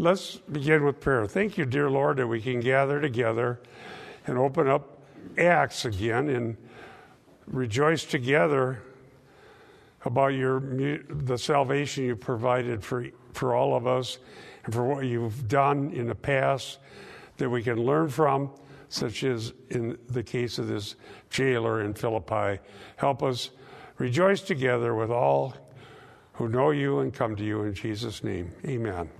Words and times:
Let's 0.00 0.36
begin 0.36 0.84
with 0.84 1.00
prayer. 1.00 1.26
Thank 1.26 1.58
you, 1.58 1.64
dear 1.64 1.90
Lord, 1.90 2.18
that 2.18 2.26
we 2.28 2.40
can 2.40 2.60
gather 2.60 3.00
together 3.00 3.58
and 4.28 4.38
open 4.38 4.68
up 4.68 5.02
Acts 5.36 5.84
again 5.84 6.28
and 6.28 6.56
rejoice 7.48 8.04
together 8.04 8.80
about 10.04 10.28
your 10.28 10.60
the 11.08 11.36
salvation 11.36 12.04
you 12.04 12.14
provided 12.14 12.84
for 12.84 13.06
for 13.32 13.56
all 13.56 13.74
of 13.74 13.88
us 13.88 14.18
and 14.64 14.72
for 14.72 14.84
what 14.84 15.04
you've 15.04 15.48
done 15.48 15.90
in 15.90 16.06
the 16.06 16.14
past 16.14 16.78
that 17.38 17.50
we 17.50 17.60
can 17.60 17.84
learn 17.84 18.08
from, 18.08 18.50
such 18.88 19.24
as 19.24 19.52
in 19.70 19.98
the 20.08 20.22
case 20.22 20.58
of 20.58 20.68
this 20.68 20.94
jailer 21.28 21.82
in 21.82 21.92
Philippi. 21.92 22.60
Help 22.96 23.24
us 23.24 23.50
rejoice 23.98 24.42
together 24.42 24.94
with 24.94 25.10
all 25.10 25.54
who 26.34 26.48
know 26.48 26.70
you 26.70 27.00
and 27.00 27.12
come 27.12 27.34
to 27.34 27.44
you 27.44 27.62
in 27.62 27.74
Jesus' 27.74 28.22
name. 28.22 28.52
Amen. 28.64 29.10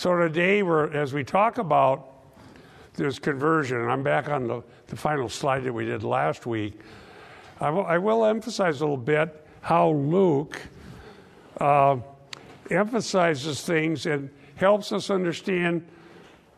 So 0.00 0.16
today, 0.16 0.62
we're, 0.62 0.90
as 0.94 1.12
we 1.12 1.24
talk 1.24 1.58
about 1.58 2.08
this 2.94 3.18
conversion, 3.18 3.82
and 3.82 3.92
I'm 3.92 4.02
back 4.02 4.30
on 4.30 4.46
the, 4.46 4.62
the 4.86 4.96
final 4.96 5.28
slide 5.28 5.62
that 5.64 5.74
we 5.74 5.84
did 5.84 6.04
last 6.04 6.46
week, 6.46 6.80
I, 7.60 7.66
w- 7.66 7.84
I 7.84 7.98
will 7.98 8.24
emphasize 8.24 8.80
a 8.80 8.84
little 8.84 8.96
bit 8.96 9.46
how 9.60 9.90
Luke 9.90 10.58
uh, 11.60 11.98
emphasizes 12.70 13.60
things 13.60 14.06
and 14.06 14.30
helps 14.54 14.90
us 14.90 15.10
understand 15.10 15.86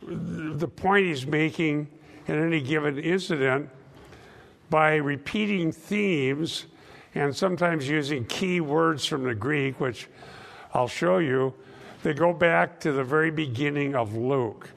the 0.03 0.69
point 0.69 1.07
he's 1.07 1.27
making 1.27 1.89
in 2.29 2.41
any 2.41 2.61
given 2.61 2.97
incident 2.97 3.69
by 4.71 4.95
repeating 4.95 5.73
themes 5.73 6.67
and 7.17 7.35
sometimes 7.35 7.89
using 7.89 8.25
key 8.25 8.61
words 8.61 9.05
from 9.05 9.25
the 9.25 9.35
Greek, 9.35 9.81
which 9.81 10.07
I'll 10.73 10.87
show 10.87 11.19
you. 11.19 11.53
They 12.03 12.15
go 12.15 12.33
back 12.33 12.81
to 12.81 12.93
the 12.93 13.05
very 13.05 13.31
beginning 13.31 13.95
of 13.95 14.17
Luke. 14.17 14.69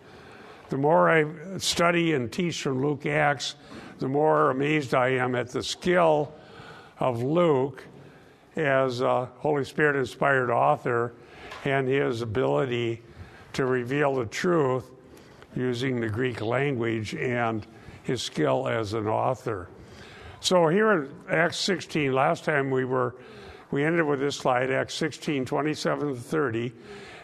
The 0.70 0.78
more 0.78 1.10
I 1.10 1.26
study 1.58 2.14
and 2.14 2.32
teach 2.32 2.62
from 2.62 2.82
Luke 2.82 3.06
Acts, 3.06 3.56
the 4.00 4.08
more 4.08 4.52
amazed 4.52 4.94
I 4.94 5.09
am 5.09 5.36
at 5.36 5.50
the 5.50 5.64
skill 5.64 6.34
of 7.00 7.23
Luke 7.23 7.84
as 8.56 9.02
a 9.02 9.26
Holy 9.38 9.64
Spirit 9.64 9.95
inspired 9.95 10.52
author 10.52 11.14
and 11.64 11.88
his 11.88 12.22
ability 12.22 13.02
to 13.54 13.66
reveal 13.66 14.16
the 14.16 14.26
truth 14.26 14.92
using 15.56 16.00
the 16.00 16.10
Greek 16.10 16.42
language 16.42 17.16
and 17.16 17.66
his 18.04 18.22
skill 18.22 18.67
as 18.67 18.94
an 18.94 19.08
author. 19.08 19.70
So 20.42 20.67
here 20.67 20.92
in 20.92 21.10
Acts 21.30 21.58
16, 21.58 22.14
last 22.14 22.44
time 22.44 22.70
we 22.70 22.86
were, 22.86 23.16
we 23.72 23.84
ended 23.84 24.06
with 24.06 24.20
this 24.20 24.36
slide, 24.36 24.70
Acts 24.70 24.94
16, 24.94 25.45
27 25.45 26.10
to 26.10 26.16
30. 26.16 26.73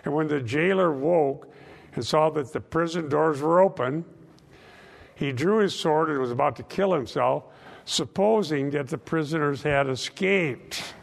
And 0.03 0.13
when 0.13 0.27
the 0.27 0.41
jailer 0.41 0.91
woke 0.91 1.51
and 1.93 2.05
saw 2.05 2.29
that 2.31 2.53
the 2.53 2.61
prison 2.61 3.09
doors 3.09 3.41
were 3.41 3.59
open, 3.59 4.05
he 5.15 5.31
drew 5.31 5.57
his 5.57 5.75
sword 5.75 6.09
and 6.09 6.19
was 6.19 6.31
about 6.31 6.55
to 6.55 6.63
kill 6.63 6.93
himself, 6.93 7.43
supposing 7.85 8.71
that 8.71 8.87
the 8.87 8.97
prisoners 8.97 9.61
had 9.61 9.87
escaped. 9.87 10.95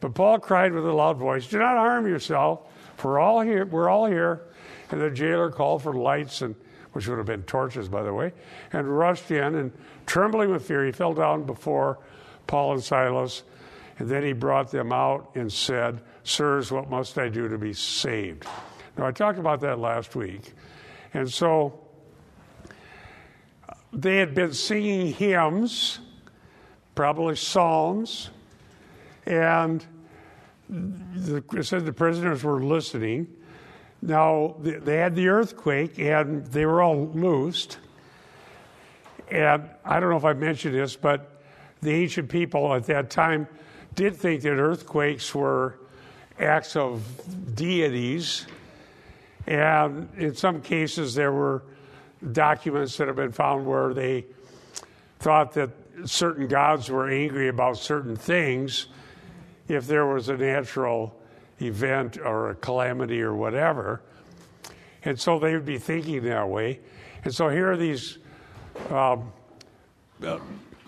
But 0.00 0.14
Paul 0.14 0.40
cried 0.40 0.72
with 0.72 0.84
a 0.84 0.92
loud 0.92 1.18
voice, 1.18 1.46
Do 1.46 1.58
not 1.58 1.76
harm 1.76 2.06
yourself, 2.06 2.68
for 2.96 3.20
all 3.20 3.40
here, 3.40 3.64
we're 3.64 3.88
all 3.88 4.06
here. 4.06 4.42
And 4.90 5.00
the 5.00 5.10
jailer 5.10 5.50
called 5.50 5.82
for 5.82 5.94
lights, 5.94 6.42
and 6.42 6.56
which 6.92 7.06
would 7.06 7.18
have 7.18 7.26
been 7.26 7.44
torches, 7.44 7.88
by 7.88 8.02
the 8.02 8.12
way, 8.12 8.32
and 8.72 8.98
rushed 8.98 9.30
in, 9.30 9.54
and 9.54 9.72
trembling 10.06 10.50
with 10.50 10.66
fear, 10.66 10.84
he 10.84 10.92
fell 10.92 11.14
down 11.14 11.44
before 11.44 11.98
Paul 12.46 12.72
and 12.72 12.82
Silas. 12.82 13.44
And 14.02 14.10
then 14.10 14.24
he 14.24 14.32
brought 14.32 14.72
them 14.72 14.92
out 14.92 15.30
and 15.36 15.52
said, 15.52 16.00
Sirs, 16.24 16.72
what 16.72 16.90
must 16.90 17.16
I 17.18 17.28
do 17.28 17.46
to 17.46 17.56
be 17.56 17.72
saved? 17.72 18.44
Now, 18.98 19.06
I 19.06 19.12
talked 19.12 19.38
about 19.38 19.60
that 19.60 19.78
last 19.78 20.16
week. 20.16 20.54
And 21.14 21.32
so 21.32 21.78
they 23.92 24.16
had 24.16 24.34
been 24.34 24.54
singing 24.54 25.12
hymns, 25.12 26.00
probably 26.96 27.36
psalms, 27.36 28.30
and 29.24 29.86
the, 30.68 31.44
it 31.52 31.62
said 31.62 31.86
the 31.86 31.92
prisoners 31.92 32.42
were 32.42 32.60
listening. 32.60 33.28
Now, 34.02 34.56
they 34.58 34.96
had 34.96 35.14
the 35.14 35.28
earthquake 35.28 36.00
and 36.00 36.44
they 36.46 36.66
were 36.66 36.82
all 36.82 37.06
loosed. 37.06 37.78
And 39.30 39.70
I 39.84 40.00
don't 40.00 40.10
know 40.10 40.16
if 40.16 40.24
I 40.24 40.32
mentioned 40.32 40.74
this, 40.74 40.96
but 40.96 41.40
the 41.82 41.92
ancient 41.92 42.28
people 42.28 42.74
at 42.74 42.86
that 42.86 43.08
time 43.08 43.46
did 43.94 44.16
think 44.16 44.42
that 44.42 44.52
earthquakes 44.52 45.34
were 45.34 45.78
acts 46.38 46.76
of 46.76 47.02
deities. 47.54 48.46
And 49.46 50.08
in 50.16 50.34
some 50.34 50.62
cases, 50.62 51.14
there 51.14 51.32
were 51.32 51.62
documents 52.32 52.96
that 52.96 53.08
have 53.08 53.16
been 53.16 53.32
found 53.32 53.66
where 53.66 53.92
they 53.92 54.26
thought 55.18 55.52
that 55.54 55.70
certain 56.04 56.48
gods 56.48 56.88
were 56.88 57.08
angry 57.08 57.48
about 57.48 57.76
certain 57.76 58.16
things 58.16 58.86
if 59.68 59.86
there 59.86 60.06
was 60.06 60.28
a 60.28 60.36
natural 60.36 61.18
event 61.60 62.18
or 62.18 62.50
a 62.50 62.54
calamity 62.56 63.20
or 63.20 63.34
whatever. 63.34 64.02
And 65.04 65.18
so 65.18 65.38
they 65.38 65.54
would 65.54 65.64
be 65.64 65.78
thinking 65.78 66.22
that 66.24 66.48
way. 66.48 66.80
And 67.24 67.34
so 67.34 67.48
here 67.48 67.72
are 67.72 67.76
these 67.76 68.18
um, 68.90 69.32
uh, 70.24 70.38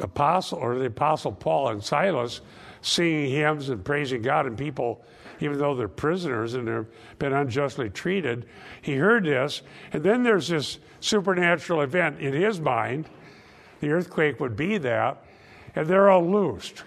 apostle 0.01 0.59
or 0.59 0.79
the 0.79 0.87
apostle 0.87 1.33
Paul 1.33 1.69
and 1.69 1.83
Silas 1.83 2.41
singing 2.85 3.31
hymns 3.31 3.71
and 3.71 3.83
praising 3.83 4.21
God, 4.21 4.45
and 4.47 4.59
people, 4.59 5.03
even 5.41 5.59
though 5.59 5.75
they're 5.75 5.89
prisoners 5.89 6.53
and 6.53 6.69
they've 6.69 6.87
been 7.19 7.33
unjustly 7.33 7.89
treated, 7.89 8.47
he 8.83 8.95
heard 8.95 9.25
this. 9.25 9.63
And 9.93 10.03
then 10.03 10.23
there's 10.23 10.49
this 10.49 10.79
supernatural 11.01 11.81
event 11.81 12.21
in 12.21 12.35
his 12.35 12.61
mind. 12.61 13.09
The 13.81 13.89
earthquake 13.89 14.39
would 14.39 14.55
be 14.55 14.77
that, 14.79 15.25
and 15.75 15.89
they're 15.89 16.11
all 16.11 16.31
loosed. 16.31 16.85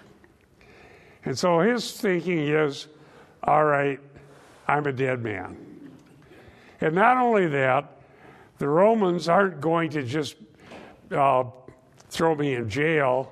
And 1.26 1.38
so 1.38 1.60
his 1.62 1.92
thinking 2.00 2.48
is, 2.48 2.88
all 3.44 3.66
right, 3.66 4.00
I'm 4.68 4.86
a 4.86 4.94
dead 4.94 5.24
man. 5.24 5.58
And 6.80 6.94
not 6.94 7.18
only 7.18 7.48
that, 7.48 7.92
the 8.60 8.70
Romans 8.70 9.28
aren't 9.28 9.60
going 9.62 9.90
to 9.92 10.04
just 10.04 10.36
uh, 11.12 11.46
throw 12.10 12.36
me 12.36 12.54
in 12.54 12.70
jail 12.70 13.32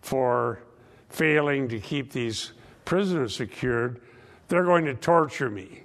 for 0.00 0.60
failing 1.08 1.68
to 1.68 1.80
keep 1.80 2.12
these 2.12 2.52
prisoners 2.84 3.36
secured, 3.36 4.00
they're 4.48 4.64
going 4.64 4.84
to 4.86 4.94
torture 4.94 5.50
me. 5.50 5.82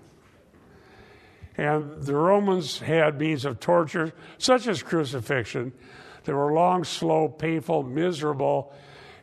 And 1.57 2.01
the 2.03 2.15
Romans 2.15 2.79
had 2.79 3.19
means 3.19 3.45
of 3.45 3.59
torture, 3.59 4.13
such 4.37 4.67
as 4.67 4.81
crucifixion, 4.81 5.73
that 6.23 6.33
were 6.33 6.53
long, 6.53 6.83
slow, 6.83 7.27
painful, 7.27 7.83
miserable, 7.83 8.73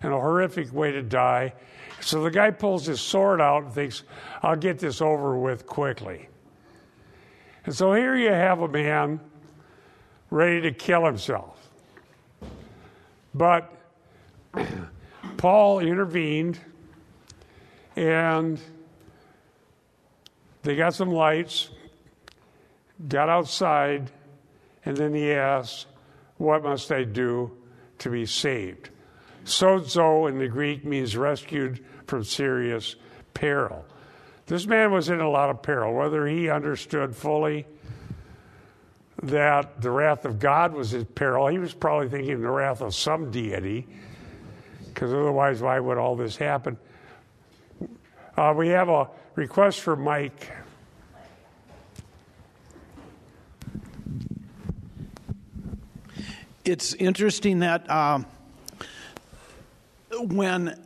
and 0.03 0.13
a 0.13 0.21
horrific 0.21 0.73
way 0.73 0.93
to 0.93 1.03
die. 1.03 1.55
So 2.01 2.23
the 2.23 2.31
guy 2.31 2.51
pulls 2.51 2.87
his 2.87 3.01
sword 3.01 3.41
out 3.41 3.65
and 3.65 3.73
thinks, 3.73 4.05
I'll 4.43 4.57
get 4.57 4.79
this 4.79 5.01
over 5.01 5.37
with 5.37 5.67
quickly. 5.67 6.29
And 7.65 7.75
so 7.75 7.93
here 7.93 8.17
you 8.17 8.31
have 8.31 8.61
a 8.61 8.69
man 8.69 9.21
ready 10.31 10.61
to 10.63 10.73
kill 10.73 11.05
himself. 11.05 11.69
But 13.35 13.73
Paul 15.39 15.79
intervened 15.79 16.61
and 17.97 18.61
they 20.63 20.77
got 20.77 20.95
some 20.95 21.11
lights, 21.11 21.71
got 23.09 23.31
outside, 23.31 24.11
and 24.85 24.97
then 24.97 25.15
he 25.15 25.33
asked, 25.33 25.87
What 26.37 26.63
must 26.63 26.93
I 26.93 27.05
do 27.05 27.53
to 28.01 28.11
be 28.11 28.27
saved? 28.27 28.91
Sozo 29.45 30.29
in 30.29 30.39
the 30.39 30.49
Greek 30.49 30.85
means 30.85 31.17
rescued 31.17 31.85
from 32.07 32.25
serious 32.25 32.97
peril. 33.33 33.85
This 34.47 34.67
man 34.67 34.93
was 34.93 35.09
in 35.09 35.21
a 35.21 35.31
lot 35.31 35.51
of 35.51 35.63
peril, 35.63 35.95
whether 35.95 36.27
he 36.27 36.51
understood 36.51 37.15
fully 37.15 37.67
that 39.23 39.81
the 39.81 39.91
wrath 39.91 40.25
of 40.25 40.39
God 40.39 40.73
was 40.73 40.91
his 40.91 41.05
peril. 41.05 41.47
He 41.49 41.59
was 41.59 41.75
probably 41.75 42.09
thinking 42.09 42.41
the 42.41 42.51
wrath 42.51 42.81
of 42.81 42.95
some 42.95 43.31
deity, 43.31 43.87
because 44.93 45.13
otherwise, 45.13 45.61
why 45.61 45.79
would 45.79 45.99
all 45.99 46.17
this 46.17 46.37
happen? 46.37 46.77
Uh, 48.37 48.55
we 48.57 48.69
have 48.69 48.89
a 48.89 49.09
request 49.35 49.81
for 49.81 49.97
Mike. 49.97 50.53
It's 56.65 56.93
interesting 56.95 57.61
that 57.61 57.89
uh, 57.91 58.21
when 60.21 60.79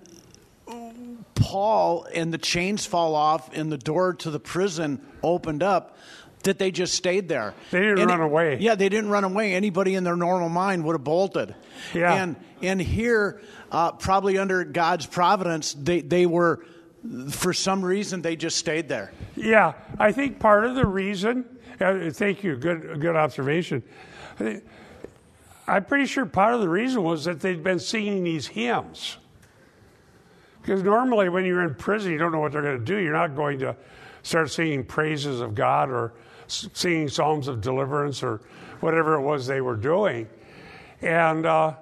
Paul 1.34 2.06
and 2.14 2.32
the 2.32 2.38
chains 2.38 2.86
fall 2.86 3.14
off 3.14 3.50
and 3.52 3.70
the 3.70 3.78
door 3.78 4.14
to 4.14 4.30
the 4.30 4.40
prison 4.40 5.04
opened 5.22 5.62
up, 5.62 5.98
that 6.44 6.58
they 6.58 6.70
just 6.70 6.94
stayed 6.94 7.28
there. 7.28 7.54
They 7.70 7.80
didn't 7.80 8.00
Any, 8.00 8.12
run 8.12 8.20
away. 8.20 8.58
Yeah, 8.60 8.74
they 8.74 8.88
didn't 8.88 9.10
run 9.10 9.24
away. 9.24 9.54
Anybody 9.54 9.94
in 9.94 10.04
their 10.04 10.16
normal 10.16 10.48
mind 10.48 10.84
would 10.84 10.94
have 10.94 11.04
bolted. 11.04 11.54
Yeah. 11.94 12.14
And 12.14 12.36
and 12.62 12.80
here, 12.80 13.40
uh, 13.70 13.92
probably 13.92 14.38
under 14.38 14.64
God's 14.64 15.06
providence, 15.06 15.74
they 15.74 16.00
they 16.00 16.26
were 16.26 16.64
for 17.30 17.52
some 17.52 17.84
reason 17.84 18.22
they 18.22 18.36
just 18.36 18.56
stayed 18.56 18.88
there. 18.88 19.12
Yeah, 19.36 19.72
I 19.98 20.12
think 20.12 20.38
part 20.38 20.64
of 20.64 20.74
the 20.74 20.86
reason. 20.86 21.44
Uh, 21.80 22.10
thank 22.10 22.44
you. 22.44 22.56
Good, 22.56 23.00
good 23.00 23.16
observation. 23.16 23.82
I'm 25.66 25.84
pretty 25.84 26.06
sure 26.06 26.26
part 26.26 26.54
of 26.54 26.60
the 26.60 26.68
reason 26.68 27.02
was 27.02 27.24
that 27.24 27.40
they'd 27.40 27.62
been 27.62 27.78
singing 27.78 28.24
these 28.24 28.46
hymns. 28.46 29.16
Because 30.60 30.82
normally, 30.82 31.28
when 31.28 31.44
you're 31.44 31.64
in 31.64 31.74
prison, 31.74 32.12
you 32.12 32.18
don't 32.18 32.30
know 32.30 32.38
what 32.38 32.52
they're 32.52 32.62
going 32.62 32.78
to 32.78 32.84
do. 32.84 32.96
You're 32.96 33.12
not 33.12 33.34
going 33.34 33.58
to 33.60 33.74
start 34.22 34.50
singing 34.50 34.84
praises 34.84 35.40
of 35.40 35.56
God 35.56 35.90
or 35.90 36.12
singing 36.52 37.08
psalms 37.08 37.48
of 37.48 37.60
deliverance 37.60 38.22
or 38.22 38.40
whatever 38.80 39.14
it 39.14 39.22
was 39.22 39.46
they 39.46 39.60
were 39.60 39.76
doing. 39.76 40.28
And 41.00 41.46
uh, 41.46 41.74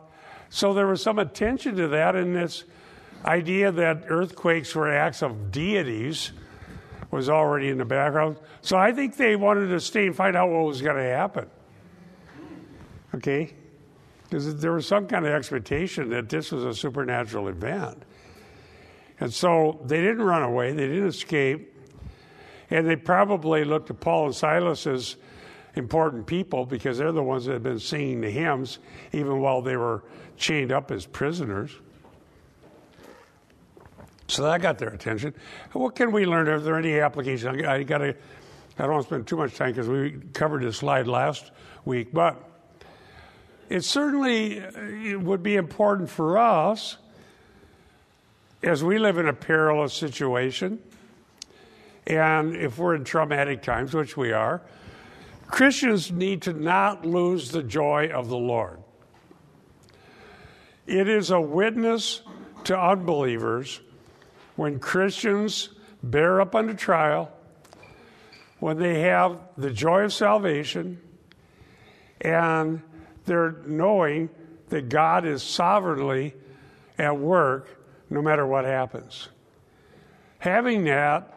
so 0.48 0.74
there 0.74 0.86
was 0.86 1.02
some 1.02 1.18
attention 1.18 1.76
to 1.76 1.88
that 1.88 2.16
and 2.16 2.34
this 2.34 2.64
idea 3.24 3.70
that 3.70 4.04
earthquakes 4.08 4.74
were 4.74 4.90
acts 4.90 5.22
of 5.22 5.52
deities 5.52 6.32
was 7.10 7.28
already 7.28 7.68
in 7.68 7.78
the 7.78 7.84
background. 7.84 8.36
So 8.62 8.76
I 8.76 8.92
think 8.92 9.16
they 9.16 9.36
wanted 9.36 9.68
to 9.68 9.80
stay 9.80 10.06
and 10.06 10.16
find 10.16 10.36
out 10.36 10.50
what 10.50 10.64
was 10.64 10.80
going 10.80 10.96
to 10.96 11.02
happen. 11.02 11.48
Okay? 13.14 13.52
Because 14.24 14.60
there 14.60 14.72
was 14.72 14.86
some 14.86 15.06
kind 15.08 15.26
of 15.26 15.32
expectation 15.32 16.08
that 16.10 16.28
this 16.28 16.52
was 16.52 16.64
a 16.64 16.74
supernatural 16.74 17.48
event. 17.48 18.02
And 19.18 19.32
so 19.32 19.80
they 19.84 20.00
didn't 20.00 20.22
run 20.22 20.42
away, 20.42 20.72
they 20.72 20.86
didn't 20.86 21.08
escape. 21.08 21.74
And 22.70 22.86
they 22.86 22.96
probably 22.96 23.64
looked 23.64 23.90
at 23.90 24.00
Paul 24.00 24.26
and 24.26 24.34
Silas 24.34 24.86
as 24.86 25.16
important 25.74 26.26
people 26.26 26.66
because 26.66 26.98
they're 26.98 27.12
the 27.12 27.22
ones 27.22 27.46
that 27.46 27.52
had 27.54 27.62
been 27.62 27.78
singing 27.78 28.20
the 28.20 28.30
hymns 28.30 28.78
even 29.12 29.40
while 29.40 29.62
they 29.62 29.76
were 29.76 30.02
chained 30.36 30.72
up 30.72 30.90
as 30.90 31.06
prisoners. 31.06 31.72
So 34.26 34.44
that 34.44 34.62
got 34.62 34.78
their 34.78 34.90
attention. 34.90 35.34
What 35.72 35.96
can 35.96 36.12
we 36.12 36.24
learn? 36.24 36.48
Are 36.48 36.60
there 36.60 36.78
any 36.78 37.00
applications? 37.00 37.64
I, 37.64 37.82
got 37.82 37.98
to. 37.98 38.14
I 38.78 38.82
don't 38.82 38.92
want 38.92 39.04
to 39.04 39.08
spend 39.08 39.26
too 39.26 39.36
much 39.36 39.56
time 39.56 39.72
because 39.72 39.88
we 39.88 40.12
covered 40.32 40.62
this 40.62 40.78
slide 40.78 41.08
last 41.08 41.50
week, 41.84 42.12
but 42.12 42.42
it 43.68 43.82
certainly 43.82 44.60
uh, 44.60 44.70
it 44.76 45.20
would 45.20 45.42
be 45.42 45.56
important 45.56 46.08
for 46.08 46.38
us 46.38 46.96
as 48.62 48.84
we 48.84 48.98
live 48.98 49.18
in 49.18 49.26
a 49.26 49.32
perilous 49.32 49.94
situation, 49.94 50.78
and 52.06 52.56
if 52.56 52.78
we're 52.78 52.94
in 52.94 53.04
traumatic 53.04 53.62
times, 53.62 53.94
which 53.94 54.16
we 54.16 54.32
are, 54.32 54.62
Christians 55.46 56.12
need 56.12 56.42
to 56.42 56.52
not 56.52 57.04
lose 57.04 57.50
the 57.50 57.62
joy 57.62 58.08
of 58.08 58.28
the 58.28 58.36
Lord. 58.36 58.78
It 60.86 61.08
is 61.08 61.30
a 61.30 61.40
witness 61.40 62.22
to 62.64 62.78
unbelievers 62.78 63.80
when 64.56 64.78
Christians 64.78 65.70
bear 66.02 66.40
up 66.40 66.54
under 66.54 66.74
trial, 66.74 67.30
when 68.58 68.78
they 68.78 69.00
have 69.00 69.38
the 69.56 69.70
joy 69.70 70.04
of 70.04 70.12
salvation, 70.12 71.00
and 72.20 72.82
they're 73.24 73.56
knowing 73.66 74.28
that 74.68 74.88
God 74.88 75.24
is 75.24 75.42
sovereignly 75.42 76.34
at 76.98 77.16
work 77.16 77.78
no 78.10 78.20
matter 78.20 78.46
what 78.46 78.64
happens. 78.64 79.28
Having 80.38 80.84
that 80.84 81.34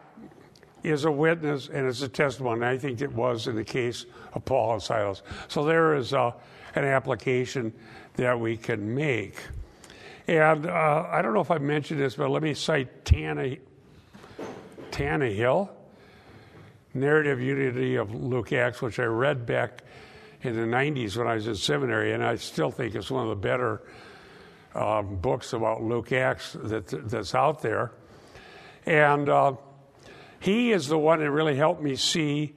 is 0.84 1.06
a 1.06 1.12
witness 1.12 1.70
and 1.70 1.88
it's 1.88 2.02
a 2.02 2.10
testimony. 2.10 2.66
I 2.66 2.78
think 2.78 3.02
it 3.02 3.12
was 3.12 3.48
in 3.48 3.56
the 3.56 3.64
case 3.64 4.06
of 4.34 4.46
Paul 4.46 4.74
and 4.74 4.82
Silas. 4.82 5.22
So 5.48 5.64
there 5.64 5.96
is 5.96 6.14
a, 6.14 6.36
an 6.76 6.84
application 6.84 7.74
that 8.16 8.40
we 8.40 8.58
can 8.58 8.94
make. 8.94 9.38
And 10.28 10.66
uh, 10.66 11.08
I 11.10 11.22
don't 11.22 11.34
know 11.34 11.42
if 11.42 11.52
I 11.52 11.58
mentioned 11.58 12.00
this, 12.00 12.16
but 12.16 12.30
let 12.30 12.44
me 12.44 12.54
cite 12.54 13.06
Tana, 13.06 13.58
Tannehill, 14.92 15.70
Narrative 16.94 17.42
Unity 17.42 17.96
of 17.96 18.14
Luke 18.14 18.54
Acts, 18.54 18.82
which 18.82 19.00
I 19.00 19.06
read 19.06 19.46
back 19.46 19.84
in 20.44 20.56
the 20.56 20.62
90s 20.62 21.18
when 21.18 21.28
I 21.28 21.36
was 21.36 21.48
in 21.48 21.56
seminary, 21.56 22.14
and 22.14 22.24
I 22.24 22.36
still 22.36 22.72
think 22.72 22.96
it's 22.96 23.10
one 23.10 23.24
of 23.24 23.30
the 23.30 23.36
better 23.36 23.82
um, 24.76 25.16
books 25.16 25.54
about 25.54 25.82
Luke 25.82 26.12
Acts 26.12 26.56
that, 26.60 26.88
that's 27.10 27.34
out 27.34 27.62
there. 27.62 27.92
And 28.86 29.30
uh, 29.30 29.54
he 30.44 30.74
is 30.74 30.88
the 30.88 30.98
one 30.98 31.19
that 31.19 31.31
really 31.31 31.56
helped 31.56 31.81
me 31.81 31.95
see 31.95 32.54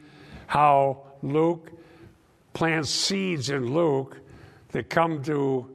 how 0.48 1.04
Luke 1.22 1.70
plants 2.52 2.90
seeds 2.90 3.48
in 3.48 3.72
Luke 3.72 4.18
that 4.72 4.90
come 4.90 5.22
to 5.22 5.72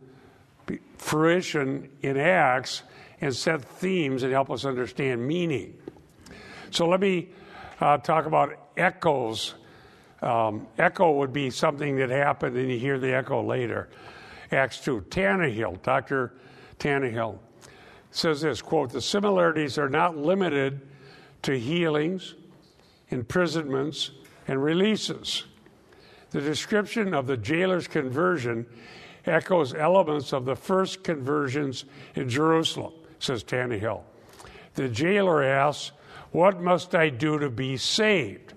fruition 0.97 1.89
in 2.01 2.17
Acts 2.17 2.83
and 3.21 3.33
set 3.33 3.63
themes 3.63 4.23
and 4.23 4.33
help 4.33 4.51
us 4.51 4.65
understand 4.65 5.25
meaning. 5.25 5.73
So 6.69 6.85
let 6.85 6.99
me 6.99 7.29
uh, 7.79 7.99
talk 7.99 8.25
about 8.25 8.57
echoes. 8.75 9.53
Um, 10.21 10.67
echo 10.77 11.13
would 11.13 11.31
be 11.31 11.49
something 11.49 11.95
that 11.95 12.09
happened 12.09 12.57
and 12.57 12.69
you 12.69 12.77
hear 12.77 12.99
the 12.99 13.15
echo 13.15 13.41
later. 13.41 13.87
Acts 14.51 14.81
2. 14.81 15.05
Tannehill, 15.09 15.81
Dr. 15.81 16.33
Tannehill, 16.77 17.39
says 18.11 18.41
this 18.41 18.61
quote, 18.61 18.91
the 18.91 18.99
similarities 18.99 19.77
are 19.77 19.87
not 19.87 20.17
limited 20.17 20.81
to 21.43 21.57
healings, 21.57 22.35
imprisonments, 23.09 24.11
and 24.47 24.63
releases. 24.63 25.45
The 26.31 26.41
description 26.41 27.13
of 27.13 27.27
the 27.27 27.37
jailer's 27.37 27.87
conversion 27.87 28.65
echoes 29.25 29.73
elements 29.73 30.33
of 30.33 30.45
the 30.45 30.55
first 30.55 31.03
conversions 31.03 31.85
in 32.15 32.29
Jerusalem, 32.29 32.93
says 33.19 33.43
Tannehill. 33.43 34.01
The 34.75 34.87
jailer 34.87 35.43
asks, 35.43 35.91
What 36.31 36.61
must 36.61 36.95
I 36.95 37.09
do 37.09 37.37
to 37.39 37.49
be 37.49 37.77
saved? 37.77 38.53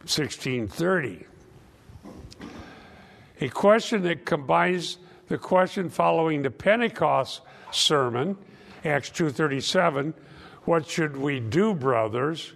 1630 0.00 1.26
a 3.40 3.48
question 3.48 4.02
that 4.02 4.24
combines 4.24 4.98
the 5.28 5.38
question 5.38 5.90
following 5.90 6.42
the 6.42 6.50
Pentecost 6.50 7.42
sermon, 7.70 8.36
Acts 8.84 9.10
2:37, 9.10 10.14
what 10.66 10.86
should 10.86 11.16
we 11.16 11.40
do, 11.40 11.74
brothers? 11.74 12.52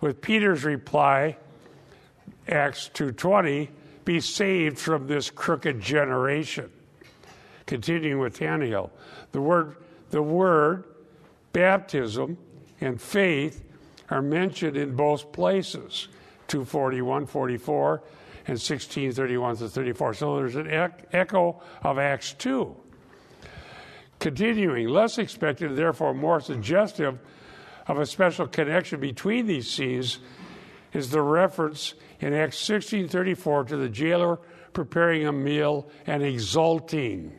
With 0.00 0.20
Peter's 0.20 0.64
reply, 0.64 1.36
Acts 2.48 2.88
2:20, 2.94 3.68
be 4.04 4.20
saved 4.20 4.78
from 4.78 5.06
this 5.06 5.28
crooked 5.28 5.80
generation. 5.80 6.70
Continuing 7.66 8.18
with 8.18 8.38
Tannehill, 8.38 8.90
the 9.32 9.40
word 9.42 9.76
the 10.10 10.22
word 10.22 10.84
baptism 11.52 12.38
and 12.80 13.00
faith 13.00 13.64
are 14.10 14.22
mentioned 14.22 14.76
in 14.76 14.96
both 14.96 15.32
places, 15.32 16.08
241, 16.46 17.26
44, 17.26 18.02
and 18.46 18.58
1631 18.58 19.56
to 19.56 19.68
34. 19.68 20.14
So 20.14 20.36
there's 20.36 20.56
an 20.56 20.68
echo 21.12 21.60
of 21.82 21.98
Acts 21.98 22.32
2. 22.34 22.74
Continuing, 24.18 24.88
less 24.88 25.18
expected, 25.18 25.76
therefore 25.76 26.12
more 26.12 26.40
suggestive 26.40 27.18
of 27.86 27.98
a 27.98 28.06
special 28.06 28.46
connection 28.46 29.00
between 29.00 29.46
these 29.46 29.70
scenes 29.70 30.18
is 30.92 31.10
the 31.10 31.22
reference 31.22 31.94
in 32.20 32.34
Acts 32.34 32.58
16:34 32.58 33.68
to 33.68 33.76
the 33.76 33.88
jailer 33.88 34.38
preparing 34.72 35.26
a 35.26 35.32
meal 35.32 35.88
and 36.06 36.22
exulting. 36.22 37.32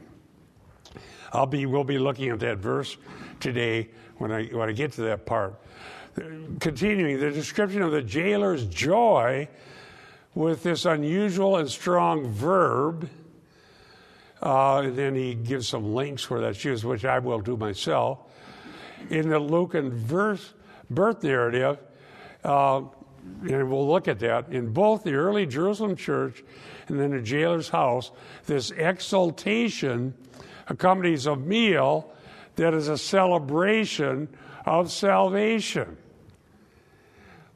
I'll 1.33 1.45
be 1.45 1.65
we'll 1.65 1.83
be 1.83 2.00
looking 2.00 2.29
at 2.29 2.39
that 2.39 2.57
verse 2.57 2.98
today 3.39 3.89
when 4.17 4.31
I 4.31 4.45
when 4.45 4.69
I 4.69 4.71
get 4.71 4.93
to 4.93 5.01
that 5.01 5.25
part. 5.25 5.59
Continuing, 6.59 7.19
the 7.19 7.31
description 7.31 7.81
of 7.81 7.91
the 7.91 8.01
jailer's 8.01 8.65
joy 8.65 9.48
with 10.33 10.63
this 10.63 10.86
unusual 10.86 11.57
and 11.57 11.69
strong 11.69 12.27
verb. 12.27 13.09
Uh, 14.41 14.89
then 14.89 15.15
he 15.15 15.36
gives 15.36 15.67
some 15.67 15.93
links 15.93 16.29
where 16.29 16.41
that's 16.41 16.63
used, 16.63 16.84
which 16.84 17.05
I 17.05 17.19
will 17.19 17.39
do 17.39 17.58
myself. 17.58 18.19
In 19.10 19.29
the 19.29 19.39
Lucan 19.39 19.91
verse, 19.91 20.53
birth 20.89 21.24
narrative, 21.24 21.77
uh, 22.43 22.81
and 23.41 23.69
we'll 23.69 23.88
look 23.88 24.08
at 24.08 24.19
that, 24.19 24.50
in 24.50 24.72
both 24.72 25.03
the 25.03 25.13
early 25.13 25.46
Jerusalem 25.46 25.96
church 25.96 26.43
and 26.88 27.00
then 27.00 27.12
the 27.12 27.22
jailer's 27.22 27.69
house, 27.69 28.12
this 28.46 28.72
exaltation 28.72 30.13
accompanies 30.67 31.25
a 31.25 31.36
meal 31.36 32.12
that 32.55 32.74
is 32.74 32.88
a 32.88 32.98
celebration 32.98 34.27
of 34.65 34.91
salvation. 34.91 35.98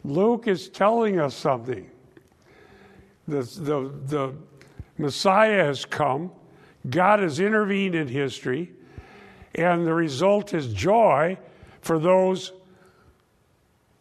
Luke 0.04 0.48
is 0.48 0.70
telling 0.70 1.20
us 1.20 1.34
something 1.34 1.90
the, 3.28 3.42
the, 3.42 3.94
the 4.06 4.36
Messiah 4.98 5.66
has 5.66 5.86
come, 5.86 6.32
God 6.90 7.20
has 7.20 7.40
intervened 7.40 7.96
in 7.96 8.08
history, 8.08 8.72
and 9.56 9.86
the 9.86 9.94
result 9.94 10.54
is 10.54 10.74
joy 10.74 11.38
for 11.82 12.00
those 12.00 12.52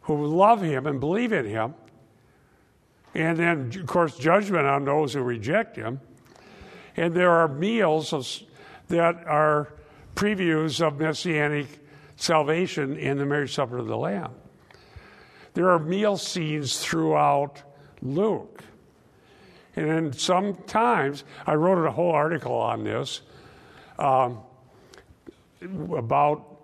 who 0.01 0.25
love 0.25 0.61
Him 0.61 0.85
and 0.85 0.99
believe 0.99 1.31
in 1.31 1.45
Him. 1.45 1.75
And 3.13 3.37
then, 3.37 3.71
of 3.79 3.85
course, 3.85 4.17
judgment 4.17 4.65
on 4.65 4.85
those 4.85 5.13
who 5.13 5.21
reject 5.21 5.75
Him. 5.75 6.01
And 6.97 7.13
there 7.13 7.31
are 7.31 7.47
meals 7.47 8.11
of, 8.11 8.27
that 8.89 9.25
are 9.25 9.73
previews 10.15 10.85
of 10.85 10.99
messianic 10.99 11.67
salvation 12.15 12.97
in 12.97 13.17
the 13.17 13.25
marriage 13.25 13.53
supper 13.53 13.77
of 13.77 13.87
the 13.87 13.97
Lamb. 13.97 14.31
There 15.53 15.69
are 15.69 15.79
meal 15.79 16.17
scenes 16.17 16.79
throughout 16.79 17.61
Luke. 18.01 18.63
And 19.75 19.89
then 19.89 20.13
sometimes, 20.13 21.23
I 21.47 21.55
wrote 21.55 21.85
a 21.85 21.91
whole 21.91 22.11
article 22.11 22.53
on 22.53 22.83
this 22.83 23.21
um, 23.97 24.39
about 25.61 26.59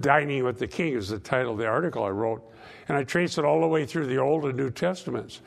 dining 0.00 0.44
with 0.44 0.58
the 0.58 0.66
king, 0.66 0.94
is 0.94 1.08
the 1.08 1.18
title 1.18 1.52
of 1.52 1.58
the 1.58 1.66
article 1.66 2.04
I 2.04 2.10
wrote. 2.10 2.42
And 2.88 2.96
I 2.96 3.04
trace 3.04 3.38
it 3.38 3.44
all 3.44 3.60
the 3.60 3.68
way 3.68 3.86
through 3.86 4.06
the 4.06 4.18
Old 4.18 4.44
and 4.44 4.56
New 4.56 4.70
Testaments. 4.70 5.40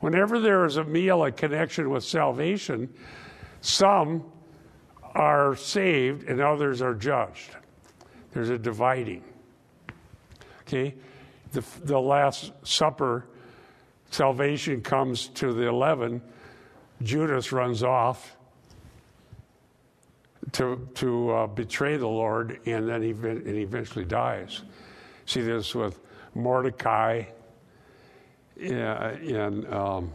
Whenever 0.00 0.38
there 0.38 0.64
is 0.64 0.76
a 0.76 0.84
meal, 0.84 1.24
a 1.24 1.32
connection 1.32 1.90
with 1.90 2.04
salvation, 2.04 2.92
some 3.60 4.24
are 5.14 5.56
saved 5.56 6.28
and 6.28 6.40
others 6.40 6.82
are 6.82 6.94
judged. 6.94 7.56
There's 8.32 8.50
a 8.50 8.58
dividing. 8.58 9.22
Okay? 10.62 10.94
The, 11.52 11.64
the 11.84 11.98
Last 11.98 12.52
Supper, 12.64 13.26
salvation 14.10 14.80
comes 14.82 15.28
to 15.28 15.52
the 15.52 15.68
11. 15.68 16.20
Judas 17.02 17.52
runs 17.52 17.82
off 17.82 18.36
to, 20.52 20.88
to 20.94 21.30
uh, 21.30 21.46
betray 21.46 21.96
the 21.96 22.06
Lord, 22.06 22.60
and 22.66 22.88
then 22.88 23.02
he, 23.02 23.10
and 23.10 23.46
he 23.46 23.62
eventually 23.62 24.04
dies. 24.04 24.62
See 25.26 25.40
this 25.40 25.74
with 25.74 26.00
Mordecai 26.34 27.24
and 28.60 29.66
um, 29.72 30.12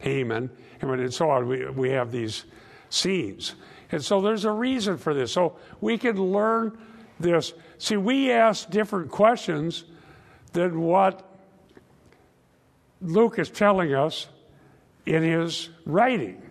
Haman, 0.00 0.50
and 0.80 1.14
so 1.14 1.30
on. 1.30 1.48
We, 1.48 1.68
we 1.70 1.90
have 1.90 2.12
these 2.12 2.44
scenes. 2.90 3.54
And 3.90 4.04
so 4.04 4.20
there's 4.20 4.44
a 4.44 4.52
reason 4.52 4.98
for 4.98 5.14
this. 5.14 5.32
So 5.32 5.56
we 5.80 5.96
can 5.96 6.20
learn 6.20 6.78
this. 7.18 7.54
See, 7.78 7.96
we 7.96 8.30
ask 8.30 8.68
different 8.70 9.10
questions 9.10 9.84
than 10.52 10.80
what 10.80 11.24
Luke 13.00 13.38
is 13.38 13.48
telling 13.48 13.94
us 13.94 14.26
in 15.06 15.22
his 15.22 15.70
writing. 15.84 16.42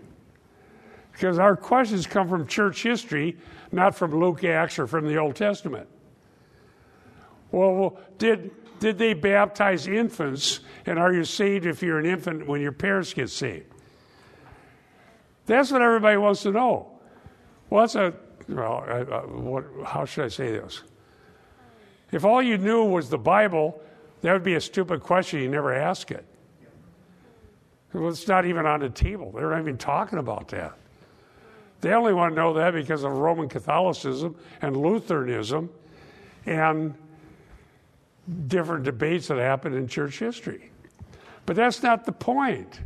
Because 1.11 1.39
our 1.39 1.55
questions 1.55 2.05
come 2.05 2.29
from 2.29 2.47
church 2.47 2.83
history, 2.83 3.37
not 3.71 3.95
from 3.95 4.19
Luke 4.19 4.43
Acts 4.43 4.77
or 4.77 4.85
from 4.87 5.07
the 5.07 5.17
Old 5.17 5.35
Testament. 5.35 5.87
Well, 7.51 7.99
did, 8.17 8.51
did 8.79 8.97
they 8.97 9.13
baptize 9.13 9.87
infants? 9.87 10.59
And 10.85 10.99
are 10.99 11.11
you 11.11 11.23
saved 11.23 11.65
if 11.65 11.81
you're 11.81 11.97
an 11.97 12.05
infant 12.05 12.47
when 12.47 12.61
your 12.61 12.71
parents 12.71 13.13
get 13.13 13.29
saved? 13.29 13.65
That's 15.47 15.71
what 15.71 15.81
everybody 15.81 16.17
wants 16.17 16.43
to 16.43 16.51
know. 16.51 16.91
Well, 17.69 17.81
that's 17.81 17.95
a, 17.95 18.13
well, 18.47 18.81
what, 19.27 19.65
how 19.85 20.05
should 20.05 20.25
I 20.25 20.27
say 20.27 20.51
this? 20.51 20.83
If 22.11 22.25
all 22.25 22.41
you 22.41 22.57
knew 22.57 22.83
was 22.83 23.09
the 23.09 23.17
Bible, 23.17 23.81
that 24.21 24.33
would 24.33 24.43
be 24.43 24.55
a 24.55 24.61
stupid 24.61 25.01
question. 25.01 25.41
You 25.41 25.49
never 25.49 25.73
ask 25.73 26.11
it. 26.11 26.25
It's 28.05 28.27
not 28.27 28.45
even 28.45 28.65
on 28.65 28.81
the 28.81 28.89
table. 28.89 29.31
They're 29.31 29.49
not 29.49 29.59
even 29.59 29.77
talking 29.77 30.19
about 30.19 30.47
that. 30.49 30.73
They 31.81 31.93
only 31.93 32.13
want 32.13 32.33
to 32.33 32.35
know 32.35 32.53
that 32.53 32.73
because 32.73 33.03
of 33.03 33.11
Roman 33.11 33.49
Catholicism 33.49 34.35
and 34.61 34.75
Lutheranism 34.75 35.69
and 36.45 36.95
different 38.47 38.83
debates 38.83 39.27
that 39.27 39.37
happened 39.37 39.75
in 39.75 39.87
church 39.87 40.19
history. 40.19 40.71
But 41.45 41.55
that's 41.55 41.83
not 41.83 42.05
the 42.05 42.11
point. 42.11 42.81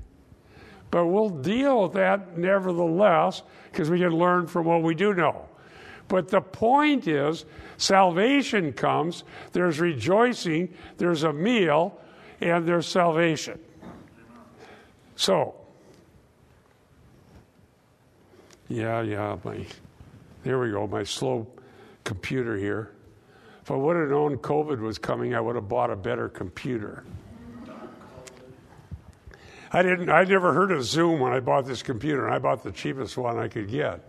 But 0.91 1.08
we'll 1.08 1.30
deal 1.30 1.84
with 1.84 1.94
that 1.94 2.38
nevertheless 2.38 3.44
because 3.72 3.89
we 3.89 4.00
can 4.00 4.12
learn 4.12 4.46
from 4.46 4.65
what 4.65 4.84
we 4.84 4.94
do 4.94 5.13
know. 5.13 5.48
But 6.10 6.27
the 6.27 6.41
point 6.41 7.08
is, 7.08 7.46
salvation 7.77 8.74
comes, 8.74 9.24
there's 9.53 9.80
rejoicing, 9.80 10.74
there's 10.98 11.24
a 11.24 11.32
meal, 11.32 11.98
and 12.41 12.68
there's 12.68 12.86
salvation. 12.86 13.58
So, 15.22 15.54
yeah, 18.70 19.04
yeah, 19.04 19.38
my, 19.44 19.63
there 20.42 20.58
we 20.58 20.72
go, 20.72 20.88
my 20.88 21.04
slow 21.04 21.46
computer 22.04 22.58
here. 22.58 22.94
If 23.62 23.70
I 23.70 23.75
would 23.75 23.98
have 23.98 24.10
known 24.10 24.40
COVID 24.40 24.80
was 24.80 24.98
coming, 24.98 25.36
I 25.36 25.40
would 25.40 25.54
have 25.54 25.70
bought 25.70 25.92
a 25.92 25.96
better 25.96 26.28
computer. 26.28 27.04
I 29.72 29.84
didn't. 29.84 30.10
I 30.10 30.24
never 30.24 30.54
heard 30.54 30.72
of 30.72 30.84
Zoom 30.84 31.20
when 31.20 31.34
I 31.34 31.40
bought 31.40 31.68
this 31.68 31.84
computer, 31.84 32.25
and 32.25 32.34
I 32.34 32.40
bought 32.40 32.63
the 32.63 32.72
cheapest 32.72 33.16
one 33.16 33.38
I 33.38 33.48
could 33.48 33.70
get. 33.70 34.04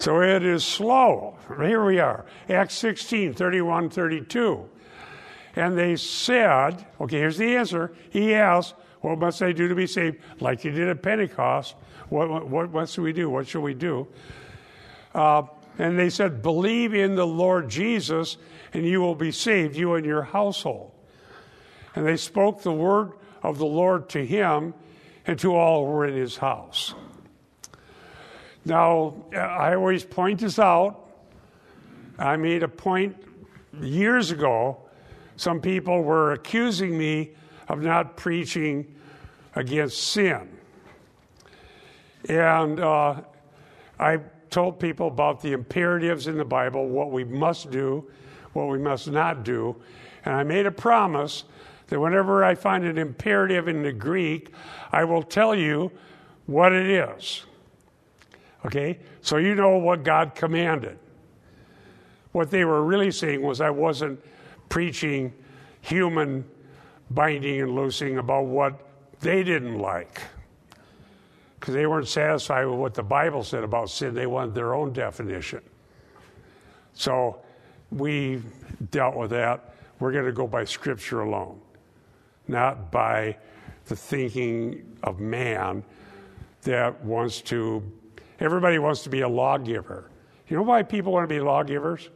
So 0.00 0.20
it 0.20 0.44
is 0.44 0.64
slow. 0.64 1.38
Here 1.60 1.84
we 1.84 2.00
are, 2.00 2.26
Acts 2.48 2.74
16, 2.74 3.34
31, 3.34 3.90
32. 3.90 4.68
And 5.54 5.78
they 5.78 5.94
said, 5.94 6.84
okay, 7.00 7.18
here's 7.18 7.38
the 7.38 7.54
answer. 7.54 7.94
He 8.10 8.34
asked, 8.34 8.74
What 9.06 9.20
must 9.20 9.40
I 9.40 9.52
do 9.52 9.68
to 9.68 9.74
be 9.76 9.86
saved? 9.86 10.18
Like 10.40 10.64
you 10.64 10.72
did 10.72 10.88
at 10.88 11.00
Pentecost. 11.00 11.76
What, 12.08 12.28
what, 12.28 12.48
what 12.48 12.72
must 12.72 12.98
we 12.98 13.12
do? 13.12 13.30
What 13.30 13.46
shall 13.46 13.60
we 13.60 13.72
do? 13.72 14.08
Uh, 15.14 15.44
and 15.78 15.96
they 15.96 16.10
said, 16.10 16.42
Believe 16.42 16.92
in 16.92 17.14
the 17.14 17.24
Lord 17.24 17.68
Jesus, 17.68 18.36
and 18.74 18.84
you 18.84 19.00
will 19.00 19.14
be 19.14 19.30
saved, 19.30 19.76
you 19.76 19.94
and 19.94 20.04
your 20.04 20.22
household. 20.22 20.90
And 21.94 22.04
they 22.04 22.16
spoke 22.16 22.62
the 22.64 22.72
word 22.72 23.12
of 23.44 23.58
the 23.58 23.64
Lord 23.64 24.08
to 24.08 24.26
him 24.26 24.74
and 25.24 25.38
to 25.38 25.54
all 25.54 25.86
who 25.86 25.92
were 25.92 26.06
in 26.06 26.16
his 26.16 26.36
house. 26.36 26.92
Now, 28.64 29.14
I 29.32 29.76
always 29.76 30.04
point 30.04 30.40
this 30.40 30.58
out. 30.58 31.08
I 32.18 32.34
made 32.34 32.64
a 32.64 32.68
point 32.68 33.14
years 33.80 34.32
ago. 34.32 34.78
Some 35.36 35.60
people 35.60 36.02
were 36.02 36.32
accusing 36.32 36.98
me 36.98 37.34
of 37.68 37.82
not 37.82 38.16
preaching 38.16 38.94
against 39.56 39.98
sin. 39.98 40.48
And 42.28 42.78
uh, 42.78 43.20
I 43.98 44.18
told 44.50 44.78
people 44.78 45.08
about 45.08 45.40
the 45.40 45.52
imperatives 45.52 46.28
in 46.28 46.36
the 46.36 46.44
Bible, 46.44 46.88
what 46.88 47.10
we 47.10 47.24
must 47.24 47.70
do, 47.70 48.08
what 48.52 48.68
we 48.68 48.78
must 48.78 49.08
not 49.08 49.44
do. 49.44 49.74
And 50.24 50.34
I 50.34 50.44
made 50.44 50.66
a 50.66 50.70
promise 50.70 51.44
that 51.88 51.98
whenever 51.98 52.44
I 52.44 52.54
find 52.54 52.84
an 52.84 52.98
imperative 52.98 53.68
in 53.68 53.82
the 53.82 53.92
Greek, 53.92 54.52
I 54.92 55.04
will 55.04 55.22
tell 55.22 55.54
you 55.54 55.90
what 56.46 56.72
it 56.72 56.86
is. 56.86 57.44
Okay? 58.64 58.98
So 59.20 59.36
you 59.36 59.54
know 59.54 59.78
what 59.78 60.02
God 60.02 60.34
commanded. 60.34 60.98
What 62.32 62.50
they 62.50 62.64
were 62.64 62.84
really 62.84 63.10
saying 63.10 63.40
was 63.40 63.60
I 63.60 63.70
wasn't 63.70 64.20
preaching 64.68 65.32
human 65.80 66.44
binding 67.10 67.60
and 67.62 67.74
loosing 67.74 68.18
about 68.18 68.46
what 68.46 68.80
they 69.20 69.42
didn't 69.42 69.78
like. 69.78 70.20
Because 71.58 71.74
they 71.74 71.86
weren't 71.86 72.08
satisfied 72.08 72.66
with 72.66 72.78
what 72.78 72.94
the 72.94 73.02
Bible 73.02 73.42
said 73.42 73.64
about 73.64 73.90
sin, 73.90 74.14
they 74.14 74.26
wanted 74.26 74.54
their 74.54 74.74
own 74.74 74.92
definition. 74.92 75.62
So 76.94 77.40
we 77.90 78.42
dealt 78.90 79.16
with 79.16 79.30
that. 79.30 79.74
We're 79.98 80.12
going 80.12 80.26
to 80.26 80.32
go 80.32 80.46
by 80.46 80.64
Scripture 80.64 81.20
alone 81.20 81.60
not 82.48 82.90
by 82.90 83.36
the 83.86 83.96
thinking 83.96 84.98
of 85.02 85.20
man 85.20 85.84
that 86.62 87.02
wants 87.04 87.40
to, 87.40 87.82
everybody 88.40 88.78
wants 88.78 89.02
to 89.04 89.08
be 89.08 89.20
a 89.20 89.28
lawgiver. 89.28 90.10
You 90.48 90.56
know 90.56 90.62
why 90.62 90.82
people 90.82 91.12
want 91.12 91.28
to 91.28 91.34
be 91.34 91.40
lawgivers? 91.40 92.08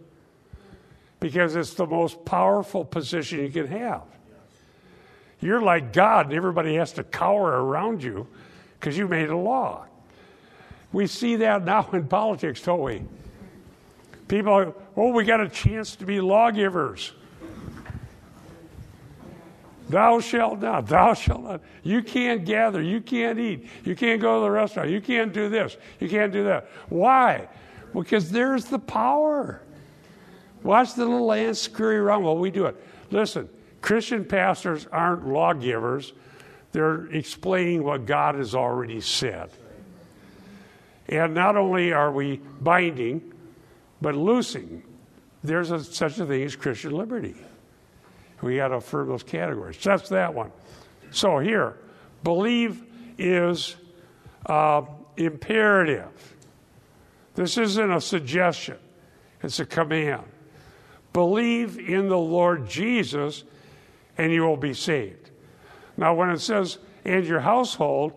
Because 1.19 1.55
it's 1.55 1.75
the 1.75 1.87
most 1.87 2.25
powerful 2.25 2.85
position 2.85 3.41
you 3.41 3.51
can 3.51 3.67
have. 3.67 4.03
You're 5.41 5.61
like 5.61 5.93
God, 5.93 6.27
and 6.27 6.35
everybody 6.35 6.75
has 6.77 6.93
to 6.93 7.05
cower 7.05 7.65
around 7.65 8.03
you 8.03 8.27
because 8.79 8.97
you 8.97 9.09
made 9.09 9.31
a 9.31 9.37
law. 9.37 9.87
We 10.93 11.07
see 11.07 11.37
that 11.37 11.65
now 11.65 11.89
in 11.93 12.07
politics, 12.09 12.63
don't 12.63 12.83
we? 12.83 13.03
People, 14.29 14.53
are, 14.53 14.75
oh, 14.97 15.13
we 15.13 15.25
got 15.25 15.41
a 15.41 15.49
chance 15.49 15.97
to 15.97 16.05
be 16.05 16.21
lawgivers. 16.21 17.13
Thou 19.89 20.21
shalt 20.21 20.61
not, 20.61 20.87
thou 20.87 21.15
shalt 21.15 21.43
not. 21.43 21.63
You 21.83 22.03
can't 22.03 22.45
gather, 22.45 22.81
you 22.81 23.01
can't 23.01 23.41
eat, 23.41 23.67
you 23.85 23.97
can't 23.97 24.21
go 24.21 24.39
to 24.39 24.45
the 24.45 24.51
restaurant, 24.51 24.89
you 24.89 25.01
can't 25.01 25.33
do 25.33 25.49
this, 25.49 25.77
you 25.99 26.09
can't 26.09 26.33
do 26.33 26.45
that. 26.45 26.69
Why? 26.91 27.49
Because 27.93 28.31
there's 28.31 28.67
the 28.67 28.79
power. 28.79 29.63
Watch 30.63 30.95
the 30.95 31.05
little 31.05 31.33
ants 31.33 31.61
scurry 31.61 31.97
around 31.97 32.23
while 32.23 32.37
we 32.37 32.53
do 32.53 32.67
it. 32.67 32.77
Listen, 33.11 33.49
Christian 33.81 34.25
pastors 34.25 34.87
aren't 34.91 35.27
lawgivers, 35.27 36.13
they're 36.73 37.07
explaining 37.07 37.83
what 37.83 38.07
God 38.07 38.35
has 38.35 38.55
already 38.55 39.01
said. 39.01 39.51
And 41.09 41.35
not 41.35 41.57
only 41.57 41.93
are 41.93 42.13
we 42.13 42.41
binding, 42.61 43.33
but 44.01 44.15
loosing. 44.15 44.83
There's 45.43 45.71
a, 45.71 45.83
such 45.83 46.19
a 46.19 46.27
thing 46.27 46.43
as 46.43 46.55
Christian 46.55 46.93
liberty. 46.93 47.35
We 48.43 48.57
got 48.57 48.69
to 48.69 48.77
affirm 48.77 49.09
those 49.09 49.23
categories. 49.23 49.79
That's 49.83 50.09
that 50.11 50.33
one. 50.33 50.53
So 51.11 51.39
here, 51.39 51.77
believe 52.23 52.85
is 53.19 53.77
uh, 54.47 54.83
imperative. 55.17 56.37
This 57.35 57.59
isn't 57.59 57.91
a 57.91 58.01
suggestion, 58.01 58.79
it's 59.43 59.61
a 59.61 59.67
command. 59.67 60.25
believe 61.13 61.79
in 61.79 62.09
the 62.09 62.19
Lord 62.19 62.69
Jesus 62.69 63.45
and 64.19 64.33
you 64.33 64.43
will 64.43 64.57
be 64.57 64.75
saved. 64.75 65.31
Now, 65.97 66.15
when 66.15 66.31
it 66.31 66.41
says, 66.41 66.79
and 67.05 67.25
your 67.25 67.41
household, 67.41 68.13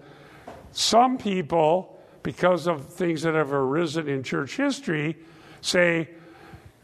some 0.72 1.18
people, 1.18 2.00
because 2.24 2.68
of 2.68 2.88
things 2.88 3.22
that 3.22 3.34
have 3.36 3.54
arisen 3.54 4.08
in 4.08 4.24
church 4.24 4.58
history, 4.58 5.18
say, 5.62 6.10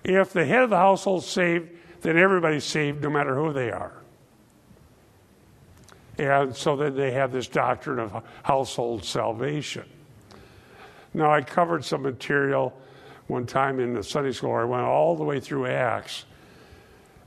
if 0.04 0.32
the 0.32 0.46
head 0.46 0.64
of 0.64 0.70
the 0.70 0.78
household 0.78 1.24
saved, 1.24 1.70
then 2.02 2.18
everybody's 2.18 2.64
saved 2.64 3.02
no 3.02 3.10
matter 3.10 3.36
who 3.36 3.52
they 3.52 3.72
are. 3.72 3.94
And 6.18 6.56
so 6.56 6.76
then 6.76 6.96
they 6.96 7.12
have 7.12 7.32
this 7.32 7.48
doctrine 7.48 8.00
of 8.00 8.24
household 8.44 9.06
salvation. 9.06 9.86
Now, 11.14 11.32
I 11.32 11.42
covered 11.42 11.84
some 11.84 12.02
material 12.02 12.74
one 13.28 13.46
time 13.46 13.80
in 13.80 13.94
the 13.94 14.04
Sunday 14.04 14.32
school. 14.32 14.54
I 14.54 14.64
went 14.64 14.84
all 14.84 15.16
the 15.16 15.24
way 15.24 15.40
through 15.40 15.68
Acts 15.68 16.26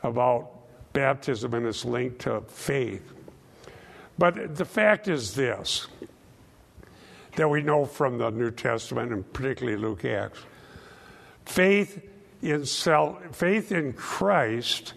about 0.03 0.51
baptism 0.93 1.55
and 1.55 1.67
its 1.67 1.85
link 1.85 2.19
to 2.19 2.43
faith. 2.43 3.13
But 4.19 4.57
the 4.57 4.65
fact 4.65 5.09
is 5.09 5.35
this 5.35 5.87
that 7.37 7.49
we 7.49 7.63
know 7.63 7.87
from 7.87 8.19
the 8.19 8.31
New 8.31 8.51
Testament 8.51 9.11
and 9.11 9.33
particularly 9.33 9.79
Luke 9.79 10.05
Acts 10.05 10.39
faith 11.47 12.09
in 12.43 12.67
self, 12.67 13.35
faith 13.35 13.73
in 13.73 13.93
Christ 13.93 14.95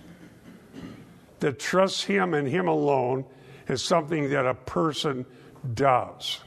that 1.40 1.60
trusts 1.60 2.04
him 2.04 2.34
and 2.34 2.48
him 2.48 2.68
alone 2.68 3.26
is 3.68 3.82
something 3.82 4.30
that 4.30 4.46
a 4.46 4.54
person 4.54 5.26
does. 5.74 6.40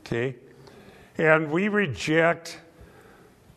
Okay? 0.00 0.36
And 1.18 1.50
we 1.50 1.68
reject 1.68 2.60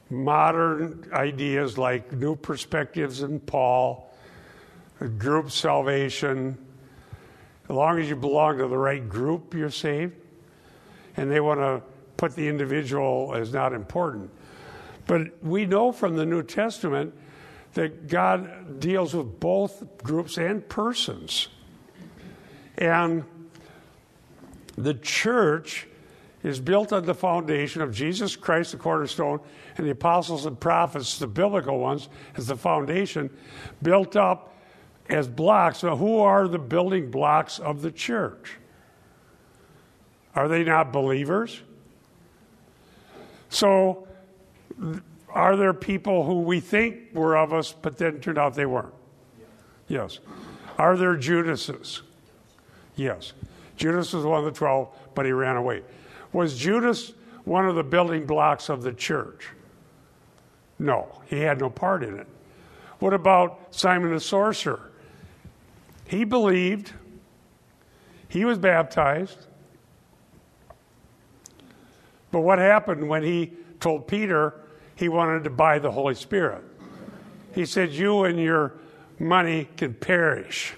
modern 0.10 1.10
ideas 1.12 1.77
like 1.77 2.12
new 2.13 2.36
perspectives 2.36 3.24
in 3.24 3.39
Paul, 3.39 4.07
group 5.06 5.51
salvation. 5.51 6.58
As 7.70 7.75
long 7.75 8.00
as 8.00 8.10
you 8.10 8.16
belong 8.16 8.58
to 8.58 8.68
the 8.68 8.77
right 8.77 9.08
group, 9.08 9.54
you're 9.54 9.70
saved. 9.70 10.13
And 11.16 11.30
they 11.30 11.39
want 11.39 11.60
to 11.60 11.82
put 12.18 12.36
the 12.36 12.48
individual 12.48 13.34
as 13.36 13.54
not 13.54 13.74
important. 13.74 14.30
But 15.06 15.44
we 15.44 15.66
know 15.66 15.92
from 15.92 16.16
the 16.16 16.25
New 16.25 16.44
Testament 16.44 17.13
that 17.74 18.08
God 18.08 18.80
deals 18.80 19.13
with 19.13 19.39
both 19.39 20.01
groups 20.04 20.38
and 20.38 20.68
persons. 20.68 21.50
And 22.77 23.24
the 24.77 24.94
church 24.96 25.88
is 26.44 26.60
built 26.60 26.94
on 26.94 27.06
the 27.06 27.13
foundation 27.13 27.82
of 27.82 27.94
Jesus 27.94 28.36
Christ, 28.36 28.72
the 28.72 28.77
cornerstone, 28.77 29.39
and 29.77 29.86
the 29.86 29.92
apostles 29.92 30.46
and 30.46 30.60
prophets, 30.60 31.20
the 31.20 31.27
biblical 31.27 31.80
ones, 31.80 32.10
as 32.36 32.48
the 32.48 32.56
foundation, 32.56 33.30
built 33.82 34.16
up 34.16 34.54
as 35.10 35.28
blocks. 35.28 35.84
Now, 35.84 35.96
who 35.96 36.20
are 36.20 36.48
the 36.48 36.60
building 36.60 37.12
blocks 37.12 37.60
of 37.60 37.82
the 37.82 37.92
church? 37.92 38.54
Are 40.36 40.48
they 40.48 40.64
not 40.64 40.92
believers? 40.92 41.62
So, 43.50 44.08
are 45.30 45.56
there 45.56 45.74
people 45.74 46.26
who 46.26 46.42
we 46.42 46.60
think 46.60 47.14
were 47.14 47.38
of 47.38 47.54
us, 47.54 47.74
but 47.74 47.98
then 47.98 48.20
turned 48.20 48.38
out 48.38 48.54
they 48.54 48.66
weren't? 48.66 48.94
Yes. 49.88 50.20
Are 50.78 50.98
there 50.98 51.16
Judases? 51.16 52.02
Yes. 52.96 53.34
Judas 53.78 54.14
was 54.14 54.26
one 54.26 54.40
of 54.40 54.46
the 54.46 54.52
twelve, 54.52 54.90
but 55.16 55.26
he 55.26 55.32
ran 55.32 55.56
away. 55.56 55.84
Was 56.34 56.58
Judas 56.58 57.14
one 57.46 57.68
of 57.68 57.76
the 57.76 57.84
building 57.84 58.26
blocks 58.26 58.70
of 58.70 58.82
the 58.84 58.92
church? 58.92 59.48
No, 60.80 61.22
he 61.26 61.40
had 61.40 61.60
no 61.60 61.70
part 61.70 62.04
in 62.04 62.20
it. 62.20 62.28
What 63.00 63.14
about 63.14 63.68
Simon 63.72 64.12
the 64.12 64.20
sorcerer? 64.20 64.87
He 66.08 66.24
believed, 66.24 66.94
he 68.30 68.46
was 68.46 68.58
baptized. 68.58 69.46
But 72.32 72.41
what 72.41 72.60
happened 72.60 73.08
when 73.08 73.24
he 73.24 73.54
told 73.80 74.08
Peter 74.08 74.54
he 74.96 75.10
wanted 75.10 75.43
to 75.43 75.50
buy 75.50 75.80
the 75.80 75.91
Holy 75.91 76.15
Spirit? 76.15 76.63
He 77.54 77.65
said, 77.65 77.91
You 77.91 78.24
and 78.24 78.39
your 78.39 78.74
money 79.20 79.67
can 79.78 79.93
perish. 79.93 80.74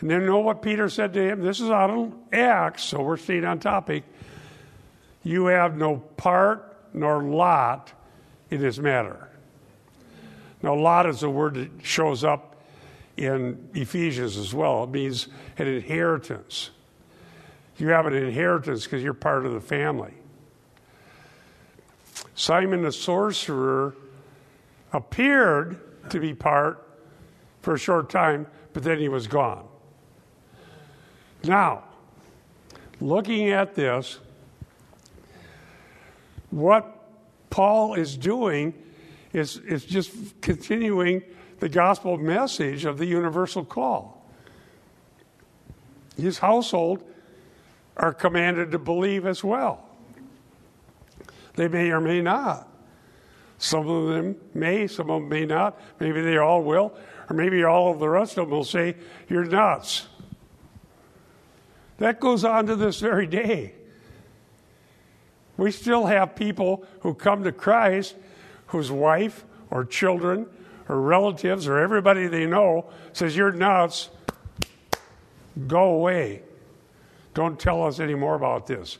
And 0.00 0.10
then 0.10 0.24
know 0.26 0.38
what 0.38 0.62
Peter 0.62 0.88
said 0.88 1.12
to 1.14 1.20
him? 1.20 1.42
This 1.42 1.60
is 1.60 1.70
out 1.70 1.90
of 1.90 2.12
Acts, 2.32 2.84
so 2.84 3.02
we're 3.02 3.16
staying 3.16 3.44
on 3.44 3.58
topic. 3.58 4.04
You 5.24 5.46
have 5.46 5.76
no 5.76 5.96
part 6.16 6.76
nor 6.94 7.22
lot 7.22 7.92
in 8.50 8.60
this 8.60 8.78
matter. 8.78 9.28
Now, 10.62 10.74
lot 10.74 11.06
is 11.06 11.22
a 11.22 11.30
word 11.30 11.54
that 11.54 11.70
shows 11.82 12.24
up 12.24 12.47
in 13.18 13.68
Ephesians 13.74 14.36
as 14.36 14.54
well. 14.54 14.84
It 14.84 14.90
means 14.90 15.28
an 15.58 15.66
inheritance. 15.66 16.70
You 17.76 17.88
have 17.88 18.06
an 18.06 18.14
inheritance 18.14 18.84
because 18.84 19.02
you're 19.02 19.14
part 19.14 19.44
of 19.44 19.52
the 19.52 19.60
family. 19.60 20.14
Simon 22.34 22.82
the 22.82 22.92
sorcerer 22.92 23.96
appeared 24.92 26.10
to 26.10 26.20
be 26.20 26.34
part 26.34 26.84
for 27.62 27.74
a 27.74 27.78
short 27.78 28.08
time, 28.08 28.46
but 28.72 28.82
then 28.82 28.98
he 28.98 29.08
was 29.08 29.26
gone. 29.26 29.66
Now, 31.44 31.84
looking 33.00 33.50
at 33.50 33.74
this, 33.74 34.18
what 36.50 37.10
Paul 37.50 37.94
is 37.94 38.16
doing 38.16 38.74
is, 39.32 39.58
is 39.58 39.84
just 39.84 40.40
continuing 40.40 41.22
the 41.60 41.68
gospel 41.68 42.16
message 42.16 42.84
of 42.84 42.98
the 42.98 43.06
universal 43.06 43.64
call. 43.64 44.24
His 46.16 46.38
household 46.38 47.02
are 47.96 48.12
commanded 48.12 48.70
to 48.72 48.78
believe 48.78 49.26
as 49.26 49.42
well. 49.42 49.84
They 51.54 51.68
may 51.68 51.90
or 51.90 52.00
may 52.00 52.20
not. 52.20 52.68
Some 53.58 53.88
of 53.88 54.08
them 54.08 54.36
may, 54.54 54.86
some 54.86 55.10
of 55.10 55.20
them 55.20 55.28
may 55.28 55.44
not. 55.44 55.80
Maybe 55.98 56.20
they 56.20 56.36
all 56.36 56.62
will, 56.62 56.92
or 57.28 57.34
maybe 57.34 57.64
all 57.64 57.90
of 57.90 57.98
the 57.98 58.08
rest 58.08 58.38
of 58.38 58.48
them 58.48 58.50
will 58.50 58.64
say, 58.64 58.94
You're 59.28 59.44
nuts. 59.44 60.06
That 61.98 62.20
goes 62.20 62.44
on 62.44 62.66
to 62.66 62.76
this 62.76 63.00
very 63.00 63.26
day. 63.26 63.74
We 65.56 65.72
still 65.72 66.06
have 66.06 66.36
people 66.36 66.84
who 67.00 67.14
come 67.14 67.42
to 67.42 67.50
Christ 67.50 68.14
whose 68.68 68.92
wife 68.92 69.44
or 69.70 69.84
children 69.84 70.46
or 70.88 71.00
relatives 71.00 71.66
or 71.66 71.78
everybody 71.78 72.26
they 72.26 72.46
know 72.46 72.86
says, 73.12 73.36
You're 73.36 73.52
nuts. 73.52 74.10
Go 75.66 75.94
away. 75.94 76.42
Don't 77.34 77.58
tell 77.58 77.84
us 77.84 78.00
any 78.00 78.14
more 78.14 78.34
about 78.34 78.66
this. 78.66 78.98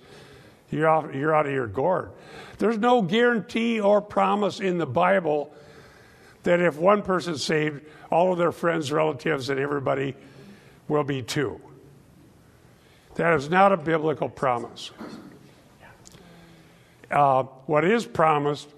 You're 0.70 0.88
out, 0.88 1.14
you're 1.14 1.34
out 1.34 1.46
of 1.46 1.52
your 1.52 1.66
gourd. 1.66 2.10
There's 2.58 2.78
no 2.78 3.02
guarantee 3.02 3.80
or 3.80 4.00
promise 4.00 4.60
in 4.60 4.78
the 4.78 4.86
Bible 4.86 5.52
that 6.42 6.60
if 6.60 6.76
one 6.76 7.02
person's 7.02 7.42
saved, 7.42 7.82
all 8.10 8.32
of 8.32 8.38
their 8.38 8.52
friends, 8.52 8.90
relatives, 8.90 9.50
and 9.50 9.58
everybody 9.60 10.14
will 10.88 11.04
be 11.04 11.22
too. 11.22 11.60
That 13.14 13.34
is 13.34 13.50
not 13.50 13.72
a 13.72 13.76
biblical 13.76 14.28
promise. 14.28 14.90
Uh, 17.10 17.44
what 17.66 17.84
is 17.84 18.04
promised 18.04 18.68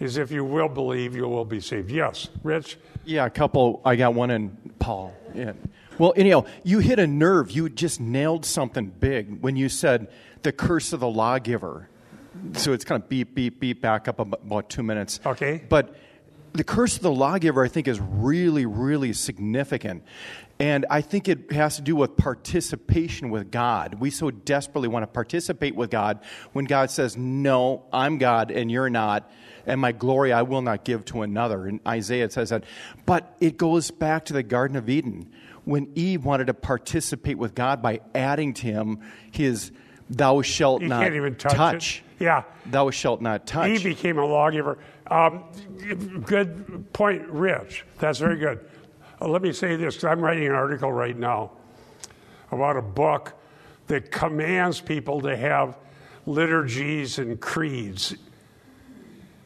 is 0.00 0.16
if 0.16 0.30
you 0.30 0.44
will 0.44 0.68
believe, 0.68 1.14
you 1.14 1.28
will 1.28 1.44
be 1.44 1.60
saved. 1.60 1.90
Yes, 1.90 2.28
Rich? 2.42 2.78
Yeah, 3.04 3.26
a 3.26 3.30
couple. 3.30 3.80
I 3.84 3.96
got 3.96 4.14
one 4.14 4.30
in 4.30 4.56
Paul. 4.78 5.14
Yeah. 5.34 5.52
Well, 5.98 6.12
anyhow, 6.16 6.46
you 6.64 6.80
hit 6.80 6.98
a 6.98 7.06
nerve. 7.06 7.50
You 7.50 7.68
just 7.68 8.00
nailed 8.00 8.44
something 8.44 8.86
big 8.86 9.40
when 9.40 9.56
you 9.56 9.68
said 9.68 10.10
the 10.42 10.52
curse 10.52 10.92
of 10.92 11.00
the 11.00 11.08
lawgiver. 11.08 11.88
So 12.54 12.72
it's 12.72 12.84
kind 12.84 13.00
of 13.00 13.08
beep, 13.08 13.34
beep, 13.34 13.60
beep, 13.60 13.80
back 13.80 14.08
up 14.08 14.18
about 14.18 14.68
two 14.68 14.82
minutes. 14.82 15.20
Okay. 15.24 15.62
But 15.68 15.94
the 16.52 16.64
curse 16.64 16.96
of 16.96 17.02
the 17.02 17.10
lawgiver, 17.10 17.64
I 17.64 17.68
think, 17.68 17.86
is 17.86 18.00
really, 18.00 18.66
really 18.66 19.12
significant. 19.12 20.02
And 20.60 20.86
I 20.88 21.00
think 21.00 21.28
it 21.28 21.50
has 21.50 21.76
to 21.76 21.82
do 21.82 21.96
with 21.96 22.16
participation 22.16 23.30
with 23.30 23.50
God. 23.50 23.96
We 23.98 24.10
so 24.10 24.30
desperately 24.30 24.88
want 24.88 25.02
to 25.02 25.08
participate 25.08 25.74
with 25.74 25.90
God 25.90 26.20
when 26.52 26.64
God 26.64 26.90
says, 26.90 27.16
No, 27.16 27.84
I'm 27.92 28.18
God 28.18 28.50
and 28.50 28.70
you're 28.70 28.90
not, 28.90 29.30
and 29.66 29.80
my 29.80 29.92
glory 29.92 30.32
I 30.32 30.42
will 30.42 30.62
not 30.62 30.84
give 30.84 31.04
to 31.06 31.22
another. 31.22 31.66
And 31.66 31.80
Isaiah 31.86 32.30
says 32.30 32.50
that. 32.50 32.64
But 33.04 33.36
it 33.40 33.56
goes 33.56 33.90
back 33.90 34.26
to 34.26 34.32
the 34.32 34.44
Garden 34.44 34.76
of 34.76 34.88
Eden 34.88 35.32
when 35.64 35.90
Eve 35.94 36.24
wanted 36.24 36.46
to 36.46 36.54
participate 36.54 37.38
with 37.38 37.54
God 37.54 37.82
by 37.82 38.00
adding 38.14 38.54
to 38.54 38.66
him 38.66 39.00
his 39.32 39.72
thou 40.08 40.42
shalt 40.42 40.82
You 40.82 40.88
not 40.88 41.02
can't 41.02 41.14
even 41.14 41.34
touch 41.34 41.98
it. 41.98 42.22
Yeah. 42.22 42.44
Thou 42.66 42.90
shalt 42.90 43.20
not 43.20 43.46
touch. 43.46 43.70
He 43.70 43.82
became 43.82 44.18
a 44.18 44.24
lawgiver. 44.24 44.78
Um, 45.06 45.44
good 46.24 46.92
point, 46.92 47.26
Rich. 47.28 47.84
That's 47.98 48.18
very 48.18 48.38
good. 48.38 48.60
Uh, 49.20 49.28
let 49.28 49.42
me 49.42 49.52
say 49.52 49.76
this 49.76 50.02
I'm 50.04 50.20
writing 50.20 50.46
an 50.46 50.52
article 50.52 50.92
right 50.92 51.16
now 51.16 51.52
about 52.50 52.76
a 52.76 52.82
book 52.82 53.34
that 53.86 54.10
commands 54.10 54.80
people 54.80 55.20
to 55.22 55.36
have 55.36 55.76
liturgies 56.26 57.18
and 57.18 57.40
creeds. 57.40 58.14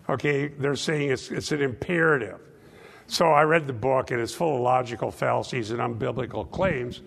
Okay, 0.08 0.48
they're 0.48 0.76
saying 0.76 1.10
it's, 1.10 1.30
it's 1.30 1.52
an 1.52 1.60
imperative. 1.60 2.40
So 3.08 3.26
I 3.26 3.42
read 3.42 3.66
the 3.66 3.72
book, 3.72 4.10
and 4.10 4.20
it's 4.20 4.34
full 4.34 4.56
of 4.56 4.60
logical 4.62 5.10
fallacies 5.10 5.70
and 5.70 5.80
unbiblical 5.80 6.50
claims, 6.50 7.00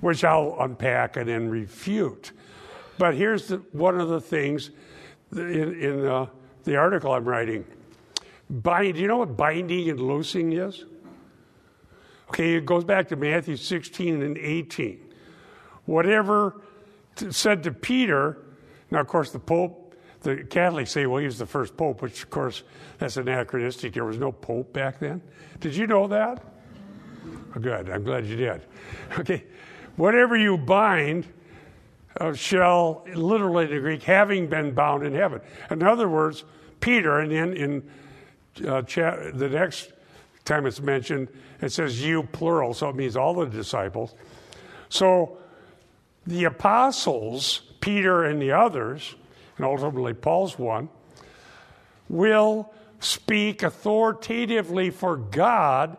which 0.00 0.24
I'll 0.24 0.56
unpack 0.60 1.16
and 1.16 1.28
then 1.28 1.48
refute. 1.48 2.32
But 2.98 3.14
here's 3.14 3.48
the, 3.48 3.56
one 3.72 4.00
of 4.00 4.08
the 4.08 4.20
things 4.20 4.70
in, 5.32 5.80
in 5.80 6.06
uh, 6.06 6.26
the 6.64 6.76
article 6.76 7.12
I'm 7.12 7.24
writing. 7.24 7.64
Bind, 8.48 8.94
do 8.94 9.00
you 9.00 9.08
know 9.08 9.18
what 9.18 9.36
binding 9.36 9.90
and 9.90 10.00
loosing 10.00 10.52
is? 10.52 10.84
Okay, 12.28 12.54
it 12.54 12.66
goes 12.66 12.84
back 12.84 13.08
to 13.08 13.16
Matthew 13.16 13.56
16 13.56 14.22
and 14.22 14.36
18. 14.36 15.00
Whatever 15.86 16.60
t- 17.16 17.32
said 17.32 17.62
to 17.62 17.72
Peter, 17.72 18.38
now, 18.90 19.00
of 19.00 19.06
course, 19.06 19.30
the 19.30 19.38
Pope, 19.38 19.94
the 20.22 20.44
Catholics 20.44 20.90
say, 20.90 21.06
well, 21.06 21.20
he 21.20 21.26
was 21.26 21.38
the 21.38 21.46
first 21.46 21.76
Pope, 21.76 22.02
which, 22.02 22.22
of 22.22 22.30
course, 22.30 22.62
that's 22.98 23.16
anachronistic. 23.16 23.94
There 23.94 24.04
was 24.04 24.18
no 24.18 24.32
Pope 24.32 24.72
back 24.72 24.98
then. 24.98 25.22
Did 25.60 25.74
you 25.74 25.86
know 25.86 26.06
that? 26.08 26.42
Oh, 27.54 27.60
good. 27.60 27.88
I'm 27.90 28.04
glad 28.04 28.26
you 28.26 28.36
did. 28.36 28.62
Okay. 29.18 29.44
Whatever 29.96 30.36
you 30.36 30.56
bind 30.56 31.26
uh, 32.20 32.32
shall, 32.32 33.04
literally 33.14 33.64
in 33.64 33.70
the 33.70 33.80
Greek, 33.80 34.02
having 34.02 34.46
been 34.48 34.72
bound 34.72 35.04
in 35.04 35.12
heaven. 35.14 35.40
In 35.70 35.82
other 35.82 36.08
words, 36.08 36.44
Peter, 36.80 37.20
and 37.20 37.32
then 37.32 37.52
in 37.54 37.90
uh, 38.66 38.82
cha- 38.82 39.30
the 39.34 39.48
next 39.48 39.92
time 40.44 40.66
it's 40.66 40.80
mentioned, 40.80 41.28
it 41.60 41.72
says 41.72 42.04
you 42.04 42.22
plural, 42.22 42.74
so 42.74 42.88
it 42.88 42.96
means 42.96 43.16
all 43.16 43.34
the 43.34 43.46
disciples. 43.46 44.14
So 44.88 45.38
the 46.26 46.44
apostles, 46.44 47.62
Peter 47.80 48.24
and 48.24 48.40
the 48.40 48.52
others, 48.52 49.14
and 49.56 49.66
ultimately 49.66 50.14
Paul's 50.14 50.58
one, 50.58 50.88
will 52.08 52.72
speak 53.00 53.62
authoritatively 53.62 54.90
for 54.90 55.16
God 55.16 55.96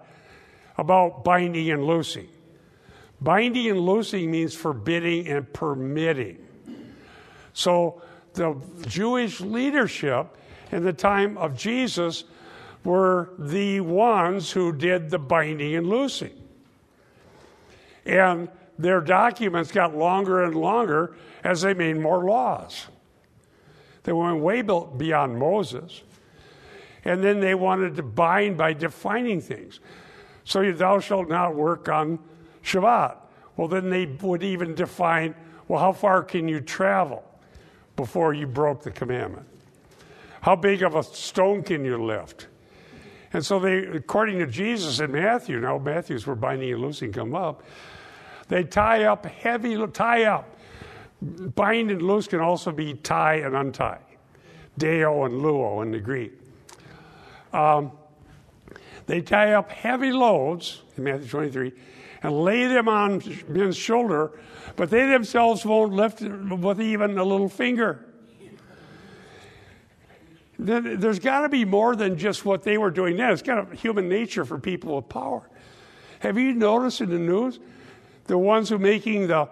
about 0.77 1.23
binding 1.23 1.69
and 1.71 1.83
loosing. 1.83 2.27
Binding 3.21 3.67
and 3.67 3.79
loosing 3.79 4.31
means 4.31 4.55
forbidding 4.55 5.27
and 5.27 5.51
permitting. 5.51 6.37
So 7.53 8.01
the 8.33 8.55
Jewish 8.87 9.41
leadership 9.41 10.37
in 10.71 10.83
the 10.83 10.93
time 10.93 11.37
of 11.37 11.57
Jesus 11.57 12.23
were 12.83 13.29
the 13.37 13.81
ones 13.81 14.51
who 14.51 14.71
did 14.71 15.09
the 15.09 15.19
binding 15.19 15.75
and 15.75 15.87
loosing. 15.87 16.33
And 18.05 18.49
their 18.77 19.01
documents 19.01 19.71
got 19.71 19.95
longer 19.95 20.43
and 20.43 20.55
longer 20.55 21.15
as 21.43 21.61
they 21.61 21.73
made 21.73 21.97
more 21.97 22.23
laws. 22.23 22.87
They 24.03 24.13
went 24.13 24.39
way 24.39 24.61
beyond 24.61 25.37
Moses. 25.37 26.01
And 27.05 27.23
then 27.23 27.39
they 27.39 27.55
wanted 27.55 27.95
to 27.97 28.03
bind 28.03 28.57
by 28.57 28.73
defining 28.73 29.41
things. 29.41 29.79
So 30.43 30.71
thou 30.71 30.99
shalt 30.99 31.29
not 31.29 31.55
work 31.55 31.89
on 31.89 32.19
Shabbat. 32.63 33.17
Well, 33.55 33.67
then 33.67 33.89
they 33.89 34.05
would 34.05 34.43
even 34.43 34.73
define 34.73 35.35
well, 35.69 35.79
how 35.79 35.93
far 35.93 36.23
can 36.23 36.47
you 36.47 36.59
travel 36.59 37.23
before 37.95 38.33
you 38.33 38.47
broke 38.47 38.81
the 38.81 38.91
commandment? 38.91 39.45
How 40.41 40.55
big 40.55 40.81
of 40.81 40.95
a 40.95 41.03
stone 41.03 41.61
can 41.61 41.85
you 41.85 42.03
lift? 42.03 42.47
And 43.33 43.45
so 43.45 43.59
they, 43.59 43.85
according 43.85 44.39
to 44.39 44.47
Jesus 44.47 44.99
in 44.99 45.11
Matthew, 45.11 45.59
now 45.59 45.77
Matthew's 45.77 46.25
where 46.25 46.35
binding 46.35 46.71
and 46.71 46.81
loosing 46.81 47.11
come 47.11 47.35
up, 47.35 47.63
they 48.47 48.63
tie 48.63 49.03
up 49.03 49.25
heavy, 49.25 49.77
tie 49.93 50.23
up. 50.23 50.55
Bind 51.21 51.91
and 51.91 52.01
loose 52.01 52.27
can 52.27 52.39
also 52.39 52.71
be 52.71 52.93
tie 52.95 53.35
and 53.35 53.55
untie. 53.55 53.99
Deo 54.77 55.25
and 55.25 55.35
luo 55.41 55.83
in 55.83 55.91
the 55.91 55.99
Greek. 55.99 56.31
Um, 57.53 57.91
they 59.05 59.21
tie 59.21 59.53
up 59.53 59.71
heavy 59.71 60.11
loads 60.11 60.81
in 60.97 61.03
Matthew 61.03 61.27
23 61.27 61.73
and 62.23 62.43
lay 62.43 62.67
them 62.67 62.87
on 62.87 63.21
men's 63.47 63.77
shoulder, 63.77 64.39
but 64.75 64.89
they 64.89 65.07
themselves 65.07 65.65
won't 65.65 65.93
lift 65.93 66.21
with 66.21 66.81
even 66.81 67.17
a 67.17 67.23
little 67.23 67.49
finger. 67.49 68.05
There's 70.59 71.19
got 71.19 71.41
to 71.41 71.49
be 71.49 71.63
more 71.63 71.95
than 71.95 72.17
just 72.17 72.43
what 72.43 72.63
they 72.63 72.77
were 72.77 72.91
doing 72.91 73.15
then. 73.15 73.31
It's 73.31 73.41
kind 73.41 73.59
of 73.59 73.71
human 73.71 74.09
nature 74.09 74.43
for 74.43 74.59
people 74.59 74.97
with 74.97 75.07
power. 75.07 75.49
Have 76.19 76.37
you 76.37 76.53
noticed 76.53 76.99
in 76.99 77.09
the 77.09 77.17
news 77.17 77.59
the 78.25 78.37
ones 78.37 78.67
who 78.67 78.75
are 78.75 78.79
making 78.79 79.27
the 79.27 79.47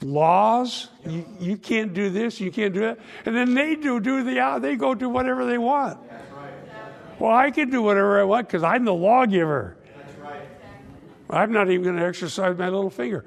laws? 0.00 0.88
You, 1.06 1.26
you 1.38 1.56
can't 1.58 1.92
do 1.92 2.08
this, 2.08 2.40
you 2.40 2.50
can't 2.50 2.72
do 2.72 2.80
that, 2.80 2.98
and 3.26 3.36
then 3.36 3.52
they 3.52 3.76
do 3.76 4.00
do 4.00 4.24
the 4.24 4.40
uh, 4.40 4.58
they 4.58 4.76
go 4.76 4.94
do 4.94 5.10
whatever 5.10 5.44
they 5.44 5.58
want. 5.58 5.98
Well, 7.18 7.32
I 7.32 7.50
can 7.50 7.68
do 7.68 7.82
whatever 7.82 8.18
I 8.18 8.24
want 8.24 8.48
because 8.48 8.62
I'm 8.62 8.86
the 8.86 8.94
lawgiver. 8.94 9.76
I'm 11.28 11.52
not 11.52 11.70
even 11.70 11.82
going 11.84 11.96
to 11.96 12.04
exercise 12.04 12.56
my 12.58 12.68
little 12.68 12.90
finger. 12.90 13.24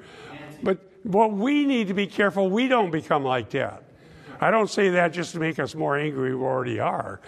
But 0.62 0.80
what 1.04 1.32
we 1.32 1.66
need 1.66 1.88
to 1.88 1.94
be 1.94 2.08
careful 2.08 2.50
we 2.50 2.68
don't 2.68 2.92
become 2.92 3.24
like 3.24 3.52
that. 3.52 3.85
I 4.40 4.52
don't 4.52 4.70
say 4.70 4.90
that 4.92 5.14
just 5.14 5.34
to 5.34 5.40
make 5.40 5.60
us 5.60 5.76
more 5.76 5.98
angry, 5.98 6.36
we 6.36 6.42
already 6.42 6.80
are. 6.80 7.22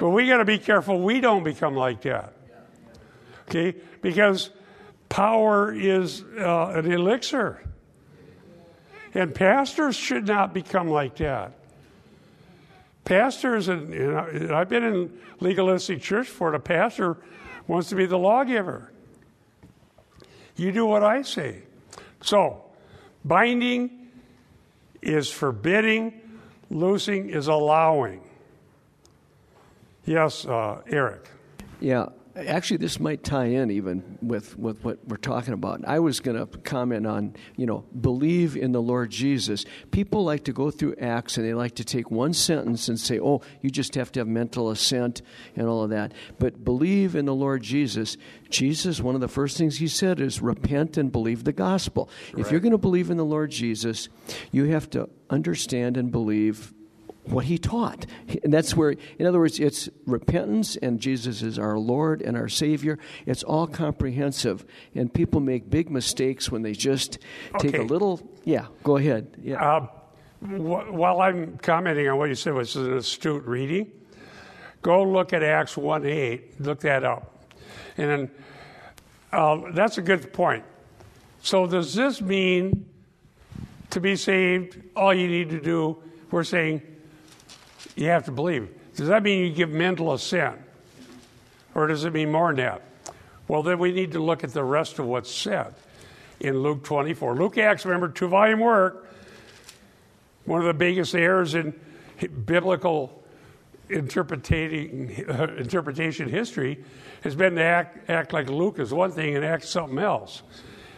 But 0.00 0.10
we 0.10 0.26
got 0.26 0.38
to 0.38 0.44
be 0.44 0.58
careful 0.58 1.00
we 1.00 1.20
don't 1.20 1.44
become 1.44 1.74
like 1.74 2.02
that. 2.02 2.34
Okay? 3.48 3.76
Because 4.02 4.50
power 5.08 5.72
is 5.72 6.24
uh, 6.38 6.72
an 6.74 6.90
elixir. 6.90 7.62
And 9.14 9.34
pastors 9.34 9.96
should 9.96 10.26
not 10.26 10.52
become 10.52 10.88
like 10.88 11.16
that. 11.16 11.52
Pastors, 13.04 13.68
and, 13.68 13.88
know, 13.90 14.54
I've 14.54 14.68
been 14.68 14.84
in 14.84 15.18
legalistic 15.40 16.02
church 16.02 16.28
for 16.28 16.52
it, 16.52 16.54
a 16.54 16.60
pastor 16.60 17.16
wants 17.66 17.88
to 17.88 17.94
be 17.94 18.04
the 18.04 18.18
lawgiver. 18.18 18.92
You 20.56 20.72
do 20.72 20.84
what 20.84 21.02
I 21.02 21.22
say. 21.22 21.62
So, 22.20 22.64
binding 23.24 24.07
is 25.02 25.30
forbidding, 25.30 26.20
loosing 26.70 27.30
is 27.30 27.48
allowing. 27.48 28.22
Yes, 30.04 30.46
uh, 30.46 30.82
Eric. 30.86 31.28
Yeah, 31.80 32.06
actually, 32.46 32.78
this 32.78 33.00
might 33.00 33.24
tie 33.24 33.46
in 33.46 33.70
even 33.70 34.18
with, 34.22 34.58
with 34.58 34.84
what 34.84 34.98
we're 35.06 35.16
talking 35.16 35.54
about. 35.54 35.84
I 35.86 35.98
was 35.98 36.20
going 36.20 36.36
to 36.36 36.46
comment 36.58 37.06
on, 37.06 37.34
you 37.56 37.66
know, 37.66 37.84
believe 38.00 38.56
in 38.56 38.72
the 38.72 38.82
Lord 38.82 39.10
Jesus. 39.10 39.64
People 39.90 40.24
like 40.24 40.44
to 40.44 40.52
go 40.52 40.70
through 40.70 40.94
Acts 41.00 41.36
and 41.36 41.46
they 41.46 41.54
like 41.54 41.74
to 41.76 41.84
take 41.84 42.10
one 42.10 42.32
sentence 42.32 42.88
and 42.88 42.98
say, 42.98 43.18
oh, 43.18 43.42
you 43.60 43.70
just 43.70 43.94
have 43.94 44.12
to 44.12 44.20
have 44.20 44.28
mental 44.28 44.70
assent 44.70 45.22
and 45.56 45.66
all 45.66 45.82
of 45.82 45.90
that. 45.90 46.12
But 46.38 46.64
believe 46.64 47.14
in 47.14 47.24
the 47.24 47.34
Lord 47.34 47.62
Jesus. 47.62 48.16
Jesus, 48.50 49.00
one 49.00 49.14
of 49.14 49.20
the 49.20 49.28
first 49.28 49.58
things 49.58 49.78
he 49.78 49.88
said 49.88 50.20
is 50.20 50.40
repent 50.40 50.96
and 50.96 51.10
believe 51.10 51.44
the 51.44 51.52
gospel. 51.52 52.08
Right. 52.32 52.44
If 52.44 52.50
you're 52.50 52.60
going 52.60 52.72
to 52.72 52.78
believe 52.78 53.10
in 53.10 53.16
the 53.16 53.24
Lord 53.24 53.50
Jesus, 53.50 54.08
you 54.52 54.64
have 54.66 54.88
to 54.90 55.08
understand 55.30 55.96
and 55.96 56.10
believe 56.10 56.72
what 57.30 57.44
he 57.44 57.58
taught. 57.58 58.06
And 58.42 58.52
that's 58.52 58.74
where, 58.74 58.94
in 59.18 59.26
other 59.26 59.38
words, 59.38 59.60
it's 59.60 59.88
repentance 60.06 60.76
and 60.76 61.00
Jesus 61.00 61.42
is 61.42 61.58
our 61.58 61.78
Lord 61.78 62.22
and 62.22 62.36
our 62.36 62.48
Savior. 62.48 62.98
It's 63.26 63.42
all 63.42 63.66
comprehensive. 63.66 64.64
And 64.94 65.12
people 65.12 65.40
make 65.40 65.70
big 65.70 65.90
mistakes 65.90 66.50
when 66.50 66.62
they 66.62 66.72
just 66.72 67.18
take 67.58 67.76
a 67.76 67.82
little. 67.82 68.20
Yeah, 68.44 68.66
go 68.82 68.96
ahead. 68.96 69.36
Yeah. 69.42 69.62
Uh, 69.62 69.80
wh- 70.40 70.92
while 70.92 71.20
I'm 71.20 71.58
commenting 71.58 72.08
on 72.08 72.18
what 72.18 72.28
you 72.28 72.34
said, 72.34 72.54
which 72.54 72.70
is 72.70 72.76
an 72.76 72.96
astute 72.96 73.44
reading, 73.44 73.90
go 74.82 75.02
look 75.02 75.32
at 75.32 75.42
Acts 75.42 75.76
1 75.76 76.06
8. 76.06 76.60
Look 76.60 76.80
that 76.80 77.04
up. 77.04 77.46
And 77.96 78.10
then, 78.10 78.30
uh, 79.32 79.72
that's 79.72 79.98
a 79.98 80.02
good 80.02 80.32
point. 80.32 80.64
So, 81.42 81.66
does 81.66 81.94
this 81.94 82.20
mean 82.20 82.86
to 83.90 84.00
be 84.00 84.16
saved, 84.16 84.80
all 84.94 85.14
you 85.14 85.28
need 85.28 85.50
to 85.50 85.60
do, 85.60 86.02
we're 86.30 86.44
saying, 86.44 86.82
you 87.98 88.08
have 88.08 88.24
to 88.26 88.32
believe. 88.32 88.68
Does 88.94 89.08
that 89.08 89.22
mean 89.22 89.44
you 89.44 89.52
give 89.52 89.70
mental 89.70 90.12
assent? 90.12 90.58
Or 91.74 91.86
does 91.86 92.04
it 92.04 92.12
mean 92.12 92.30
more 92.30 92.48
than 92.48 92.56
that? 92.64 92.82
Well, 93.46 93.62
then 93.62 93.78
we 93.78 93.92
need 93.92 94.12
to 94.12 94.20
look 94.20 94.44
at 94.44 94.52
the 94.52 94.64
rest 94.64 94.98
of 94.98 95.06
what's 95.06 95.32
said 95.32 95.74
in 96.40 96.62
Luke 96.62 96.84
24. 96.84 97.34
Luke 97.34 97.58
Acts, 97.58 97.84
remember, 97.84 98.08
two 98.08 98.28
volume 98.28 98.60
work. 98.60 99.06
One 100.44 100.60
of 100.60 100.66
the 100.66 100.74
biggest 100.74 101.14
errors 101.14 101.54
in 101.54 101.74
biblical 102.46 103.24
interpreting, 103.90 105.24
uh, 105.28 105.44
interpretation 105.58 106.28
history 106.28 106.84
has 107.22 107.34
been 107.34 107.54
to 107.56 107.62
act, 107.62 108.08
act 108.10 108.32
like 108.32 108.48
Luke 108.48 108.78
is 108.78 108.92
one 108.92 109.10
thing 109.10 109.34
and 109.34 109.44
act 109.44 109.64
something 109.64 109.98
else. 109.98 110.42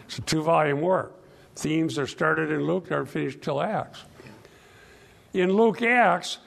It's 0.05 0.17
a 0.17 0.21
two 0.21 0.43
volume 0.43 0.81
work. 0.81 1.15
Themes 1.55 1.97
are 1.97 2.07
started 2.07 2.51
in 2.51 2.65
Luke, 2.65 2.91
aren't 2.91 3.09
finished 3.09 3.41
till 3.41 3.61
Acts. 3.61 4.03
In 5.33 5.53
Luke 5.53 5.81
Acts, 5.81 6.39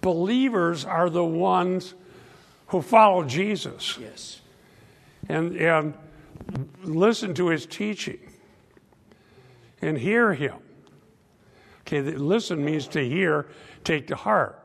believers 0.00 0.84
are 0.84 1.10
the 1.10 1.24
ones 1.24 1.94
who 2.68 2.82
follow 2.82 3.24
Jesus. 3.24 3.98
Yes. 4.00 4.40
And, 5.28 5.56
and 5.56 5.94
listen 6.82 7.34
to 7.34 7.48
his 7.48 7.66
teaching 7.66 8.18
and 9.82 9.98
hear 9.98 10.34
him. 10.34 10.54
Okay, 11.80 12.00
listen 12.00 12.64
means 12.64 12.88
to 12.88 13.08
hear, 13.08 13.46
take 13.84 14.08
to 14.08 14.16
heart. 14.16 14.60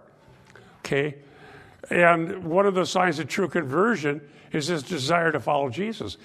Okay? 0.79 1.17
And 1.89 2.45
one 2.45 2.65
of 2.65 2.73
the 2.73 2.85
signs 2.85 3.19
of 3.19 3.27
true 3.27 3.47
conversion 3.47 4.21
is 4.51 4.67
this 4.67 4.81
desire 4.83 5.31
to 5.31 5.39
follow 5.39 5.69
Jesus. 5.69 6.17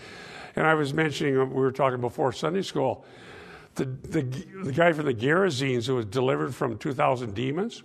And 0.55 0.66
I 0.66 0.75
was 0.75 0.95
mentioning, 0.95 1.38
uh, 1.38 1.45
we 1.45 1.61
were 1.61 1.73
talking 1.73 2.01
before 2.01 2.33
Sunday 2.33 2.62
school, 2.62 3.05
the, 3.75 3.85
the, 3.85 4.23
the 4.23 4.73
guy 4.73 4.92
from 4.92 5.05
the 5.05 5.14
Gerasenes 5.14 5.87
who 5.87 5.97
was 5.97 6.07
delivered 6.07 6.55
from 6.55 6.79
2,000 6.79 7.35
demons, 7.35 7.83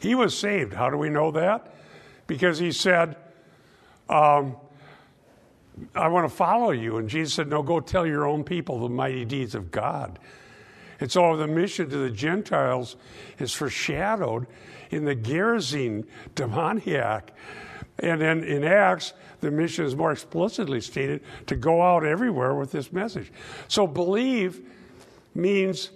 he 0.00 0.14
was 0.14 0.36
saved. 0.36 0.72
How 0.72 0.90
do 0.90 0.96
we 0.96 1.08
know 1.08 1.30
that? 1.32 1.74
Because 2.26 2.58
he 2.58 2.72
said, 2.72 3.16
um, 4.08 4.56
I 5.94 6.08
want 6.08 6.28
to 6.28 6.34
follow 6.34 6.70
you. 6.70 6.96
And 6.96 7.08
Jesus 7.08 7.34
said, 7.34 7.48
No, 7.48 7.62
go 7.62 7.80
tell 7.80 8.06
your 8.06 8.26
own 8.26 8.44
people 8.44 8.80
the 8.80 8.88
mighty 8.88 9.24
deeds 9.24 9.54
of 9.54 9.70
God. 9.70 10.18
And 11.00 11.10
so 11.10 11.36
the 11.36 11.46
mission 11.46 11.88
to 11.90 11.96
the 11.96 12.10
Gentiles 12.10 12.96
is 13.38 13.52
foreshadowed 13.52 14.46
in 14.90 15.04
the 15.04 15.16
Gerasene 15.16 16.04
demoniac. 16.34 17.32
And 17.98 18.20
then 18.20 18.44
in 18.44 18.64
Acts, 18.64 19.14
the 19.40 19.50
mission 19.50 19.86
is 19.86 19.96
more 19.96 20.12
explicitly 20.12 20.80
stated 20.80 21.22
to 21.46 21.56
go 21.56 21.82
out 21.82 22.04
everywhere 22.04 22.54
with 22.54 22.70
this 22.70 22.92
message. 22.92 23.32
So 23.68 23.86
believe 23.86 24.60
means 25.34 25.90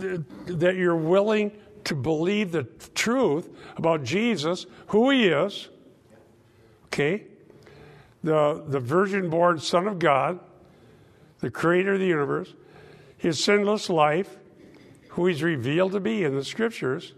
th- 0.00 0.20
that 0.46 0.76
you're 0.76 0.96
willing 0.96 1.52
to 1.84 1.94
believe 1.94 2.52
the 2.52 2.64
truth 2.94 3.48
about 3.76 4.04
Jesus, 4.04 4.66
who 4.88 5.10
he 5.10 5.26
is, 5.26 5.68
okay, 6.86 7.24
the, 8.22 8.62
the 8.66 8.80
virgin 8.80 9.30
born 9.30 9.58
Son 9.58 9.86
of 9.86 9.98
God, 9.98 10.38
the 11.40 11.50
creator 11.50 11.94
of 11.94 12.00
the 12.00 12.06
universe, 12.06 12.54
his 13.16 13.42
sinless 13.42 13.90
life, 13.90 14.36
who 15.10 15.26
he's 15.26 15.42
revealed 15.42 15.92
to 15.92 16.00
be 16.00 16.24
in 16.24 16.34
the 16.34 16.44
scriptures, 16.44 17.12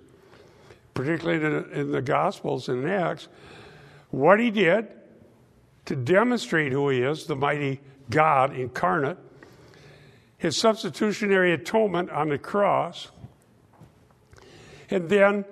particularly 0.94 1.44
in 1.44 1.53
the, 1.53 1.81
in 1.81 1.92
the 1.92 2.03
Gospels 2.03 2.68
and 2.68 2.85
in 2.85 2.90
Acts, 2.90 3.29
what 4.11 4.40
he 4.40 4.50
did 4.50 4.88
to 5.87 5.96
demonstrate 5.96 6.72
who 6.72 6.88
he 6.88 7.03
is, 7.03 7.27
the 7.27 7.37
mighty 7.37 7.81
God 8.11 8.57
incarnate, 8.57 9.18
his 10.38 10.57
substitutionary 10.57 11.53
atonement 11.53 12.11
on 12.11 12.29
the 12.29 12.38
cross, 12.38 13.11
and 14.90 15.09
then 15.09 15.44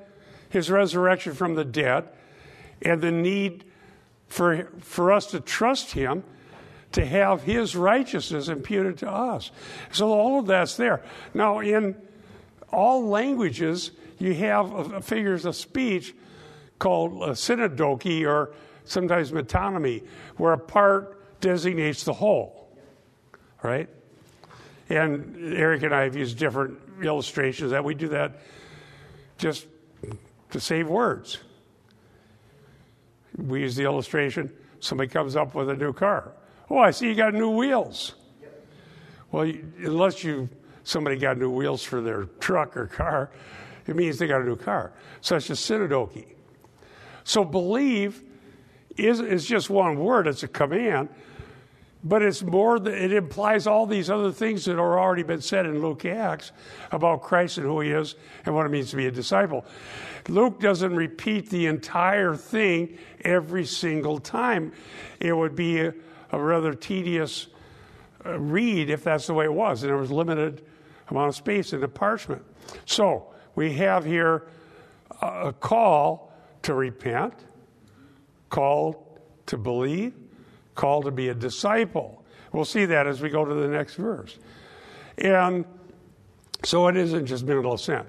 his 0.49 0.71
resurrection 0.71 1.35
from 1.35 1.55
the 1.55 1.65
dead, 1.65 2.09
and 2.83 3.01
the 3.01 3.11
need 3.11 3.65
for, 4.29 4.69
for 4.81 5.13
us 5.13 5.27
to 5.27 5.41
trust 5.41 5.93
him 5.93 6.25
to 6.93 7.07
have 7.07 7.43
his 7.43 7.75
righteousness 7.75 8.49
imputed 8.49 8.99
to 8.99 9.11
us. 9.11 9.51
So 9.93 10.11
all 10.11 10.41
of 10.41 10.47
that's 10.47 10.77
there. 10.77 11.03
Now, 11.33 11.61
in 11.61 11.97
all 12.71 13.07
languages, 13.07 13.93
you 14.19 14.35
have 14.35 15.05
figures 15.05 15.45
of 15.45 15.57
speech 15.57 16.15
called 16.79 17.23
uh, 17.23 17.35
synecdoche 17.35 18.25
or 18.25 18.53
sometimes 18.85 19.33
metonymy, 19.33 20.07
where 20.37 20.53
a 20.53 20.59
part 20.59 21.41
designates 21.41 22.05
the 22.05 22.13
whole, 22.13 22.69
right? 23.63 23.89
And 24.89 25.55
Eric 25.55 25.83
and 25.85 25.95
I 25.95 26.03
have 26.03 26.17
used 26.17 26.39
different 26.39 26.79
illustrations 27.03 27.71
that 27.71 27.85
we 27.85 27.95
do 27.95 28.09
that 28.09 28.41
just 29.39 29.67
to 30.51 30.61
save 30.61 30.89
words. 30.89 31.39
We 33.37 33.61
use 33.61 33.77
the 33.77 33.85
illustration 33.85 34.53
somebody 34.81 35.09
comes 35.09 35.37
up 35.37 35.55
with 35.55 35.71
a 35.71 35.77
new 35.77 35.93
car. 35.93 36.33
Oh, 36.69 36.79
I 36.79 36.91
see 36.91 37.09
you 37.09 37.15
got 37.15 37.35
new 37.35 37.51
wheels. 37.51 38.15
Well, 39.31 39.51
unless 39.79 40.25
you 40.25 40.49
somebody 40.85 41.17
got 41.17 41.39
new 41.39 41.51
wheels 41.51 41.83
for 41.83 42.01
their 42.01 42.25
truck 42.41 42.77
or 42.77 42.87
car, 42.87 43.31
it 43.87 43.97
means 43.97 44.19
they 44.19 44.27
got 44.27 44.43
a 44.43 44.45
new 44.45 44.57
car. 44.57 44.93
Such 45.21 45.51
as 45.51 45.61
synecdoche. 45.61 46.25
So 47.25 47.45
believe 47.45 48.23
is, 48.97 49.21
is 49.21 49.47
just 49.47 49.71
one 49.71 49.99
word, 49.99 50.27
it's 50.27 50.43
a 50.43 50.49
command, 50.49 51.09
but 52.05 52.23
it's 52.23 52.43
more, 52.43 52.77
it 52.77 53.13
implies 53.13 53.67
all 53.67 53.87
these 53.87 54.11
other 54.11 54.33
things 54.33 54.65
that 54.65 54.79
are 54.79 54.99
already 54.99 55.23
been 55.23 55.41
said 55.41 55.67
in 55.67 55.81
Luke 55.81 56.05
Acts 56.05 56.53
about 56.91 57.23
Christ 57.23 57.59
and 57.59 57.67
who 57.67 57.81
he 57.81 57.91
is 57.91 58.17
and 58.45 58.55
what 58.55 58.67
it 58.67 58.71
means 58.71 58.91
to 58.91 58.97
be 58.97 59.07
a 59.07 59.11
disciple. 59.11 59.65
Luke 60.29 60.61
doesn't 60.61 60.95
repeat 60.95 61.51
the 61.51 61.67
entire 61.67 62.35
thing 62.35 62.99
every 63.25 63.65
single 63.65 64.19
time. 64.19 64.73
It 65.21 65.33
would 65.33 65.55
be 65.55 65.81
a, 65.81 65.95
a 66.31 66.39
rather 66.39 66.75
tedious 66.75 67.47
uh, 68.25 68.39
read 68.39 68.91
if 68.91 69.05
that's 69.05 69.27
the 69.27 69.35
way 69.35 69.45
it 69.45 69.53
was, 69.53 69.83
and 69.83 69.91
there 69.91 69.97
was 69.97 70.11
limited 70.11 70.65
amount 71.09 71.29
of 71.29 71.37
space 71.37 71.73
in 71.73 71.81
the 71.81 71.89
parchment. 71.89 72.43
So 72.87 73.33
we 73.55 73.73
have 73.75 74.05
here 74.05 74.49
a 75.21 75.53
call 75.53 76.33
to 76.63 76.75
repent 76.75 77.35
call 78.53 79.19
to 79.47 79.57
believe, 79.57 80.13
called 80.75 81.05
to 81.05 81.11
be 81.11 81.29
a 81.29 81.35
disciple. 81.35 82.25
We'll 82.53 82.65
see 82.65 82.85
that 82.87 83.07
as 83.07 83.21
we 83.21 83.31
go 83.31 83.45
to 83.45 83.55
the 83.55 83.69
next 83.69 83.95
verse. 83.95 84.39
And 85.19 85.65
so 86.65 86.89
it 86.89 86.97
isn't 86.97 87.27
just 87.27 87.45
mental 87.45 87.75
assent. 87.75 88.07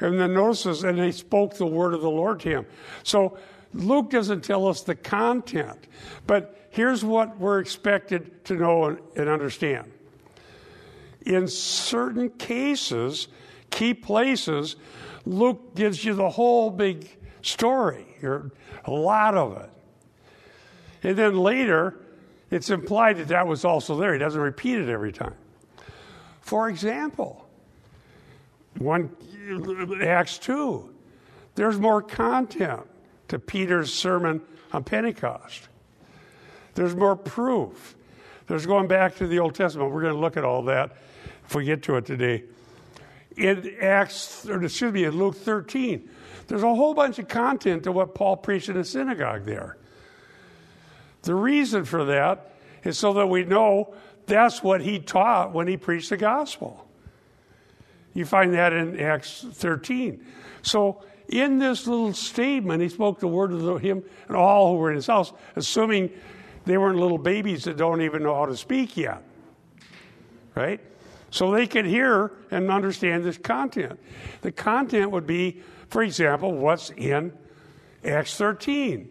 And 0.00 0.18
then 0.18 0.34
notices, 0.34 0.84
and 0.84 0.98
they 0.98 1.12
spoke 1.12 1.54
the 1.56 1.66
word 1.66 1.94
of 1.94 2.00
the 2.00 2.10
Lord 2.10 2.40
to 2.40 2.48
him. 2.48 2.66
So 3.02 3.38
Luke 3.74 4.10
doesn't 4.10 4.42
tell 4.42 4.66
us 4.66 4.82
the 4.82 4.94
content, 4.94 5.86
but 6.26 6.68
here's 6.70 7.04
what 7.04 7.38
we're 7.38 7.60
expected 7.60 8.44
to 8.46 8.54
know 8.54 8.98
and 9.16 9.28
understand. 9.28 9.92
In 11.24 11.48
certain 11.48 12.30
cases, 12.30 13.28
key 13.70 13.92
places, 13.94 14.76
Luke 15.24 15.74
gives 15.74 16.04
you 16.04 16.14
the 16.14 16.30
whole 16.30 16.70
big 16.70 17.08
story, 17.42 18.06
or 18.22 18.50
a 18.84 18.90
lot 18.90 19.36
of 19.36 19.56
it. 19.56 19.70
And 21.02 21.16
then 21.16 21.36
later, 21.36 22.00
it's 22.50 22.70
implied 22.70 23.18
that 23.18 23.28
that 23.28 23.46
was 23.46 23.64
also 23.64 23.96
there. 23.96 24.12
He 24.12 24.18
doesn't 24.18 24.40
repeat 24.40 24.78
it 24.78 24.88
every 24.88 25.12
time. 25.12 25.34
For 26.40 26.68
example, 26.68 27.46
one 28.78 29.10
Acts 30.02 30.38
2, 30.38 30.88
there's 31.54 31.78
more 31.78 32.02
content 32.02 32.82
to 33.28 33.38
Peter's 33.38 33.92
sermon 33.92 34.42
on 34.72 34.84
Pentecost. 34.84 35.68
There's 36.74 36.94
more 36.94 37.16
proof. 37.16 37.96
There's 38.46 38.66
going 38.66 38.86
back 38.86 39.16
to 39.16 39.26
the 39.26 39.38
Old 39.38 39.54
Testament. 39.54 39.90
We're 39.90 40.02
going 40.02 40.14
to 40.14 40.20
look 40.20 40.36
at 40.36 40.44
all 40.44 40.62
that 40.64 40.96
if 41.46 41.54
we 41.54 41.64
get 41.64 41.82
to 41.84 41.96
it 41.96 42.06
today. 42.06 42.44
In 43.36 43.74
Acts, 43.80 44.46
or 44.46 44.62
excuse 44.62 44.92
me, 44.92 45.04
in 45.04 45.18
Luke 45.18 45.36
13, 45.36 46.08
there's 46.46 46.62
a 46.62 46.74
whole 46.74 46.94
bunch 46.94 47.18
of 47.18 47.28
content 47.28 47.82
to 47.84 47.92
what 47.92 48.14
Paul 48.14 48.36
preached 48.36 48.68
in 48.68 48.76
the 48.76 48.84
synagogue 48.84 49.44
there. 49.44 49.78
The 51.26 51.34
reason 51.34 51.84
for 51.84 52.04
that 52.04 52.52
is 52.84 52.96
so 52.96 53.12
that 53.14 53.26
we 53.26 53.44
know 53.44 53.92
that's 54.26 54.62
what 54.62 54.80
he 54.80 55.00
taught 55.00 55.52
when 55.52 55.66
he 55.66 55.76
preached 55.76 56.10
the 56.10 56.16
gospel. 56.16 56.86
You 58.14 58.24
find 58.24 58.54
that 58.54 58.72
in 58.72 59.00
Acts 59.00 59.44
13. 59.52 60.24
So, 60.62 61.02
in 61.28 61.58
this 61.58 61.88
little 61.88 62.12
statement, 62.12 62.80
he 62.80 62.88
spoke 62.88 63.18
the 63.18 63.26
word 63.26 63.52
of 63.52 63.80
him 63.80 64.04
and 64.28 64.36
all 64.36 64.70
who 64.70 64.78
were 64.78 64.90
in 64.90 64.96
his 64.96 65.08
house, 65.08 65.32
assuming 65.56 66.10
they 66.64 66.78
weren't 66.78 66.98
little 67.00 67.18
babies 67.18 67.64
that 67.64 67.76
don't 67.76 68.02
even 68.02 68.22
know 68.22 68.36
how 68.36 68.46
to 68.46 68.56
speak 68.56 68.96
yet. 68.96 69.20
Right? 70.54 70.80
So 71.30 71.50
they 71.50 71.66
could 71.66 71.86
hear 71.86 72.30
and 72.52 72.70
understand 72.70 73.24
this 73.24 73.36
content. 73.36 73.98
The 74.42 74.52
content 74.52 75.10
would 75.10 75.26
be, 75.26 75.60
for 75.88 76.04
example, 76.04 76.52
what's 76.52 76.90
in 76.90 77.32
Acts 78.04 78.36
13 78.36 79.10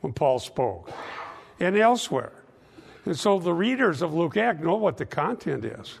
when 0.00 0.12
Paul 0.12 0.40
spoke 0.40 0.90
and 1.60 1.76
elsewhere. 1.76 2.32
And 3.04 3.18
so 3.18 3.38
the 3.38 3.52
readers 3.52 4.02
of 4.02 4.14
Luke 4.14 4.36
Act 4.36 4.62
know 4.62 4.76
what 4.76 4.96
the 4.96 5.06
content 5.06 5.64
is. 5.64 5.98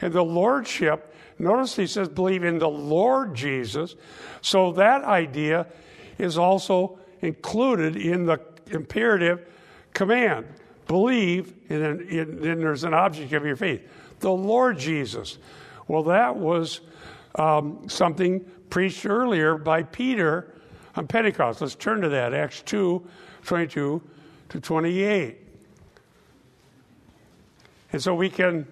And 0.00 0.12
the 0.12 0.22
Lordship, 0.22 1.14
notice 1.38 1.76
he 1.76 1.86
says, 1.86 2.08
believe 2.08 2.44
in 2.44 2.58
the 2.58 2.68
Lord 2.68 3.34
Jesus. 3.34 3.96
So 4.42 4.72
that 4.72 5.04
idea 5.04 5.66
is 6.18 6.36
also 6.36 6.98
included 7.20 7.96
in 7.96 8.26
the 8.26 8.40
imperative 8.70 9.46
command. 9.94 10.46
Believe, 10.86 11.54
and 11.68 11.82
then, 12.08 12.60
there's 12.60 12.84
an 12.84 12.94
object 12.94 13.32
of 13.32 13.44
your 13.44 13.56
faith. 13.56 13.82
The 14.20 14.30
Lord 14.30 14.78
Jesus. 14.78 15.38
Well, 15.88 16.04
that 16.04 16.36
was 16.36 16.80
um, 17.34 17.88
something 17.88 18.44
preached 18.70 19.06
earlier 19.06 19.56
by 19.56 19.82
Peter 19.82 20.54
on 20.94 21.06
Pentecost. 21.06 21.60
Let's 21.60 21.74
turn 21.74 22.00
to 22.02 22.08
that, 22.10 22.34
Acts 22.34 22.62
2 22.62 23.06
22 23.44 24.02
to 24.50 24.60
28. 24.60 25.38
And 27.92 28.02
so 28.02 28.14
we 28.14 28.28
can 28.28 28.66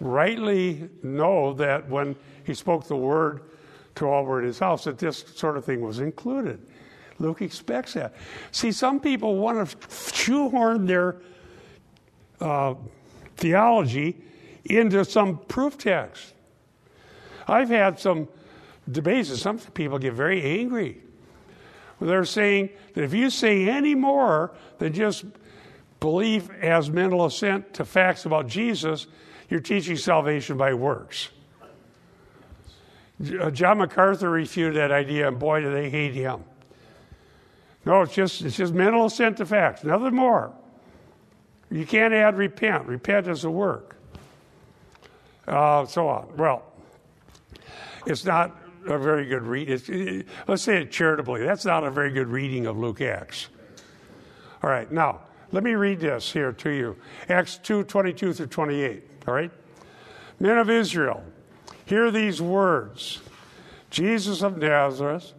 rightly 0.00 0.88
know 1.02 1.52
that 1.54 1.88
when 1.88 2.16
he 2.44 2.54
spoke 2.54 2.86
the 2.86 2.96
word 2.96 3.42
to 3.94 4.06
all 4.06 4.24
were 4.24 4.40
in 4.40 4.46
his 4.46 4.58
house, 4.58 4.84
that 4.84 4.98
this 4.98 5.24
sort 5.36 5.56
of 5.56 5.64
thing 5.64 5.80
was 5.80 6.00
included. 6.00 6.60
Luke 7.18 7.42
expects 7.42 7.94
that. 7.94 8.14
See, 8.50 8.72
some 8.72 8.98
people 8.98 9.36
want 9.36 9.68
to 9.68 10.14
shoehorn 10.14 10.86
their 10.86 11.16
uh, 12.40 12.74
theology 13.36 14.16
into 14.64 15.04
some 15.04 15.38
proof 15.38 15.78
text. 15.78 16.34
I've 17.46 17.68
had 17.68 17.98
some 17.98 18.28
debates, 18.90 19.30
and 19.30 19.38
some 19.38 19.58
people 19.58 19.98
get 19.98 20.14
very 20.14 20.42
angry 20.60 21.01
They're 22.06 22.24
saying 22.24 22.70
that 22.94 23.04
if 23.04 23.14
you 23.14 23.30
say 23.30 23.68
any 23.68 23.94
more 23.94 24.52
than 24.78 24.92
just 24.92 25.24
belief 26.00 26.50
as 26.60 26.90
mental 26.90 27.24
assent 27.24 27.74
to 27.74 27.84
facts 27.84 28.24
about 28.24 28.48
Jesus, 28.48 29.06
you're 29.48 29.60
teaching 29.60 29.96
salvation 29.96 30.56
by 30.56 30.74
works. 30.74 31.28
Uh, 33.40 33.50
John 33.50 33.78
MacArthur 33.78 34.30
refuted 34.30 34.76
that 34.76 34.90
idea, 34.90 35.28
and 35.28 35.38
boy, 35.38 35.60
do 35.60 35.72
they 35.72 35.90
hate 35.90 36.12
him. 36.12 36.42
No, 37.84 38.02
it's 38.02 38.14
just 38.14 38.42
it's 38.42 38.56
just 38.56 38.72
mental 38.72 39.06
assent 39.06 39.36
to 39.38 39.46
facts, 39.46 39.84
nothing 39.84 40.14
more. 40.14 40.52
You 41.70 41.86
can't 41.86 42.12
add 42.12 42.36
repent. 42.36 42.86
Repent 42.86 43.28
is 43.28 43.44
a 43.44 43.50
work. 43.50 43.96
Uh, 45.46 45.86
so 45.86 46.08
on. 46.08 46.28
Well, 46.36 46.64
it's 48.06 48.24
not 48.24 48.56
a 48.86 48.98
very 48.98 49.26
good 49.26 49.42
read. 49.42 49.70
It, 49.70 50.26
uh, 50.26 50.30
let's 50.46 50.62
say 50.62 50.82
it 50.82 50.90
charitably. 50.90 51.44
That's 51.44 51.64
not 51.64 51.84
a 51.84 51.90
very 51.90 52.10
good 52.10 52.28
reading 52.28 52.66
of 52.66 52.78
Luke 52.78 53.00
Acts. 53.00 53.48
All 54.62 54.70
right, 54.70 54.90
now 54.90 55.20
let 55.50 55.64
me 55.64 55.74
read 55.74 56.00
this 56.00 56.32
here 56.32 56.52
to 56.52 56.70
you. 56.70 56.96
Acts 57.28 57.58
2 57.58 57.84
22 57.84 58.32
through 58.32 58.46
28. 58.46 59.02
All 59.26 59.34
right? 59.34 59.50
Men 60.40 60.58
of 60.58 60.70
Israel, 60.70 61.22
hear 61.84 62.10
these 62.10 62.40
words 62.40 63.20
Jesus 63.90 64.42
of 64.42 64.56
Nazareth, 64.56 65.32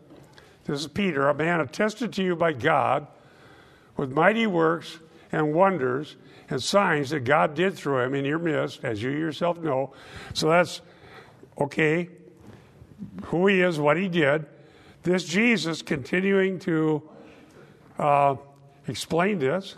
this 0.66 0.82
is 0.82 0.88
Peter, 0.88 1.28
a 1.28 1.34
man 1.34 1.60
attested 1.60 2.14
to 2.14 2.24
you 2.24 2.36
by 2.36 2.54
God 2.54 3.08
with 3.98 4.12
mighty 4.12 4.48
works 4.48 5.00
and 5.32 5.54
wonders 5.54 6.16
and 6.50 6.62
signs 6.62 7.10
that 7.10 7.22
God 7.22 7.56
did 7.56 7.74
through 7.74 8.00
him 8.02 8.14
in 8.14 8.26
your 8.26 8.40
midst, 8.40 8.84
as 8.84 9.02
you 9.02 9.10
yourself 9.10 9.58
know. 9.58 9.94
So 10.34 10.50
that's 10.50 10.82
okay, 11.60 12.10
who 13.26 13.48
he 13.48 13.62
is, 13.62 13.80
what 13.80 13.98
he 13.98 14.08
did. 14.08 14.46
This 15.04 15.24
Jesus 15.24 15.82
continuing 15.82 16.60
to 16.60 17.04
uh, 18.00 18.36
explain 18.88 19.40
this. 19.40 19.76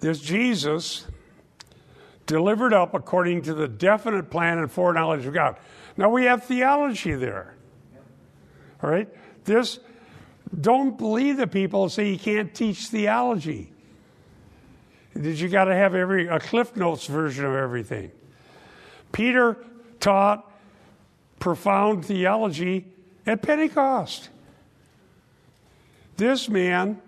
This 0.00 0.20
Jesus 0.20 1.06
delivered 2.26 2.72
up 2.72 2.94
according 2.94 3.42
to 3.42 3.54
the 3.54 3.66
definite 3.66 4.30
plan 4.30 4.58
and 4.58 4.70
foreknowledge 4.70 5.26
of 5.26 5.34
God. 5.34 5.56
Now 5.96 6.10
we 6.10 6.24
have 6.24 6.44
theology 6.44 7.14
there. 7.14 7.54
All 8.82 8.90
right? 8.90 9.08
This 9.44 9.80
don't 10.60 10.96
believe 10.96 11.36
the 11.36 11.46
people 11.46 11.88
say 11.88 12.10
you 12.10 12.18
can't 12.18 12.54
teach 12.54 12.86
theology. 12.86 13.72
That 15.14 15.36
you 15.36 15.48
got 15.48 15.64
to 15.64 15.74
have 15.74 15.94
every 15.94 16.28
a 16.28 16.38
Cliff 16.38 16.76
Notes 16.76 17.06
version 17.06 17.44
of 17.44 17.54
everything. 17.54 18.12
Peter 19.10 19.56
taught 20.00 20.50
profound 21.38 22.04
theology 22.04 22.86
at 23.26 23.42
Pentecost. 23.42 24.28
This 26.16 26.48
man 26.48 27.00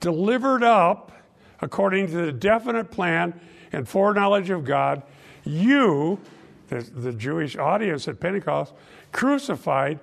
delivered 0.00 0.62
up, 0.62 1.12
according 1.60 2.06
to 2.08 2.26
the 2.26 2.32
definite 2.32 2.90
plan 2.90 3.38
and 3.72 3.88
foreknowledge 3.88 4.50
of 4.50 4.64
God, 4.64 5.02
you, 5.44 6.20
the, 6.68 6.80
the 6.80 7.12
Jewish 7.12 7.56
audience 7.56 8.06
at 8.06 8.20
Pentecost, 8.20 8.72
crucified 9.12 9.98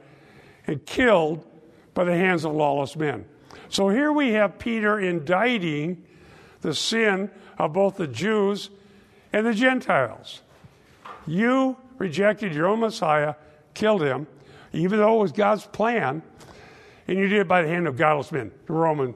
and 0.67 0.85
killed 0.85 1.45
by 1.93 2.03
the 2.03 2.15
hands 2.15 2.43
of 2.43 2.53
lawless 2.53 2.95
men. 2.95 3.25
So 3.69 3.89
here 3.89 4.11
we 4.11 4.33
have 4.33 4.59
Peter 4.59 4.99
indicting 4.99 6.03
the 6.61 6.73
sin 6.73 7.29
of 7.57 7.73
both 7.73 7.97
the 7.97 8.07
Jews 8.07 8.69
and 9.31 9.45
the 9.45 9.53
Gentiles. 9.53 10.41
You 11.27 11.77
rejected 11.97 12.53
your 12.53 12.67
own 12.67 12.81
Messiah, 12.81 13.35
killed 13.75 14.01
him, 14.01 14.25
even 14.73 14.99
though 14.99 15.19
it 15.19 15.21
was 15.21 15.31
God's 15.31 15.65
plan, 15.65 16.23
and 17.07 17.17
you 17.17 17.27
did 17.27 17.41
it 17.41 17.47
by 17.47 17.61
the 17.61 17.67
hand 17.67 17.87
of 17.87 17.97
godless 17.97 18.31
men, 18.31 18.51
the 18.65 18.73
Roman, 18.73 19.13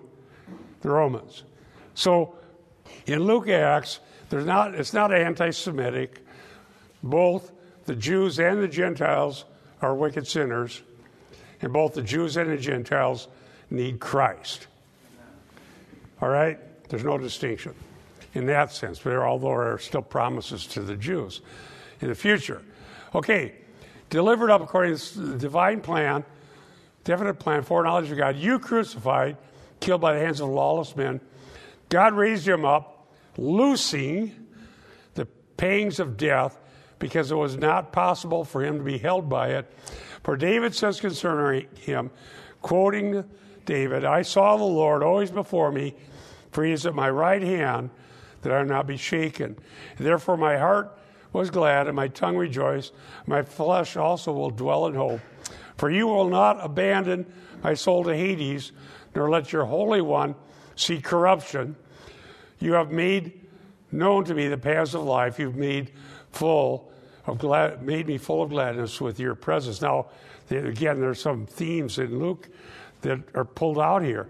the 0.81 0.89
Romans. 0.89 1.43
So 1.95 2.35
in 3.07 3.23
Luke 3.23 3.49
Acts, 3.49 3.99
there's 4.29 4.45
not, 4.45 4.75
it's 4.75 4.93
not 4.93 5.11
anti 5.11 5.49
Semitic. 5.49 6.23
Both 7.01 7.51
the 7.85 7.95
Jews 7.95 8.39
and 8.39 8.61
the 8.61 8.67
Gentiles 8.67 9.45
are 9.81 9.95
wicked 9.95 10.27
sinners, 10.27 10.81
and 11.61 11.73
both 11.73 11.93
the 11.93 12.03
Jews 12.03 12.37
and 12.37 12.51
the 12.51 12.57
Gentiles 12.57 13.27
need 13.69 13.99
Christ. 13.99 14.67
All 16.21 16.29
right? 16.29 16.59
There's 16.89 17.03
no 17.03 17.17
distinction 17.17 17.73
in 18.33 18.45
that 18.47 18.71
sense, 18.71 18.99
but 18.99 19.15
although 19.15 19.47
there 19.47 19.73
are 19.73 19.79
still 19.79 20.01
promises 20.01 20.67
to 20.67 20.81
the 20.81 20.95
Jews 20.95 21.41
in 22.01 22.09
the 22.09 22.15
future. 22.15 22.61
Okay, 23.15 23.55
delivered 24.09 24.49
up 24.49 24.61
according 24.61 24.97
to 24.97 25.19
the 25.19 25.37
divine 25.37 25.81
plan, 25.81 26.23
definite 27.03 27.35
plan, 27.35 27.63
foreknowledge 27.63 28.11
of 28.11 28.17
God, 28.17 28.35
you 28.35 28.59
crucified, 28.59 29.37
killed 29.79 30.01
by 30.01 30.13
the 30.13 30.19
hands 30.19 30.39
of 30.39 30.49
lawless 30.49 30.95
men. 30.95 31.21
God 31.89 32.13
raised 32.13 32.47
him 32.47 32.65
up 32.65 33.07
loosing 33.37 34.47
the 35.15 35.25
pangs 35.57 35.99
of 35.99 36.17
death 36.17 36.59
because 36.99 37.31
it 37.31 37.35
was 37.35 37.55
not 37.55 37.91
possible 37.91 38.43
for 38.43 38.63
him 38.63 38.77
to 38.77 38.83
be 38.83 38.97
held 38.97 39.29
by 39.29 39.49
it. 39.49 39.73
For 40.23 40.35
David 40.35 40.75
says 40.75 40.99
concerning 40.99 41.67
him, 41.75 42.11
quoting 42.61 43.23
David, 43.65 44.03
I 44.03 44.21
saw 44.23 44.57
the 44.57 44.63
Lord 44.63 45.01
always 45.01 45.31
before 45.31 45.71
me, 45.71 45.95
for 46.51 46.65
he 46.65 46.71
is 46.71 46.85
at 46.85 46.93
my 46.93 47.09
right 47.09 47.41
hand, 47.41 47.89
that 48.41 48.51
I 48.51 48.59
will 48.59 48.69
not 48.69 48.87
be 48.87 48.97
shaken. 48.97 49.57
Therefore, 49.97 50.37
my 50.37 50.57
heart 50.57 50.98
was 51.33 51.49
glad, 51.49 51.87
and 51.87 51.95
my 51.95 52.07
tongue 52.07 52.37
rejoiced. 52.37 52.93
My 53.25 53.43
flesh 53.43 53.97
also 53.97 54.31
will 54.31 54.49
dwell 54.49 54.87
in 54.87 54.95
hope. 54.95 55.21
For 55.77 55.89
you 55.89 56.07
will 56.07 56.29
not 56.29 56.57
abandon 56.59 57.31
my 57.63 57.73
soul 57.73 58.03
to 58.03 58.15
Hades, 58.15 58.71
nor 59.15 59.29
let 59.29 59.53
your 59.53 59.65
Holy 59.65 60.01
One 60.01 60.35
see 60.75 60.99
corruption. 60.99 61.75
You 62.59 62.73
have 62.73 62.91
made 62.91 63.47
known 63.91 64.25
to 64.25 64.33
me 64.33 64.47
the 64.47 64.57
paths 64.57 64.93
of 64.93 65.03
life. 65.03 65.39
You've 65.39 65.55
made 65.55 65.91
full 66.31 66.91
of 67.25 67.37
glad, 67.37 67.83
made 67.83 68.07
me 68.07 68.17
full 68.17 68.41
of 68.41 68.49
gladness 68.49 68.99
with 68.99 69.19
your 69.19 69.35
presence. 69.35 69.81
Now, 69.81 70.07
again, 70.49 70.99
there's 70.99 71.21
some 71.21 71.45
themes 71.45 71.99
in 71.99 72.19
Luke 72.19 72.49
that 73.01 73.19
are 73.35 73.45
pulled 73.45 73.79
out 73.79 74.03
here, 74.03 74.27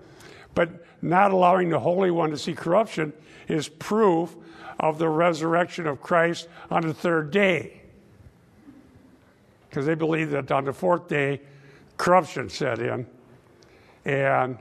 but 0.54 0.86
not 1.02 1.32
allowing 1.32 1.70
the 1.70 1.80
Holy 1.80 2.12
One 2.12 2.30
to 2.32 2.38
see 2.38 2.54
corruption 2.54 3.14
is 3.48 3.68
proof 3.68 4.36
of 4.80 4.98
the 4.98 5.10
resurrection 5.10 5.88
of 5.88 6.02
Christ 6.02 6.48
on 6.72 6.84
the 6.84 6.94
third 6.94 7.32
day, 7.32 7.82
because 9.70 9.86
they 9.86 9.96
believe 9.96 10.32
that 10.32 10.52
on 10.52 10.66
the 10.66 10.74
fourth 10.74 11.08
day, 11.08 11.42
corruption 11.98 12.50
set 12.50 12.80
in, 12.80 13.06
and 14.06 14.58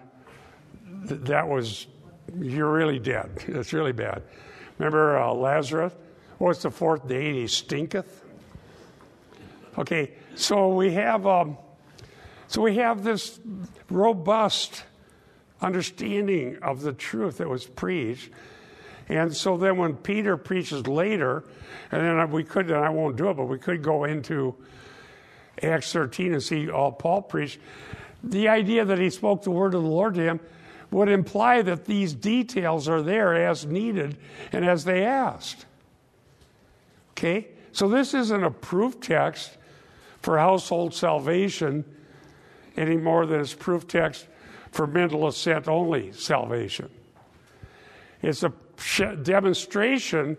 th- 1.08 1.20
that 1.22 1.48
was 1.48 1.86
you're 2.38 2.72
really 2.72 2.98
dead. 2.98 3.30
It's 3.48 3.72
really 3.72 3.92
bad. 3.92 4.22
Remember 4.78 5.18
uh, 5.18 5.32
Lazarus? 5.32 5.92
What's 6.38 6.62
the 6.62 6.70
fourth 6.70 7.08
day? 7.08 7.28
And 7.28 7.36
he 7.36 7.46
stinketh. 7.46 8.24
Okay, 9.76 10.12
so 10.34 10.74
we 10.74 10.92
have 10.94 11.26
um, 11.26 11.56
so 12.48 12.62
we 12.62 12.76
have 12.76 13.04
this 13.04 13.38
robust 13.90 14.84
understanding 15.60 16.58
of 16.62 16.82
the 16.82 16.92
truth 16.92 17.38
that 17.38 17.48
was 17.48 17.66
preached. 17.66 18.30
And 19.08 19.34
so 19.34 19.56
then 19.56 19.76
when 19.76 19.96
Peter 19.96 20.36
preaches 20.36 20.86
later, 20.86 21.44
and 21.90 22.02
then 22.02 22.30
we 22.30 22.44
could, 22.44 22.70
and 22.70 22.84
I 22.84 22.90
won't 22.90 23.16
do 23.16 23.30
it, 23.30 23.34
but 23.34 23.46
we 23.46 23.58
could 23.58 23.82
go 23.82 24.04
into 24.04 24.54
Acts 25.62 25.92
13 25.92 26.34
and 26.34 26.42
see 26.42 26.70
all 26.70 26.92
Paul 26.92 27.22
preached. 27.22 27.58
The 28.22 28.48
idea 28.48 28.84
that 28.84 28.98
he 28.98 29.10
spoke 29.10 29.42
the 29.42 29.50
word 29.50 29.74
of 29.74 29.82
the 29.82 29.88
Lord 29.88 30.14
to 30.14 30.22
him 30.22 30.40
would 30.90 31.08
imply 31.08 31.62
that 31.62 31.84
these 31.84 32.14
details 32.14 32.88
are 32.88 33.02
there 33.02 33.34
as 33.34 33.66
needed 33.66 34.16
and 34.52 34.64
as 34.64 34.84
they 34.84 35.04
asked. 35.04 35.66
Okay? 37.12 37.48
So 37.72 37.88
this 37.88 38.14
isn't 38.14 38.44
a 38.44 38.50
proof 38.50 39.00
text 39.00 39.56
for 40.20 40.38
household 40.38 40.94
salvation 40.94 41.84
any 42.76 42.96
more 42.96 43.26
than 43.26 43.40
it's 43.40 43.54
proof 43.54 43.86
text 43.86 44.26
for 44.70 44.86
mental 44.86 45.26
assent 45.26 45.68
only 45.68 46.12
salvation. 46.12 46.90
It's 48.22 48.42
a 48.42 48.52
demonstration 49.22 50.36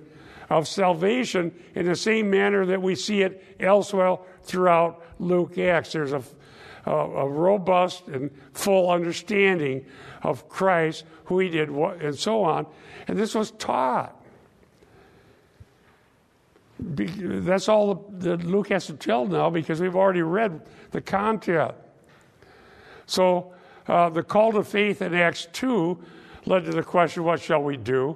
of 0.49 0.67
salvation 0.67 1.53
in 1.75 1.85
the 1.85 1.95
same 1.95 2.29
manner 2.29 2.65
that 2.65 2.81
we 2.81 2.95
see 2.95 3.21
it 3.21 3.43
elsewhere 3.59 4.17
throughout 4.43 5.03
Luke 5.19 5.57
Acts. 5.57 5.93
There's 5.93 6.13
a, 6.13 6.23
a, 6.85 6.91
a 6.91 7.29
robust 7.29 8.07
and 8.07 8.31
full 8.53 8.89
understanding 8.89 9.85
of 10.23 10.49
Christ, 10.49 11.05
who 11.25 11.39
he 11.39 11.49
did, 11.49 11.69
what, 11.69 12.01
and 12.01 12.17
so 12.17 12.43
on. 12.43 12.65
And 13.07 13.17
this 13.17 13.35
was 13.35 13.51
taught. 13.51 14.15
That's 16.79 17.67
all 17.67 18.09
that 18.19 18.43
Luke 18.43 18.69
has 18.69 18.87
to 18.87 18.93
tell 18.93 19.25
now 19.25 19.49
because 19.49 19.81
we've 19.81 19.95
already 19.95 20.21
read 20.21 20.61
the 20.91 21.01
content. 21.01 21.75
So 23.05 23.53
uh, 23.87 24.09
the 24.09 24.23
call 24.23 24.53
to 24.53 24.63
faith 24.63 25.01
in 25.01 25.13
Acts 25.13 25.47
2 25.51 25.97
led 26.45 26.65
to 26.65 26.71
the 26.71 26.83
question, 26.83 27.23
What 27.23 27.41
shall 27.41 27.61
we 27.61 27.75
do? 27.75 28.15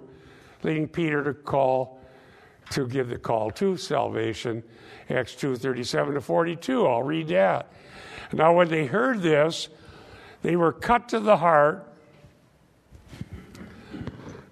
Leading 0.64 0.88
Peter 0.88 1.24
to 1.24 1.34
call 1.34 2.00
to 2.72 2.88
give 2.88 3.10
the 3.10 3.18
call 3.18 3.52
to 3.52 3.78
salvation. 3.78 4.64
Acts 5.10 5.36
2 5.36 5.56
37 5.56 6.16
to 6.16 6.22
42. 6.22 6.88
I'll 6.88 7.04
read 7.04 7.28
that. 7.28 7.72
Now, 8.32 8.54
when 8.56 8.70
they 8.70 8.86
heard 8.86 9.22
this, 9.22 9.70
they 10.42 10.56
were 10.56 10.72
cut 10.72 11.10
to 11.10 11.20
the 11.20 11.38
heart. 11.38 11.88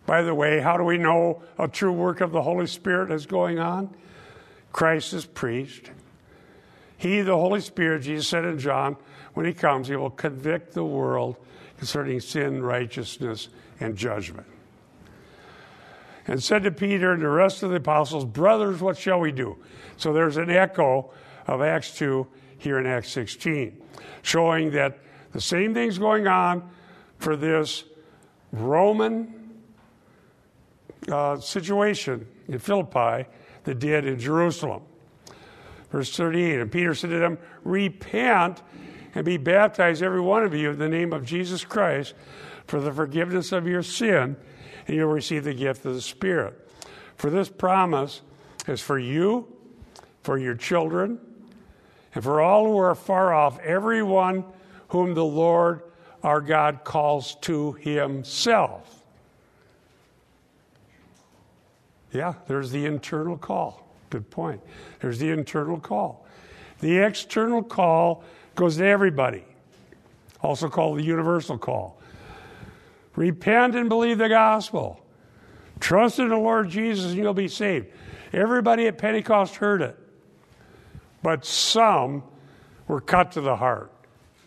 By 0.05 0.21
the 0.23 0.35
way, 0.35 0.59
how 0.59 0.77
do 0.77 0.83
we 0.83 0.97
know 0.97 1.41
a 1.57 1.67
true 1.67 1.91
work 1.91 2.21
of 2.21 2.31
the 2.31 2.41
Holy 2.41 2.67
Spirit 2.67 3.11
is 3.11 3.25
going 3.25 3.59
on? 3.59 3.95
Christ 4.71 5.13
is 5.13 5.25
preached. 5.25 5.91
He, 6.97 7.21
the 7.21 7.35
Holy 7.35 7.61
Spirit, 7.61 8.03
Jesus 8.03 8.27
said 8.27 8.45
in 8.45 8.59
John, 8.59 8.97
when 9.33 9.45
he 9.45 9.53
comes, 9.53 9.87
he 9.87 9.95
will 9.95 10.09
convict 10.09 10.73
the 10.73 10.83
world 10.83 11.37
concerning 11.77 12.19
sin, 12.19 12.61
righteousness, 12.61 13.49
and 13.79 13.95
judgment. 13.95 14.45
And 16.27 16.41
said 16.41 16.63
to 16.63 16.71
Peter 16.71 17.13
and 17.13 17.21
the 17.21 17.27
rest 17.27 17.63
of 17.63 17.71
the 17.71 17.77
apostles, 17.77 18.25
Brothers, 18.25 18.81
what 18.81 18.97
shall 18.97 19.19
we 19.19 19.31
do? 19.31 19.57
So 19.97 20.13
there's 20.13 20.37
an 20.37 20.49
echo 20.49 21.11
of 21.47 21.61
Acts 21.61 21.95
2 21.97 22.27
here 22.57 22.77
in 22.77 22.85
Acts 22.85 23.11
16, 23.11 23.81
showing 24.21 24.71
that 24.71 24.99
the 25.31 25.41
same 25.41 25.73
thing's 25.73 25.97
going 25.97 26.27
on 26.27 26.69
for 27.17 27.35
this 27.35 27.83
Roman 28.51 29.33
uh, 31.09 31.39
situation 31.39 32.27
in 32.47 32.59
Philippi 32.59 33.27
that 33.63 33.79
did 33.79 34.05
in 34.05 34.19
Jerusalem. 34.19 34.83
Verse 35.91 36.15
38 36.15 36.59
And 36.59 36.71
Peter 36.71 36.93
said 36.93 37.09
to 37.09 37.19
them, 37.19 37.37
Repent 37.63 38.61
and 39.13 39.25
be 39.25 39.37
baptized, 39.37 40.01
every 40.01 40.21
one 40.21 40.43
of 40.43 40.53
you, 40.53 40.71
in 40.71 40.79
the 40.79 40.87
name 40.87 41.13
of 41.13 41.25
Jesus 41.25 41.65
Christ 41.65 42.13
for 42.65 42.79
the 42.79 42.91
forgiveness 42.91 43.51
of 43.51 43.67
your 43.67 43.83
sin, 43.83 44.37
and 44.91 44.97
you'll 44.97 45.09
receive 45.09 45.45
the 45.45 45.53
gift 45.53 45.85
of 45.85 45.93
the 45.93 46.01
Spirit. 46.01 46.69
For 47.15 47.29
this 47.29 47.47
promise 47.47 48.19
is 48.67 48.81
for 48.81 48.99
you, 48.99 49.47
for 50.21 50.37
your 50.37 50.53
children, 50.53 51.17
and 52.13 52.21
for 52.21 52.41
all 52.41 52.65
who 52.65 52.77
are 52.77 52.93
far 52.93 53.33
off, 53.33 53.57
everyone 53.59 54.43
whom 54.89 55.13
the 55.13 55.23
Lord 55.23 55.83
our 56.23 56.41
God 56.41 56.83
calls 56.83 57.35
to 57.35 57.71
himself. 57.73 59.01
Yeah, 62.11 62.33
there's 62.47 62.69
the 62.71 62.85
internal 62.85 63.37
call. 63.37 63.87
Good 64.09 64.29
point. 64.29 64.59
There's 64.99 65.19
the 65.19 65.29
internal 65.29 65.79
call. 65.79 66.27
The 66.81 66.97
external 66.97 67.63
call 67.63 68.25
goes 68.55 68.75
to 68.75 68.85
everybody, 68.85 69.45
also 70.41 70.67
called 70.67 70.97
the 70.97 71.03
universal 71.03 71.57
call. 71.57 72.00
Repent 73.15 73.75
and 73.75 73.89
believe 73.89 74.17
the 74.17 74.29
gospel. 74.29 75.03
Trust 75.79 76.19
in 76.19 76.29
the 76.29 76.37
Lord 76.37 76.69
Jesus 76.69 77.11
and 77.11 77.15
you'll 77.17 77.33
be 77.33 77.47
saved. 77.47 77.87
Everybody 78.33 78.87
at 78.87 78.97
Pentecost 78.97 79.55
heard 79.55 79.81
it, 79.81 79.97
but 81.21 81.43
some 81.45 82.23
were 82.87 83.01
cut 83.01 83.33
to 83.33 83.41
the 83.41 83.55
heart. 83.55 83.91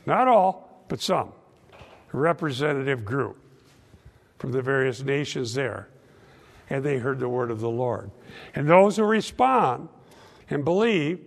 Not 0.07 0.29
all, 0.29 0.85
but 0.89 1.01
some. 1.01 1.33
A 2.13 2.17
representative 2.17 3.05
group 3.05 3.37
from 4.39 4.53
the 4.53 4.63
various 4.63 5.03
nations 5.03 5.55
there. 5.55 5.89
And 6.71 6.83
they 6.83 6.99
heard 6.99 7.19
the 7.19 7.29
word 7.29 7.51
of 7.51 7.61
the 7.61 7.69
Lord. 7.69 8.11
And 8.55 8.69
those 8.69 8.97
who 8.97 9.05
respond 9.05 9.89
and 10.49 10.65
believe 10.65 11.21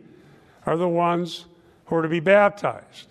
are 0.65 0.77
the 0.77 0.89
ones 0.89 1.45
who 1.85 1.95
are 1.95 2.01
to 2.01 2.07
be 2.07 2.19
baptized 2.19 3.07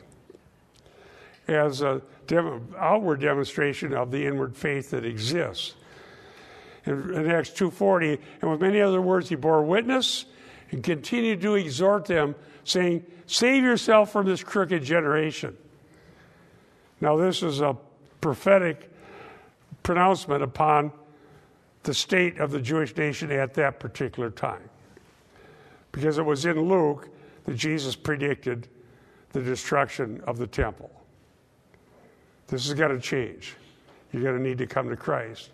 as 1.48 1.82
a 1.82 2.02
outward 2.78 3.20
demonstration 3.20 3.94
of 3.94 4.10
the 4.10 4.26
inward 4.26 4.56
faith 4.56 4.90
that 4.90 5.04
exists. 5.04 5.74
In, 6.84 7.14
in 7.14 7.30
Acts 7.30 7.50
2.40, 7.50 8.18
and 8.40 8.50
with 8.50 8.60
many 8.60 8.80
other 8.80 9.02
words 9.02 9.28
he 9.28 9.34
bore 9.34 9.62
witness 9.62 10.26
and 10.70 10.82
continued 10.82 11.40
to 11.42 11.54
exhort 11.54 12.06
them, 12.06 12.34
saying, 12.64 13.04
Save 13.26 13.64
yourself 13.64 14.12
from 14.12 14.26
this 14.26 14.42
crooked 14.42 14.82
generation. 14.84 15.56
Now, 17.00 17.16
this 17.16 17.42
is 17.42 17.60
a 17.60 17.76
prophetic 18.20 18.90
pronouncement 19.82 20.42
upon 20.42 20.92
the 21.82 21.94
state 21.94 22.38
of 22.38 22.50
the 22.50 22.60
Jewish 22.60 22.96
nation 22.96 23.30
at 23.30 23.54
that 23.54 23.78
particular 23.78 24.30
time. 24.30 24.68
Because 25.92 26.18
it 26.18 26.24
was 26.24 26.44
in 26.44 26.60
Luke 26.60 27.08
that 27.44 27.56
Jesus 27.56 27.94
predicted 27.94 28.68
the 29.32 29.42
destruction 29.42 30.20
of 30.26 30.38
the 30.38 30.46
temple. 30.46 30.90
This 32.48 32.66
has 32.68 32.74
got 32.74 32.88
to 32.88 33.00
change. 33.00 33.54
You're 34.12 34.22
going 34.22 34.36
to 34.36 34.42
need 34.42 34.58
to 34.58 34.66
come 34.66 34.88
to 34.88 34.96
Christ 34.96 35.50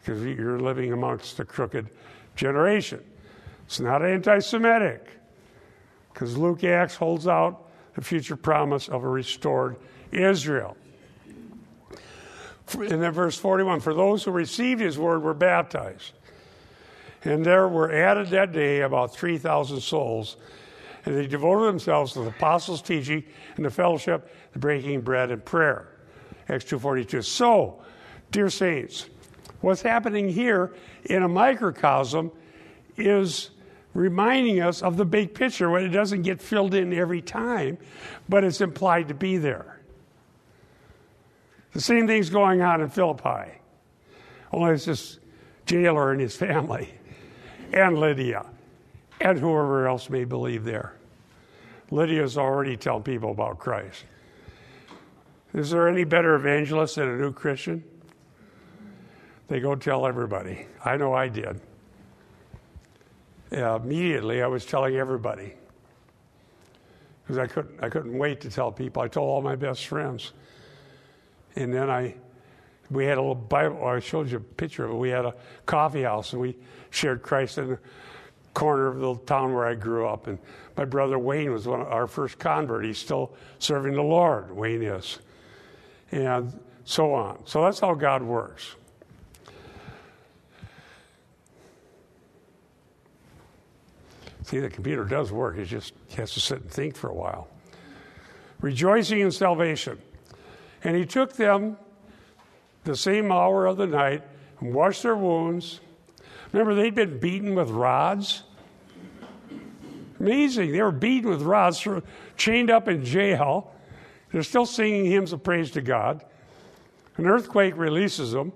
because 0.00 0.22
you're 0.24 0.60
living 0.60 0.92
amongst 0.92 1.40
a 1.40 1.44
crooked 1.44 1.88
generation. 2.36 3.02
It's 3.64 3.80
not 3.80 4.04
anti 4.04 4.38
Semitic 4.38 5.08
because 6.12 6.36
Luke 6.36 6.64
Acts 6.64 6.94
holds 6.94 7.26
out 7.26 7.68
the 7.94 8.02
future 8.02 8.36
promise 8.36 8.88
of 8.88 9.04
a 9.04 9.08
restored 9.08 9.76
Israel. 10.12 10.76
And 12.74 13.02
then 13.02 13.12
verse 13.12 13.36
41 13.36 13.80
For 13.80 13.94
those 13.94 14.24
who 14.24 14.30
received 14.30 14.80
his 14.80 14.98
word 14.98 15.22
were 15.22 15.34
baptized. 15.34 16.12
And 17.24 17.44
there 17.44 17.68
were 17.68 17.90
added 17.90 18.28
that 18.28 18.52
day 18.52 18.82
about 18.82 19.14
3,000 19.14 19.80
souls. 19.80 20.36
And 21.06 21.16
they 21.16 21.26
devoted 21.26 21.68
themselves 21.68 22.12
to 22.12 22.20
the 22.20 22.28
apostles' 22.28 22.82
teaching 22.82 23.24
and 23.56 23.64
the 23.64 23.70
fellowship, 23.70 24.30
the 24.52 24.58
breaking 24.58 24.96
of 24.96 25.04
bread, 25.04 25.30
and 25.30 25.42
prayer. 25.44 25.88
Acts 26.48 26.64
2.42. 26.64 27.24
So, 27.24 27.80
dear 28.32 28.50
saints, 28.50 29.06
what's 29.60 29.82
happening 29.82 30.28
here 30.28 30.74
in 31.04 31.22
a 31.22 31.28
microcosm 31.28 32.32
is 32.96 33.50
reminding 33.94 34.60
us 34.60 34.82
of 34.82 34.96
the 34.96 35.04
big 35.04 35.32
picture 35.32 35.70
when 35.70 35.84
it 35.84 35.88
doesn't 35.88 36.22
get 36.22 36.42
filled 36.42 36.74
in 36.74 36.92
every 36.92 37.22
time, 37.22 37.78
but 38.28 38.44
it's 38.44 38.60
implied 38.60 39.08
to 39.08 39.14
be 39.14 39.38
there. 39.38 39.80
The 41.72 41.80
same 41.80 42.06
thing's 42.06 42.30
going 42.30 42.62
on 42.62 42.80
in 42.80 42.88
Philippi, 42.88 43.52
only 44.52 44.74
it's 44.74 44.84
just 44.84 45.20
jailer 45.66 46.12
and 46.12 46.20
his 46.20 46.36
family, 46.36 46.90
and 47.72 47.98
Lydia, 47.98 48.46
and 49.20 49.38
whoever 49.38 49.88
else 49.88 50.10
may 50.10 50.24
believe 50.24 50.64
there. 50.64 50.94
Lydia's 51.90 52.36
already 52.36 52.76
telling 52.76 53.02
people 53.02 53.30
about 53.30 53.58
Christ. 53.58 54.04
Is 55.54 55.70
there 55.70 55.88
any 55.88 56.04
better 56.04 56.34
evangelist 56.34 56.96
than 56.96 57.08
a 57.08 57.16
new 57.16 57.32
Christian? 57.32 57.82
They 59.48 59.60
go 59.60 59.74
tell 59.76 60.06
everybody. 60.06 60.66
I 60.84 60.96
know 60.96 61.14
I 61.14 61.28
did. 61.28 61.60
Uh, 63.52 63.76
immediately, 63.76 64.42
I 64.42 64.48
was 64.48 64.66
telling 64.66 64.96
everybody 64.96 65.54
because 67.22 67.38
I 67.38 67.46
couldn't, 67.46 67.82
I 67.82 67.88
couldn't 67.88 68.16
wait 68.16 68.40
to 68.42 68.50
tell 68.50 68.70
people. 68.70 69.02
I 69.02 69.08
told 69.08 69.28
all 69.28 69.42
my 69.42 69.56
best 69.56 69.86
friends. 69.86 70.32
And 71.56 71.72
then 71.72 71.90
I, 71.90 72.14
we 72.90 73.04
had 73.04 73.18
a 73.18 73.20
little 73.20 73.34
Bible. 73.34 73.84
I 73.84 73.98
showed 73.98 74.30
you 74.30 74.36
a 74.36 74.40
picture 74.40 74.84
of 74.84 74.92
it. 74.92 74.94
We 74.94 75.08
had 75.08 75.24
a 75.24 75.34
coffee 75.64 76.02
house, 76.02 76.32
and 76.32 76.42
we 76.42 76.56
shared 76.90 77.22
Christ 77.22 77.56
the 77.56 77.78
corner 78.56 78.86
of 78.86 78.98
the 78.98 79.14
town 79.26 79.52
where 79.52 79.66
I 79.66 79.74
grew 79.74 80.08
up. 80.08 80.26
And 80.26 80.38
my 80.78 80.86
brother 80.86 81.18
Wayne 81.18 81.52
was 81.52 81.68
one 81.68 81.82
of 81.82 81.88
our 81.88 82.06
first 82.06 82.38
convert. 82.38 82.86
He's 82.86 82.96
still 82.96 83.34
serving 83.58 83.92
the 83.92 84.02
Lord. 84.02 84.50
Wayne 84.50 84.82
is, 84.82 85.18
and 86.10 86.58
so 86.84 87.12
on. 87.12 87.38
So 87.44 87.62
that's 87.62 87.78
how 87.78 87.94
God 87.94 88.22
works. 88.22 88.74
See, 94.44 94.58
the 94.60 94.70
computer 94.70 95.04
does 95.04 95.32
work. 95.32 95.58
It 95.58 95.66
just 95.66 95.92
has 96.16 96.32
to 96.32 96.40
sit 96.40 96.62
and 96.62 96.70
think 96.70 96.96
for 96.96 97.10
a 97.10 97.14
while. 97.14 97.48
Rejoicing 98.60 99.20
in 99.20 99.32
salvation. 99.32 99.98
And 100.82 100.96
he 100.96 101.04
took 101.04 101.34
them 101.34 101.76
the 102.84 102.96
same 102.96 103.30
hour 103.30 103.66
of 103.66 103.76
the 103.76 103.86
night 103.86 104.22
and 104.60 104.72
washed 104.72 105.02
their 105.02 105.16
wounds. 105.16 105.80
Remember, 106.52 106.74
they'd 106.74 106.94
been 106.94 107.18
beaten 107.18 107.54
with 107.54 107.70
rods. 107.70 108.42
Amazing. 110.18 110.72
They 110.72 110.82
were 110.82 110.92
beaten 110.92 111.28
with 111.28 111.42
rods, 111.42 111.86
chained 112.36 112.70
up 112.70 112.88
in 112.88 113.04
jail. 113.04 113.74
They're 114.32 114.42
still 114.42 114.66
singing 114.66 115.06
hymns 115.06 115.32
of 115.32 115.42
praise 115.42 115.70
to 115.72 115.82
God. 115.82 116.24
An 117.16 117.26
earthquake 117.26 117.76
releases 117.76 118.32
them. 118.32 118.52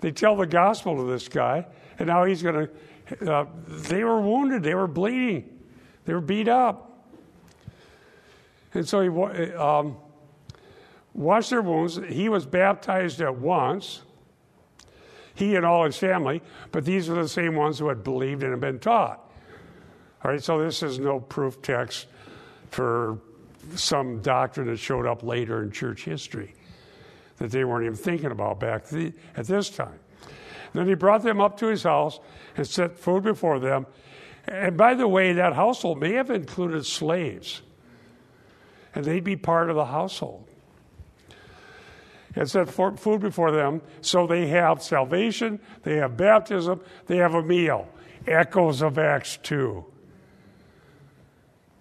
They 0.00 0.10
tell 0.10 0.36
the 0.36 0.46
gospel 0.46 0.96
to 0.96 1.04
this 1.04 1.28
guy, 1.28 1.66
and 1.98 2.08
now 2.08 2.24
he's 2.24 2.42
going 2.42 2.66
to. 2.66 3.32
Uh, 3.32 3.46
they 3.68 4.04
were 4.04 4.20
wounded. 4.20 4.62
They 4.62 4.74
were 4.74 4.86
bleeding. 4.86 5.60
They 6.04 6.14
were 6.14 6.20
beat 6.20 6.48
up. 6.48 7.06
And 8.74 8.88
so 8.88 9.00
he 9.00 9.52
um, 9.54 9.96
washed 11.12 11.50
their 11.50 11.62
wounds. 11.62 12.00
He 12.08 12.28
was 12.28 12.46
baptized 12.46 13.20
at 13.20 13.36
once, 13.36 14.02
he 15.42 15.56
and 15.56 15.66
all 15.66 15.84
his 15.84 15.96
family, 15.96 16.40
but 16.70 16.84
these 16.84 17.10
are 17.10 17.14
the 17.14 17.28
same 17.28 17.54
ones 17.54 17.78
who 17.78 17.88
had 17.88 18.04
believed 18.04 18.42
and 18.42 18.52
had 18.52 18.60
been 18.60 18.78
taught. 18.78 19.30
All 20.24 20.30
right, 20.30 20.42
so 20.42 20.62
this 20.62 20.82
is 20.82 20.98
no 20.98 21.18
proof 21.18 21.60
text 21.62 22.06
for 22.70 23.18
some 23.74 24.20
doctrine 24.20 24.68
that 24.68 24.76
showed 24.76 25.06
up 25.06 25.22
later 25.22 25.62
in 25.62 25.70
church 25.70 26.04
history 26.04 26.54
that 27.38 27.50
they 27.50 27.64
weren't 27.64 27.84
even 27.84 27.96
thinking 27.96 28.30
about 28.30 28.60
back 28.60 28.86
the, 28.86 29.12
at 29.36 29.46
this 29.46 29.68
time. 29.68 29.98
Then 30.72 30.86
he 30.86 30.94
brought 30.94 31.22
them 31.22 31.40
up 31.40 31.58
to 31.58 31.66
his 31.66 31.82
house 31.82 32.20
and 32.56 32.66
set 32.66 32.96
food 32.96 33.24
before 33.24 33.58
them. 33.58 33.86
And 34.46 34.76
by 34.76 34.94
the 34.94 35.08
way, 35.08 35.32
that 35.32 35.54
household 35.54 36.00
may 36.00 36.12
have 36.12 36.30
included 36.30 36.86
slaves, 36.86 37.62
and 38.94 39.04
they'd 39.04 39.24
be 39.24 39.36
part 39.36 39.70
of 39.70 39.76
the 39.76 39.86
household. 39.86 40.48
And 42.34 42.48
set 42.48 42.70
food 42.70 43.20
before 43.20 43.50
them, 43.50 43.82
so 44.00 44.26
they 44.26 44.46
have 44.48 44.82
salvation, 44.82 45.60
they 45.82 45.96
have 45.96 46.16
baptism, 46.16 46.80
they 47.06 47.18
have 47.18 47.34
a 47.34 47.42
meal. 47.42 47.88
Echoes 48.26 48.80
of 48.80 48.98
Acts 48.98 49.38
2. 49.42 49.84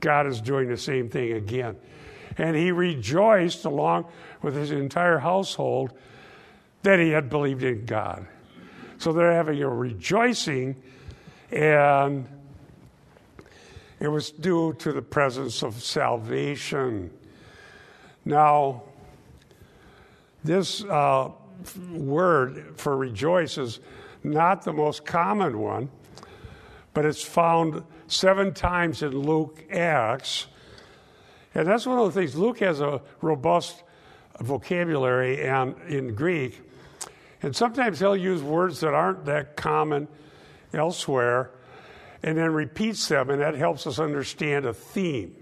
God 0.01 0.27
is 0.27 0.41
doing 0.41 0.67
the 0.67 0.77
same 0.77 1.09
thing 1.09 1.31
again. 1.33 1.77
And 2.37 2.55
he 2.55 2.71
rejoiced 2.71 3.65
along 3.65 4.05
with 4.41 4.55
his 4.55 4.71
entire 4.71 5.19
household 5.19 5.93
that 6.83 6.99
he 6.99 7.09
had 7.09 7.29
believed 7.29 7.63
in 7.63 7.85
God. 7.85 8.25
So 8.97 9.13
they're 9.13 9.33
having 9.33 9.61
a 9.61 9.69
rejoicing, 9.69 10.75
and 11.51 12.27
it 13.99 14.07
was 14.07 14.31
due 14.31 14.73
to 14.79 14.91
the 14.91 15.01
presence 15.01 15.63
of 15.63 15.81
salvation. 15.81 17.11
Now, 18.25 18.83
this 20.43 20.83
uh, 20.83 21.31
word 21.91 22.73
for 22.77 22.97
rejoice 22.97 23.57
is 23.57 23.79
not 24.23 24.63
the 24.63 24.73
most 24.73 25.05
common 25.05 25.59
one, 25.59 25.89
but 26.93 27.05
it's 27.05 27.23
found 27.23 27.83
seven 28.07 28.53
times 28.53 29.01
in 29.03 29.11
Luke 29.11 29.63
Acts. 29.71 30.47
And 31.53 31.67
that's 31.67 31.85
one 31.85 31.99
of 31.99 32.13
the 32.13 32.19
things. 32.19 32.35
Luke 32.35 32.59
has 32.59 32.81
a 32.81 33.01
robust 33.21 33.83
vocabulary 34.39 35.43
and 35.45 35.75
in 35.87 36.15
Greek. 36.15 36.61
And 37.41 37.55
sometimes 37.55 37.99
he'll 37.99 38.17
use 38.17 38.41
words 38.41 38.79
that 38.81 38.93
aren't 38.93 39.25
that 39.25 39.55
common 39.55 40.07
elsewhere 40.73 41.51
and 42.23 42.37
then 42.37 42.53
repeats 42.53 43.07
them, 43.07 43.31
and 43.31 43.41
that 43.41 43.55
helps 43.55 43.87
us 43.87 43.97
understand 43.97 44.65
a 44.65 44.73
theme. 44.73 45.35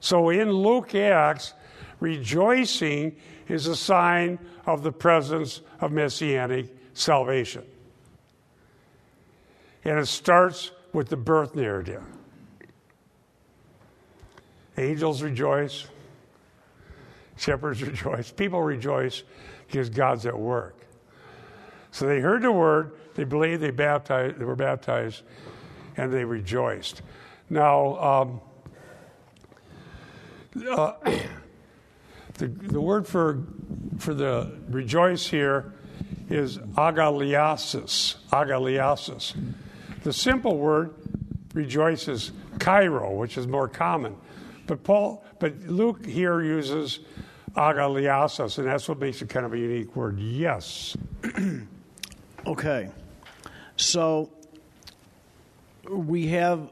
So 0.00 0.28
in 0.28 0.52
Luke 0.52 0.94
Acts, 0.94 1.54
rejoicing 1.98 3.16
is 3.52 3.66
a 3.66 3.76
sign 3.76 4.38
of 4.64 4.82
the 4.82 4.90
presence 4.90 5.60
of 5.82 5.92
messianic 5.92 6.74
salvation. 6.94 7.62
And 9.84 9.98
it 9.98 10.06
starts 10.06 10.70
with 10.94 11.10
the 11.10 11.18
birth 11.18 11.54
narrative. 11.54 12.02
Angels 14.78 15.20
rejoice, 15.20 15.86
shepherds 17.36 17.82
rejoice, 17.82 18.32
people 18.32 18.62
rejoice 18.62 19.22
because 19.66 19.90
God's 19.90 20.24
at 20.24 20.38
work. 20.38 20.76
So 21.90 22.06
they 22.06 22.20
heard 22.20 22.40
the 22.40 22.52
word, 22.52 22.92
they 23.16 23.24
believed, 23.24 23.62
they 23.62 23.70
baptized, 23.70 24.38
they 24.38 24.46
were 24.46 24.56
baptized, 24.56 25.24
and 25.98 26.10
they 26.10 26.24
rejoiced. 26.24 27.02
Now, 27.50 27.98
um, 28.02 28.40
uh, 30.70 30.94
the, 32.34 32.48
the 32.48 32.80
word 32.80 33.06
for, 33.06 33.44
for 33.98 34.14
the 34.14 34.58
rejoice 34.68 35.26
here 35.26 35.72
is 36.30 36.58
agaliasis. 36.58 38.16
Agaliasis. 38.30 39.34
The 40.02 40.12
simple 40.12 40.58
word 40.58 40.94
rejoice 41.54 42.08
is 42.08 42.32
kairo, 42.58 43.16
which 43.16 43.36
is 43.36 43.46
more 43.46 43.68
common. 43.68 44.16
But 44.66 44.82
Paul, 44.82 45.24
but 45.38 45.58
Luke 45.60 46.06
here 46.06 46.42
uses 46.42 47.00
agaliasis, 47.54 48.58
and 48.58 48.66
that's 48.66 48.88
what 48.88 48.98
makes 48.98 49.20
it 49.22 49.28
kind 49.28 49.44
of 49.44 49.52
a 49.52 49.58
unique 49.58 49.94
word. 49.94 50.18
Yes. 50.18 50.96
okay. 52.46 52.90
So 53.76 54.30
we 55.88 56.28
have 56.28 56.70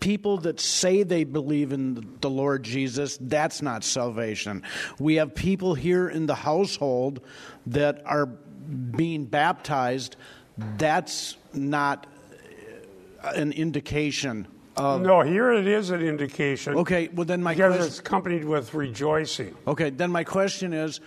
people 0.00 0.38
that 0.38 0.58
say 0.58 1.02
they 1.02 1.24
believe 1.24 1.72
in 1.72 2.16
the 2.20 2.30
Lord 2.30 2.62
Jesus, 2.62 3.18
that's 3.20 3.62
not 3.62 3.84
salvation. 3.84 4.62
We 4.98 5.16
have 5.16 5.34
people 5.34 5.74
here 5.74 6.08
in 6.08 6.26
the 6.26 6.34
household 6.34 7.20
that 7.66 8.02
are 8.04 8.26
being 8.26 9.26
baptized, 9.26 10.16
that's 10.76 11.36
not 11.52 12.06
an 13.22 13.52
indication 13.52 14.46
of. 14.76 15.02
No, 15.02 15.20
here 15.20 15.52
it 15.52 15.66
is 15.66 15.90
an 15.90 16.02
indication. 16.02 16.76
Okay, 16.76 17.08
well 17.12 17.24
then 17.24 17.42
my 17.42 17.54
because 17.54 17.76
question, 17.76 17.86
it's 17.86 17.98
accompanied 17.98 18.44
with 18.44 18.74
rejoicing. 18.74 19.54
Okay, 19.66 19.90
then 19.90 20.10
my 20.10 20.24
question 20.24 20.72
is, 20.72 21.00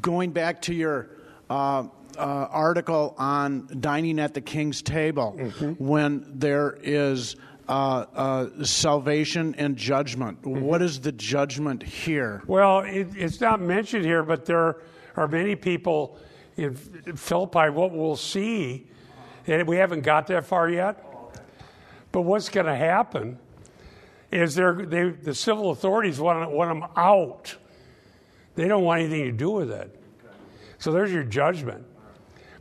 going 0.00 0.32
back 0.32 0.62
to 0.62 0.74
your. 0.74 1.10
Uh, 1.48 1.84
uh, 2.18 2.46
article 2.50 3.14
on 3.16 3.66
dining 3.80 4.18
at 4.18 4.34
the 4.34 4.40
king's 4.42 4.82
table 4.82 5.34
mm-hmm. 5.38 5.72
when 5.82 6.26
there 6.28 6.78
is 6.82 7.36
uh, 7.72 8.04
uh, 8.14 8.64
salvation 8.64 9.54
and 9.56 9.78
judgment. 9.78 10.42
Mm-hmm. 10.42 10.60
What 10.60 10.82
is 10.82 11.00
the 11.00 11.12
judgment 11.12 11.82
here? 11.82 12.42
Well, 12.46 12.80
it, 12.80 13.08
it's 13.16 13.40
not 13.40 13.62
mentioned 13.62 14.04
here, 14.04 14.22
but 14.22 14.44
there 14.44 14.82
are 15.16 15.26
many 15.26 15.56
people 15.56 16.18
in 16.58 16.74
Philippi. 16.74 17.70
What 17.70 17.92
we'll 17.92 18.16
see, 18.16 18.88
and 19.46 19.66
we 19.66 19.78
haven't 19.78 20.02
got 20.02 20.26
that 20.26 20.44
far 20.44 20.68
yet, 20.68 21.02
but 22.12 22.22
what's 22.22 22.50
going 22.50 22.66
to 22.66 22.76
happen 22.76 23.38
is 24.30 24.54
they, 24.54 25.08
the 25.22 25.34
civil 25.34 25.70
authorities 25.70 26.20
want, 26.20 26.50
want 26.50 26.78
them 26.78 26.90
out. 26.94 27.56
They 28.54 28.68
don't 28.68 28.84
want 28.84 29.00
anything 29.00 29.24
to 29.24 29.32
do 29.32 29.50
with 29.50 29.70
it. 29.70 29.98
So 30.76 30.92
there's 30.92 31.10
your 31.10 31.24
judgment. 31.24 31.86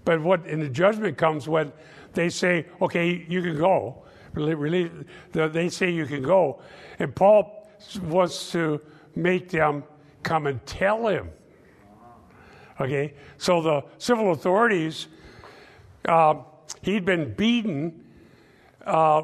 But 0.05 0.21
what 0.21 0.45
in 0.45 0.61
the 0.61 0.69
judgment 0.69 1.17
comes 1.17 1.49
when 1.49 1.73
they 2.13 2.29
say, 2.29 2.67
"Okay, 2.81 3.25
you 3.27 3.41
can 3.41 3.57
go." 3.57 4.03
They 4.33 5.69
say 5.69 5.89
you 5.91 6.05
can 6.05 6.21
go, 6.21 6.61
and 6.99 7.15
Paul 7.15 7.67
wants 8.03 8.51
to 8.51 8.81
make 9.15 9.49
them 9.49 9.83
come 10.23 10.47
and 10.47 10.65
tell 10.65 11.07
him. 11.07 11.29
Okay, 12.79 13.13
so 13.37 13.61
the 13.61 13.83
civil 13.97 14.31
authorities, 14.31 15.07
uh, 16.07 16.35
he'd 16.81 17.05
been 17.05 17.33
beaten 17.33 18.03
uh, 18.85 19.21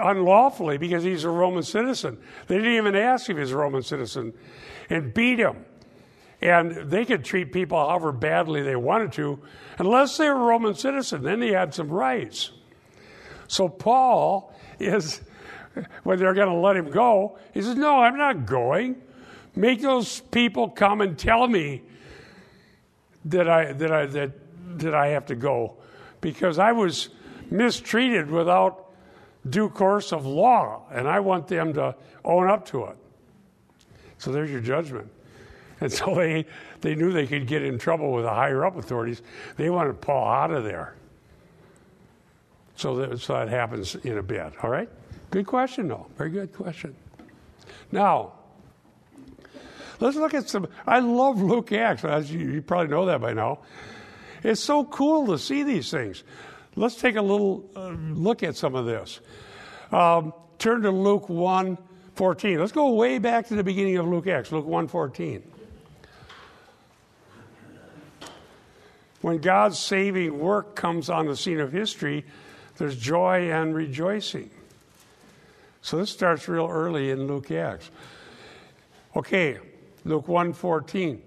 unlawfully 0.00 0.78
because 0.78 1.02
he's 1.02 1.24
a 1.24 1.30
Roman 1.30 1.62
citizen. 1.62 2.18
They 2.46 2.56
didn't 2.56 2.72
even 2.72 2.96
ask 2.96 3.28
if 3.28 3.36
he's 3.36 3.50
a 3.50 3.56
Roman 3.56 3.82
citizen 3.82 4.32
and 4.88 5.12
beat 5.12 5.38
him. 5.38 5.64
And 6.40 6.90
they 6.90 7.04
could 7.04 7.22
treat 7.22 7.52
people 7.52 7.76
however 7.76 8.12
badly 8.12 8.62
they 8.62 8.76
wanted 8.76 9.12
to, 9.12 9.40
unless 9.78 10.16
they 10.16 10.28
were 10.28 10.36
a 10.36 10.46
Roman 10.46 10.74
citizen. 10.74 11.22
Then 11.22 11.40
they 11.40 11.52
had 11.52 11.74
some 11.74 11.88
rights. 11.88 12.52
So 13.50 13.68
Paul 13.68 14.54
is, 14.78 15.20
when 16.04 16.20
they're 16.20 16.34
going 16.34 16.46
to 16.46 16.54
let 16.54 16.76
him 16.76 16.88
go, 16.88 17.36
he 17.52 17.60
says, 17.60 17.74
No, 17.74 17.98
I'm 17.98 18.16
not 18.16 18.46
going. 18.46 19.02
Make 19.56 19.82
those 19.82 20.20
people 20.20 20.68
come 20.68 21.00
and 21.00 21.18
tell 21.18 21.48
me 21.48 21.82
that 23.24 23.48
I, 23.48 23.72
that 23.72 23.90
I, 23.90 24.06
that, 24.06 24.78
that 24.78 24.94
I 24.94 25.08
have 25.08 25.26
to 25.26 25.34
go 25.34 25.74
because 26.20 26.60
I 26.60 26.70
was 26.70 27.08
mistreated 27.50 28.30
without 28.30 28.92
due 29.48 29.68
course 29.68 30.12
of 30.12 30.24
law, 30.24 30.84
and 30.92 31.08
I 31.08 31.18
want 31.18 31.48
them 31.48 31.72
to 31.72 31.96
own 32.24 32.48
up 32.48 32.66
to 32.66 32.84
it. 32.84 32.96
So 34.18 34.30
there's 34.30 34.52
your 34.52 34.60
judgment. 34.60 35.10
And 35.80 35.92
so 35.92 36.14
they, 36.14 36.46
they 36.82 36.94
knew 36.94 37.12
they 37.12 37.26
could 37.26 37.48
get 37.48 37.64
in 37.64 37.80
trouble 37.80 38.12
with 38.12 38.26
the 38.26 38.30
higher 38.30 38.64
up 38.64 38.76
authorities. 38.76 39.22
They 39.56 39.70
wanted 39.70 40.00
Paul 40.00 40.28
out 40.28 40.52
of 40.52 40.62
there. 40.62 40.94
So 42.80 42.96
that, 42.96 43.20
so 43.20 43.34
that 43.34 43.50
happens 43.50 43.94
in 43.94 44.16
a 44.16 44.22
bit. 44.22 44.54
All 44.62 44.70
right? 44.70 44.88
Good 45.30 45.46
question, 45.46 45.88
though. 45.88 46.06
Very 46.16 46.30
good 46.30 46.50
question. 46.54 46.96
Now, 47.92 48.32
let's 50.00 50.16
look 50.16 50.32
at 50.32 50.48
some. 50.48 50.66
I 50.86 51.00
love 51.00 51.42
Luke 51.42 51.72
Acts, 51.72 52.06
as 52.06 52.32
you, 52.32 52.38
you 52.38 52.62
probably 52.62 52.88
know 52.88 53.04
that 53.04 53.20
by 53.20 53.34
now. 53.34 53.58
It's 54.42 54.62
so 54.62 54.84
cool 54.84 55.26
to 55.26 55.38
see 55.38 55.62
these 55.62 55.90
things. 55.90 56.24
Let's 56.74 56.94
take 56.94 57.16
a 57.16 57.22
little 57.22 57.68
uh, 57.76 57.90
look 57.90 58.42
at 58.42 58.56
some 58.56 58.74
of 58.74 58.86
this. 58.86 59.20
Um, 59.92 60.32
turn 60.58 60.80
to 60.82 60.90
Luke 60.90 61.28
1 61.28 61.76
14. 62.14 62.58
Let's 62.58 62.72
go 62.72 62.94
way 62.94 63.18
back 63.18 63.48
to 63.48 63.56
the 63.56 63.64
beginning 63.64 63.98
of 63.98 64.06
Luke 64.08 64.26
Acts, 64.26 64.52
Luke 64.52 64.64
1 64.64 64.88
14. 64.88 65.42
When 69.20 69.36
God's 69.36 69.78
saving 69.78 70.38
work 70.38 70.74
comes 70.74 71.10
on 71.10 71.26
the 71.26 71.36
scene 71.36 71.60
of 71.60 71.72
history, 71.72 72.24
there's 72.80 72.96
joy 72.96 73.52
and 73.52 73.74
rejoicing. 73.74 74.50
So 75.82 75.98
this 75.98 76.10
starts 76.10 76.48
real 76.48 76.66
early 76.66 77.10
in 77.10 77.26
Luke 77.26 77.50
Acts. 77.50 77.90
Okay, 79.14 79.58
Luke 80.04 80.26
1:14. 80.26 81.20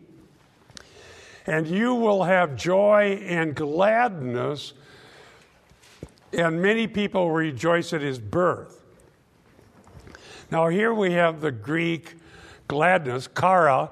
And 1.45 1.67
you 1.67 1.93
will 1.93 2.23
have 2.23 2.55
joy 2.55 3.23
and 3.27 3.53
gladness 3.53 4.73
and 6.31 6.59
many 6.59 6.87
people 6.87 7.29
rejoice 7.29 7.93
at 7.93 8.01
his 8.01 8.17
birth. 8.17 8.83
Now, 10.49 10.69
here 10.69 10.93
we 10.93 11.13
have 11.13 11.41
the 11.41 11.51
Greek 11.51 12.15
gladness, 12.67 13.27
kara, 13.27 13.91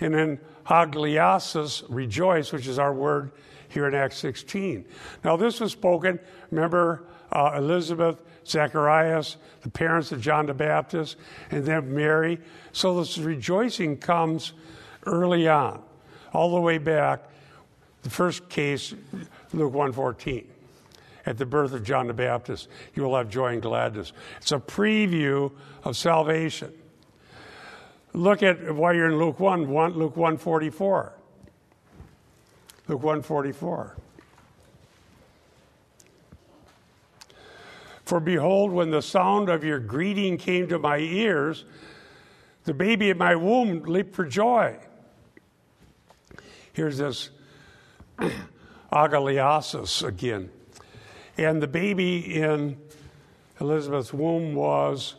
and 0.00 0.14
then 0.14 0.40
hagliasis, 0.66 1.84
rejoice, 1.88 2.52
which 2.52 2.66
is 2.66 2.78
our 2.78 2.94
word 2.94 3.32
here 3.74 3.88
in 3.88 3.94
Acts 3.94 4.16
16. 4.18 4.84
Now, 5.24 5.36
this 5.36 5.60
was 5.60 5.72
spoken, 5.72 6.20
remember 6.50 7.04
uh, 7.32 7.54
Elizabeth, 7.56 8.22
Zacharias, 8.46 9.36
the 9.62 9.70
parents 9.70 10.12
of 10.12 10.20
John 10.20 10.46
the 10.46 10.54
Baptist, 10.54 11.16
and 11.50 11.64
then 11.64 11.92
Mary. 11.92 12.40
So 12.72 12.98
this 13.00 13.18
rejoicing 13.18 13.98
comes 13.98 14.52
early 15.06 15.48
on, 15.48 15.82
all 16.32 16.54
the 16.54 16.60
way 16.60 16.78
back. 16.78 17.24
The 18.02 18.10
first 18.10 18.48
case, 18.48 18.94
Luke 19.52 19.74
114 19.74 20.48
at 21.26 21.38
the 21.38 21.46
birth 21.46 21.72
of 21.72 21.82
John 21.82 22.06
the 22.06 22.12
Baptist, 22.12 22.68
you 22.94 23.02
will 23.02 23.16
have 23.16 23.30
joy 23.30 23.54
and 23.54 23.62
gladness. 23.62 24.12
It's 24.38 24.52
a 24.52 24.58
preview 24.58 25.50
of 25.82 25.96
salvation. 25.96 26.72
Look 28.12 28.42
at 28.42 28.74
why 28.74 28.92
you're 28.92 29.10
in 29.10 29.18
Luke 29.18 29.40
1, 29.40 29.68
1 29.68 29.94
Luke 29.94 30.16
144. 30.16 31.14
Luke 32.86 33.02
144. 33.02 33.96
For 38.04 38.20
behold, 38.20 38.72
when 38.72 38.90
the 38.90 39.00
sound 39.00 39.48
of 39.48 39.64
your 39.64 39.78
greeting 39.78 40.36
came 40.36 40.68
to 40.68 40.78
my 40.78 40.98
ears, 40.98 41.64
the 42.64 42.74
baby 42.74 43.10
in 43.10 43.18
my 43.18 43.34
womb 43.34 43.82
leaped 43.84 44.14
for 44.14 44.26
joy. 44.26 44.76
Here's 46.74 46.98
this 46.98 47.30
agaliasis 48.92 50.06
again. 50.06 50.50
And 51.38 51.62
the 51.62 51.66
baby 51.66 52.36
in 52.36 52.76
Elizabeth's 53.60 54.12
womb 54.12 54.54
was 54.54 55.14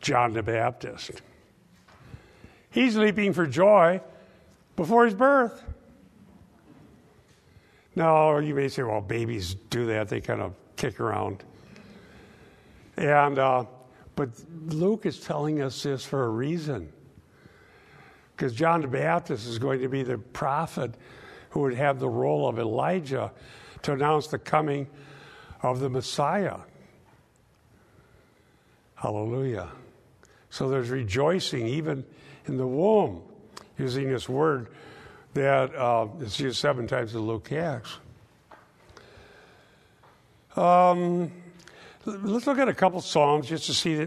John 0.00 0.34
the 0.34 0.42
Baptist. 0.42 1.22
He's 2.70 2.96
leaping 2.96 3.32
for 3.32 3.46
joy 3.46 4.00
before 4.76 5.06
his 5.06 5.14
birth. 5.14 5.64
Now, 7.96 8.38
you 8.38 8.54
may 8.54 8.68
say, 8.68 8.82
well, 8.82 9.00
babies 9.00 9.54
do 9.68 9.86
that. 9.86 10.08
They 10.08 10.20
kind 10.20 10.40
of 10.40 10.54
kick 10.76 11.00
around. 11.00 11.42
And, 12.96 13.38
uh, 13.38 13.64
but 14.14 14.30
Luke 14.66 15.06
is 15.06 15.20
telling 15.20 15.60
us 15.62 15.82
this 15.82 16.04
for 16.04 16.24
a 16.24 16.28
reason. 16.28 16.92
Because 18.36 18.52
John 18.54 18.80
the 18.80 18.88
Baptist 18.88 19.46
is 19.46 19.58
going 19.58 19.80
to 19.80 19.88
be 19.88 20.02
the 20.02 20.18
prophet 20.18 20.94
who 21.50 21.60
would 21.60 21.74
have 21.74 21.98
the 21.98 22.08
role 22.08 22.48
of 22.48 22.58
Elijah 22.58 23.32
to 23.82 23.92
announce 23.92 24.28
the 24.28 24.38
coming 24.38 24.86
of 25.62 25.80
the 25.80 25.90
Messiah. 25.90 26.56
Hallelujah. 28.94 29.68
So 30.50 30.68
there's 30.68 30.90
rejoicing 30.90 31.66
even 31.66 32.04
in 32.46 32.56
the 32.56 32.66
womb, 32.66 33.22
using 33.78 34.10
this 34.10 34.28
word 34.28 34.68
that 35.34 35.74
uh, 35.74 36.08
is 36.20 36.38
used 36.40 36.58
seven 36.58 36.86
times 36.86 37.14
in 37.14 37.20
Luke 37.20 37.52
Acts. 37.52 37.98
Um, 40.56 41.30
let's 42.04 42.46
look 42.46 42.58
at 42.58 42.68
a 42.68 42.74
couple 42.74 43.00
Psalms 43.00 43.48
just 43.48 43.66
to 43.66 43.74
see 43.74 44.06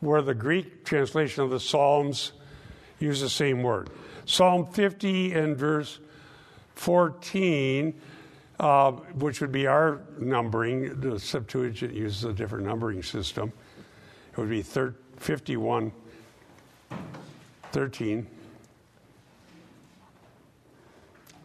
where 0.00 0.22
the 0.22 0.34
Greek 0.34 0.84
translation 0.84 1.42
of 1.42 1.50
the 1.50 1.60
Psalms 1.60 2.32
use 3.00 3.20
the 3.20 3.28
same 3.28 3.62
word. 3.62 3.90
Psalm 4.26 4.66
50 4.66 5.32
and 5.32 5.56
verse 5.56 5.98
14 6.74 8.00
uh, 8.60 8.92
which 8.92 9.40
would 9.40 9.52
be 9.52 9.66
our 9.66 10.00
numbering. 10.18 11.00
The 11.00 11.18
Septuagint 11.18 11.92
uses 11.92 12.24
a 12.24 12.32
different 12.32 12.64
numbering 12.64 13.02
system. 13.02 13.52
It 14.32 14.38
would 14.38 14.50
be 14.50 14.62
thir- 14.62 14.94
51 15.16 15.92
13. 17.72 18.26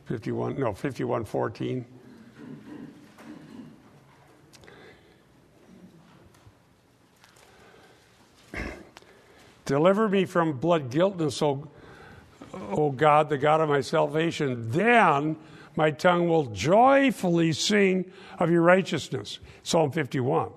51, 0.09 0.59
no, 0.59 0.73
51 0.73 1.23
14. 1.23 1.85
Deliver 9.65 10.09
me 10.09 10.25
from 10.25 10.53
blood 10.53 10.89
guiltness, 10.89 11.43
O, 11.43 11.67
o 12.71 12.89
God, 12.89 13.29
the 13.29 13.37
God 13.37 13.61
of 13.61 13.69
my 13.69 13.81
salvation. 13.81 14.71
Then 14.71 15.35
my 15.75 15.91
tongue 15.91 16.27
will 16.27 16.45
joyfully 16.45 17.51
sing 17.53 18.11
of 18.39 18.49
your 18.49 18.63
righteousness. 18.63 19.37
Psalm 19.61 19.91
51. 19.91 20.49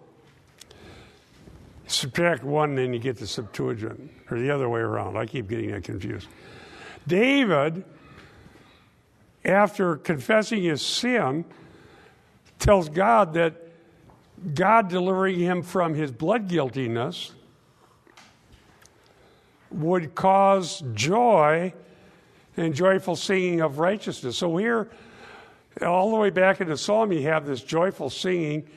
Subtract 1.88 2.42
one, 2.42 2.78
and 2.78 2.94
you 2.94 3.00
get 3.00 3.18
the 3.18 3.26
Septuagint, 3.26 4.10
or 4.30 4.38
the 4.38 4.50
other 4.50 4.70
way 4.70 4.80
around. 4.80 5.18
I 5.18 5.26
keep 5.26 5.46
getting 5.46 5.72
that 5.72 5.84
confused. 5.84 6.28
David, 7.06 7.84
after 9.44 9.96
confessing 9.96 10.62
his 10.62 10.82
sin, 10.82 11.44
tells 12.58 12.88
God 12.88 13.34
that 13.34 13.54
God 14.54 14.88
delivering 14.88 15.38
him 15.38 15.62
from 15.62 15.94
his 15.94 16.10
blood 16.10 16.48
guiltiness 16.48 17.32
would 19.70 20.14
cause 20.14 20.82
joy 20.94 21.72
and 22.56 22.74
joyful 22.74 23.16
singing 23.16 23.60
of 23.60 23.78
righteousness. 23.78 24.36
So 24.36 24.56
here, 24.56 24.88
all 25.80 26.10
the 26.10 26.16
way 26.16 26.30
back 26.30 26.60
in 26.60 26.68
the 26.68 26.76
psalm, 26.76 27.12
you 27.12 27.22
have 27.22 27.46
this 27.46 27.62
joyful 27.62 28.10
singing 28.10 28.68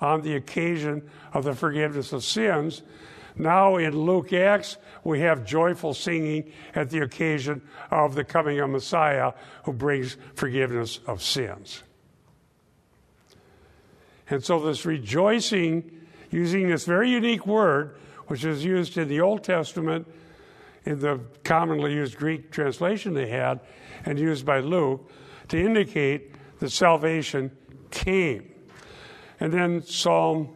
on 0.00 0.22
the 0.22 0.36
occasion 0.36 1.08
of 1.32 1.44
the 1.44 1.54
forgiveness 1.54 2.12
of 2.12 2.24
sins. 2.24 2.82
Now 3.40 3.76
in 3.76 3.96
Luke 3.98 4.34
Acts, 4.34 4.76
we 5.02 5.20
have 5.20 5.46
joyful 5.46 5.94
singing 5.94 6.52
at 6.74 6.90
the 6.90 6.98
occasion 7.00 7.62
of 7.90 8.14
the 8.14 8.22
coming 8.22 8.60
of 8.60 8.68
Messiah 8.68 9.32
who 9.64 9.72
brings 9.72 10.18
forgiveness 10.34 11.00
of 11.06 11.22
sins. 11.22 11.82
And 14.28 14.44
so, 14.44 14.60
this 14.60 14.84
rejoicing, 14.84 15.90
using 16.30 16.68
this 16.68 16.84
very 16.84 17.10
unique 17.10 17.46
word, 17.46 17.96
which 18.26 18.44
is 18.44 18.62
used 18.62 18.98
in 18.98 19.08
the 19.08 19.22
Old 19.22 19.42
Testament 19.42 20.06
in 20.84 21.00
the 21.00 21.20
commonly 21.42 21.94
used 21.94 22.16
Greek 22.16 22.50
translation 22.50 23.14
they 23.14 23.28
had 23.28 23.60
and 24.04 24.18
used 24.18 24.44
by 24.44 24.60
Luke 24.60 25.10
to 25.48 25.58
indicate 25.58 26.34
that 26.58 26.70
salvation 26.70 27.50
came. 27.90 28.52
And 29.40 29.52
then 29.52 29.82
Psalm 29.82 30.50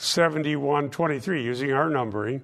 71 0.00 0.90
23, 0.90 1.42
using 1.44 1.72
our 1.72 1.90
numbering, 1.90 2.40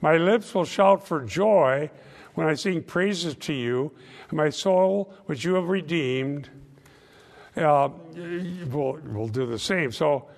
my 0.00 0.16
lips 0.16 0.52
will 0.54 0.64
shout 0.64 1.06
for 1.06 1.22
joy 1.22 1.90
when 2.34 2.48
I 2.48 2.54
sing 2.54 2.82
praises 2.82 3.34
to 3.36 3.52
you, 3.52 3.92
my 4.32 4.50
soul, 4.50 5.12
which 5.26 5.44
you 5.44 5.54
have 5.54 5.68
redeemed, 5.68 6.48
uh, 7.56 7.88
will, 8.70 8.98
will 9.04 9.28
do 9.28 9.46
the 9.46 9.58
same. 9.58 9.92
So, 9.92 10.28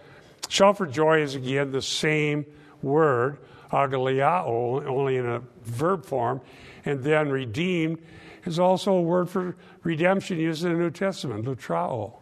shout 0.48 0.78
for 0.78 0.86
joy 0.86 1.22
is 1.22 1.34
again 1.34 1.72
the 1.72 1.82
same 1.82 2.46
word 2.82 3.38
agaliao, 3.72 4.86
only 4.86 5.16
in 5.16 5.26
a 5.26 5.42
verb 5.62 6.04
form, 6.04 6.40
and 6.84 7.02
then 7.02 7.30
redeemed 7.30 7.98
is 8.44 8.58
also 8.58 8.92
a 8.92 9.02
word 9.02 9.30
for 9.30 9.56
redemption 9.82 10.38
used 10.38 10.64
in 10.64 10.72
the 10.72 10.78
New 10.78 10.90
Testament, 10.90 11.44
lutrao. 11.44 12.14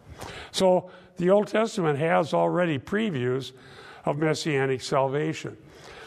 So 0.50 0.90
the 1.16 1.30
Old 1.30 1.48
Testament 1.48 1.98
has 1.98 2.34
already 2.34 2.78
previews 2.78 3.52
of 4.08 4.18
messianic 4.18 4.80
salvation. 4.80 5.56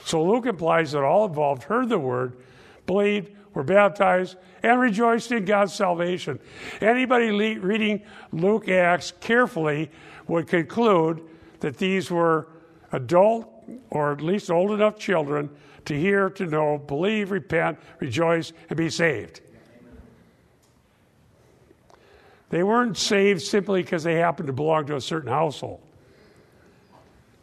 So 0.04 0.24
Luke 0.24 0.46
implies 0.46 0.92
that 0.92 1.04
all 1.04 1.26
involved 1.26 1.64
heard 1.64 1.90
the 1.90 2.00
word, 2.00 2.36
believed, 2.88 3.32
were 3.54 3.64
baptized, 3.64 4.38
and 4.64 4.80
rejoiced 4.80 5.32
in 5.32 5.46
God's 5.46 5.74
salvation. 5.74 6.40
Anybody 6.82 7.32
le- 7.32 7.60
reading 7.60 8.02
Luke 8.32 8.68
Acts 8.68 9.14
carefully 9.20 9.92
would 10.28 10.48
conclude 10.48 11.22
that 11.60 11.78
these 11.78 12.10
were 12.10 12.48
adult 12.92 13.48
or 13.90 14.12
at 14.12 14.22
least 14.22 14.50
old 14.50 14.72
enough 14.72 14.98
children 14.98 15.50
to 15.86 15.98
hear, 15.98 16.30
to 16.32 16.46
know, 16.46 16.78
believe, 16.78 17.32
repent, 17.32 17.78
rejoice, 18.00 18.54
and 18.70 18.78
be 18.78 18.90
saved. 18.90 19.42
They 22.50 22.64
weren't 22.64 22.98
saved 22.98 23.42
simply 23.42 23.82
because 23.82 24.04
they 24.04 24.16
happened 24.16 24.48
to 24.48 24.54
belong 24.54 24.88
to 24.88 24.96
a 24.96 25.02
certain 25.02 25.30
household. 25.30 25.82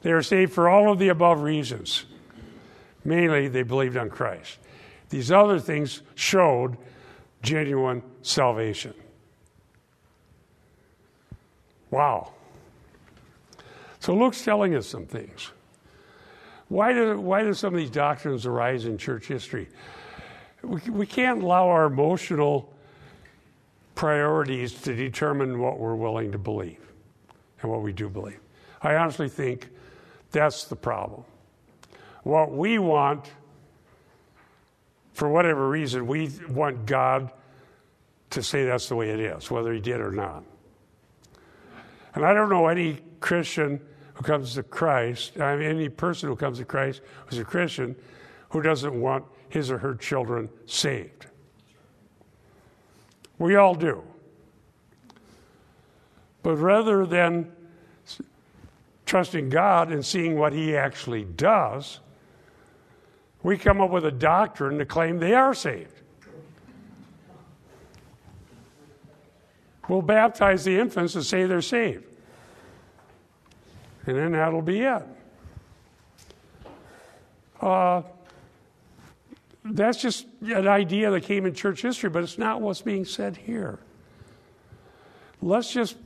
They 0.03 0.13
were 0.13 0.23
saved 0.23 0.53
for 0.53 0.69
all 0.69 0.93
of 0.93 0.99
the 0.99 1.09
above 1.09 1.43
reasons. 1.43 2.05
Mainly, 3.05 3.49
they 3.49 3.63
believed 3.63 3.97
on 3.97 4.11
Christ. 4.11 4.59
These 5.11 5.33
other 5.33 5.59
things 5.59 6.03
showed 6.15 6.77
genuine 7.43 8.03
salvation. 8.23 8.95
Wow. 11.91 12.33
So 14.01 14.15
Luke's 14.15 14.45
telling 14.45 14.75
us 14.75 14.87
some 14.87 15.07
things. 15.07 15.51
Why 16.69 16.93
do, 16.93 17.19
why 17.19 17.43
do 17.43 17.55
some 17.55 17.75
of 17.75 17.81
these 17.81 17.91
doctrines 17.91 18.45
arise 18.45 18.85
in 18.85 18.99
church 18.99 19.27
history? 19.27 19.69
We, 20.63 20.81
we 20.91 21.07
can't 21.07 21.43
allow 21.43 21.69
our 21.69 21.87
emotional 21.87 22.73
priorities 23.95 24.75
to 24.83 24.95
determine 24.95 25.59
what 25.59 25.79
we're 25.79 25.95
willing 25.95 26.33
to 26.33 26.39
believe 26.39 26.79
and 27.63 27.71
what 27.71 27.83
we 27.83 27.93
do 27.93 28.09
believe. 28.09 28.39
I 28.83 28.97
honestly 28.97 29.29
think 29.29 29.69
that's 30.31 30.65
the 30.65 30.77
problem. 30.77 31.25
What 32.23 32.53
we 32.53 32.79
want, 32.79 33.31
for 35.13 35.29
whatever 35.29 35.69
reason, 35.69 36.07
we 36.07 36.31
want 36.49 36.87
God 36.87 37.33
to 38.31 38.43
say 38.43 38.65
that's 38.65 38.89
the 38.89 38.97
way 38.97 39.11
it 39.11 39.21
is, 39.21 39.51
whether 39.51 39.73
He 39.73 39.81
did 39.81 40.01
or 40.01 40.13
not. 40.13 40.45
And 42.15 42.25
I 42.25 42.35
don't 42.35 42.51
know 42.51 42.67
any 42.67 42.99
Christian 43.21 43.81
who 44.15 44.25
comes 44.25 44.55
to 44.55 44.63
Christ, 44.63 45.41
I 45.41 45.57
mean, 45.57 45.69
any 45.69 45.89
person 45.89 46.29
who 46.29 46.37
comes 46.37 46.59
to 46.59 46.65
Christ 46.65 47.03
who's 47.27 47.39
a 47.39 47.45
Christian 47.45 47.95
who 48.49 48.61
doesn't 48.61 49.01
want 49.01 49.25
his 49.49 49.71
or 49.71 49.79
her 49.79 49.95
children 49.95 50.49
saved. 50.67 51.27
We 53.39 53.55
all 53.55 53.75
do. 53.75 54.03
But 56.43 56.57
rather 56.57 57.07
than 57.07 57.53
trusting 59.09 59.49
God 59.49 59.91
and 59.91 60.05
seeing 60.05 60.39
what 60.39 60.53
He 60.53 60.77
actually 60.77 61.25
does, 61.25 61.99
we 63.43 63.57
come 63.57 63.81
up 63.81 63.91
with 63.91 64.05
a 64.05 64.13
doctrine 64.13 64.79
to 64.79 64.85
claim 64.85 65.19
they 65.19 65.35
are 65.35 65.55
saved. 65.55 65.93
We'll 69.89 70.03
baptize 70.03 70.65
the 70.65 70.79
infants 70.79 71.15
and 71.15 71.25
say 71.25 71.47
they're 71.47 71.63
saved. 71.63 72.05
And 74.07 74.17
then 74.17 74.33
that'll 74.33 74.63
be 74.63 74.81
it. 74.81 75.03
Uh, 77.61 78.03
that's 79.65 80.01
just 80.01 80.27
an 80.43 80.69
idea 80.69 81.11
that 81.11 81.23
came 81.23 81.47
in 81.47 81.55
church 81.55 81.83
history, 81.83 82.11
but 82.11 82.23
it's 82.23 82.39
not 82.39 82.61
what's 82.61 82.83
being 82.83 83.05
said 83.05 83.37
here. 83.37 83.79
Let's 85.41 85.73
just, 85.73 85.97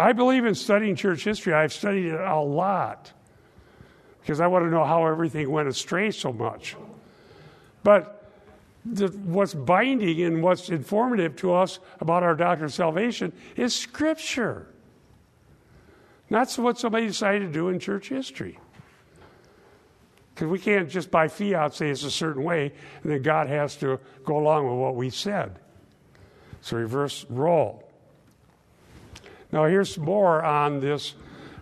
I 0.00 0.12
believe 0.12 0.46
in 0.46 0.54
studying 0.54 0.96
church 0.96 1.24
history. 1.24 1.52
I've 1.52 1.72
studied 1.72 2.06
it 2.06 2.20
a 2.20 2.40
lot 2.40 3.12
because 4.20 4.40
I 4.40 4.46
want 4.46 4.64
to 4.64 4.70
know 4.70 4.84
how 4.84 5.06
everything 5.06 5.50
went 5.50 5.68
astray 5.68 6.10
so 6.10 6.32
much. 6.32 6.76
But 7.82 8.32
the, 8.84 9.08
what's 9.08 9.52
binding 9.52 10.22
and 10.22 10.42
what's 10.42 10.70
informative 10.70 11.36
to 11.36 11.52
us 11.52 11.80
about 12.00 12.22
our 12.22 12.34
doctrine 12.34 12.66
of 12.66 12.72
salvation 12.72 13.32
is 13.56 13.74
Scripture. 13.74 14.66
That's 16.30 16.56
what 16.56 16.78
somebody 16.78 17.06
decided 17.06 17.40
to 17.40 17.52
do 17.52 17.68
in 17.68 17.78
church 17.78 18.08
history. 18.08 18.58
Because 20.34 20.48
we 20.48 20.58
can't 20.58 20.88
just 20.88 21.10
by 21.10 21.28
fiat 21.28 21.74
say 21.74 21.90
it's 21.90 22.04
a 22.04 22.10
certain 22.10 22.44
way, 22.44 22.72
and 23.02 23.12
then 23.12 23.20
God 23.20 23.48
has 23.48 23.76
to 23.76 23.98
go 24.24 24.38
along 24.38 24.66
with 24.66 24.78
what 24.78 24.94
we 24.94 25.10
said. 25.10 25.58
So 26.62 26.76
reverse 26.76 27.26
role. 27.28 27.89
Now, 29.52 29.64
here's 29.64 29.98
more 29.98 30.42
on 30.44 30.80
this 30.80 31.14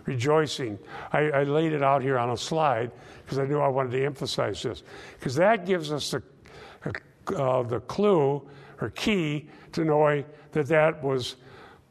rejoicing. 0.05 0.79
I, 1.11 1.29
I 1.29 1.43
laid 1.43 1.73
it 1.73 1.83
out 1.83 2.01
here 2.01 2.17
on 2.17 2.31
a 2.31 2.37
slide 2.37 2.91
because 3.23 3.39
I 3.39 3.45
knew 3.45 3.59
I 3.59 3.67
wanted 3.67 3.91
to 3.91 4.05
emphasize 4.05 4.61
this. 4.63 4.83
Because 5.19 5.35
that 5.35 5.65
gives 5.65 5.91
us 5.91 6.11
the, 6.11 6.23
uh, 7.35 7.63
the 7.63 7.79
clue 7.81 8.47
or 8.81 8.89
key 8.91 9.49
to 9.73 9.83
knowing 9.83 10.25
that 10.51 10.67
that 10.67 11.03
was 11.03 11.35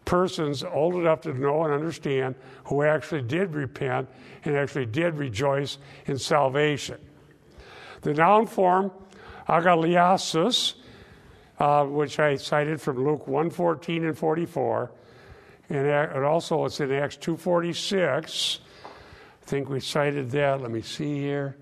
persons 0.05 0.65
old 0.65 0.95
enough 0.95 1.21
to 1.21 1.35
know 1.35 1.65
and 1.65 1.73
understand 1.75 2.35
who 2.65 2.83
actually 2.83 3.23
did 3.23 3.55
repent 3.55 4.09
and 4.45 4.57
actually 4.57 4.87
did 4.87 5.15
rejoice 5.15 5.79
in 6.07 6.19
salvation. 6.19 6.99
The 8.01 8.15
noun 8.15 8.47
form, 8.47 8.91
agaliasis, 9.49 10.75
uh, 11.59 11.85
which 11.85 12.19
I 12.19 12.37
cited 12.37 12.81
from 12.81 13.05
Luke 13.05 13.27
114 13.27 14.07
and 14.07 14.17
44, 14.17 14.91
and 15.69 16.25
also 16.25 16.65
it's 16.65 16.81
in 16.81 16.91
Acts 16.93 17.17
246. 17.17 18.61
I 19.43 19.47
think 19.47 19.69
we 19.69 19.81
cited 19.81 20.31
that. 20.31 20.63
Let 20.63 20.71
me 20.71 20.83
see 20.83 21.21
here. 21.21 21.57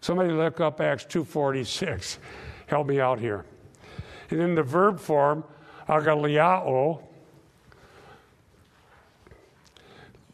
Somebody 0.00 0.32
look 0.32 0.60
up 0.60 0.80
Acts 0.80 1.04
246. 1.04 2.18
Help 2.66 2.88
me 2.88 3.00
out 3.00 3.20
here. 3.20 3.44
And 4.30 4.40
in 4.40 4.54
the 4.56 4.62
verb 4.62 4.98
form, 4.98 5.44
agaliao, 5.88 7.02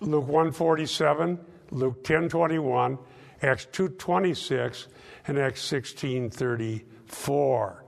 Luke 0.01 0.27
147, 0.27 1.39
Luke 1.71 1.97
1021, 1.97 2.97
Acts 3.43 3.67
226, 3.67 4.89
and 5.29 5.39
Acts 5.39 5.71
1634. 5.71 7.85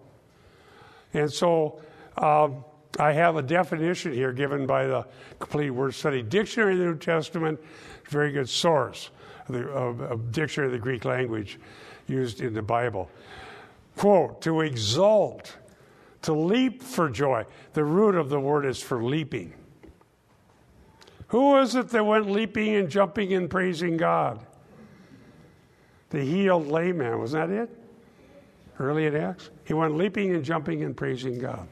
And 1.13 1.33
so 1.33 1.81
um, 2.17 2.65
I 2.99 3.13
have 3.13 3.37
a 3.37 3.43
definition 3.43 4.13
here 4.13 4.33
given 4.33 4.67
by 4.67 4.87
the 4.87 5.07
Complete 5.41 5.71
Word 5.71 5.95
Study 5.95 6.23
Dictionary 6.23 6.75
of 6.75 6.79
the 6.79 6.85
New 6.85 6.97
Testament, 6.97 7.59
very 8.09 8.31
good 8.31 8.49
source 8.49 9.11
the 9.51 10.21
dictionary 10.31 10.69
of 10.69 10.73
the 10.73 10.79
Greek 10.79 11.05
language 11.05 11.59
used 12.07 12.41
in 12.41 12.55
the 12.55 12.63
Bible. 12.63 13.11
Quote, 13.97 14.41
to 14.43 14.61
exult, 14.61 15.57
to 16.23 16.33
leap 16.33 16.83
for 16.83 17.09
joy. 17.09 17.45
The 17.73 17.85
root 17.85 18.15
of 18.15 18.29
the 18.29 18.41
word 18.41 18.65
is 18.65 18.83
for 18.83 19.03
leaping. 19.03 19.55
Who 21.29 21.51
was 21.51 21.75
it 21.75 21.91
that 21.91 22.05
went 22.05 22.31
leaping 22.31 22.75
and 22.75 22.89
jumping 22.89 23.33
and 23.33 23.49
praising 23.49 23.97
God? 23.97 24.45
The 26.11 26.21
healed 26.21 26.67
layman, 26.67 27.19
Wasn't 27.19 27.49
that 27.49 27.63
it? 27.63 27.71
Early 28.79 29.07
in 29.07 29.17
Acts? 29.17 29.51
He 29.65 29.75
went 29.75 29.97
leaping 29.97 30.35
and 30.35 30.45
jumping 30.45 30.83
and 30.83 30.97
praising 30.97 31.39
God. 31.39 31.69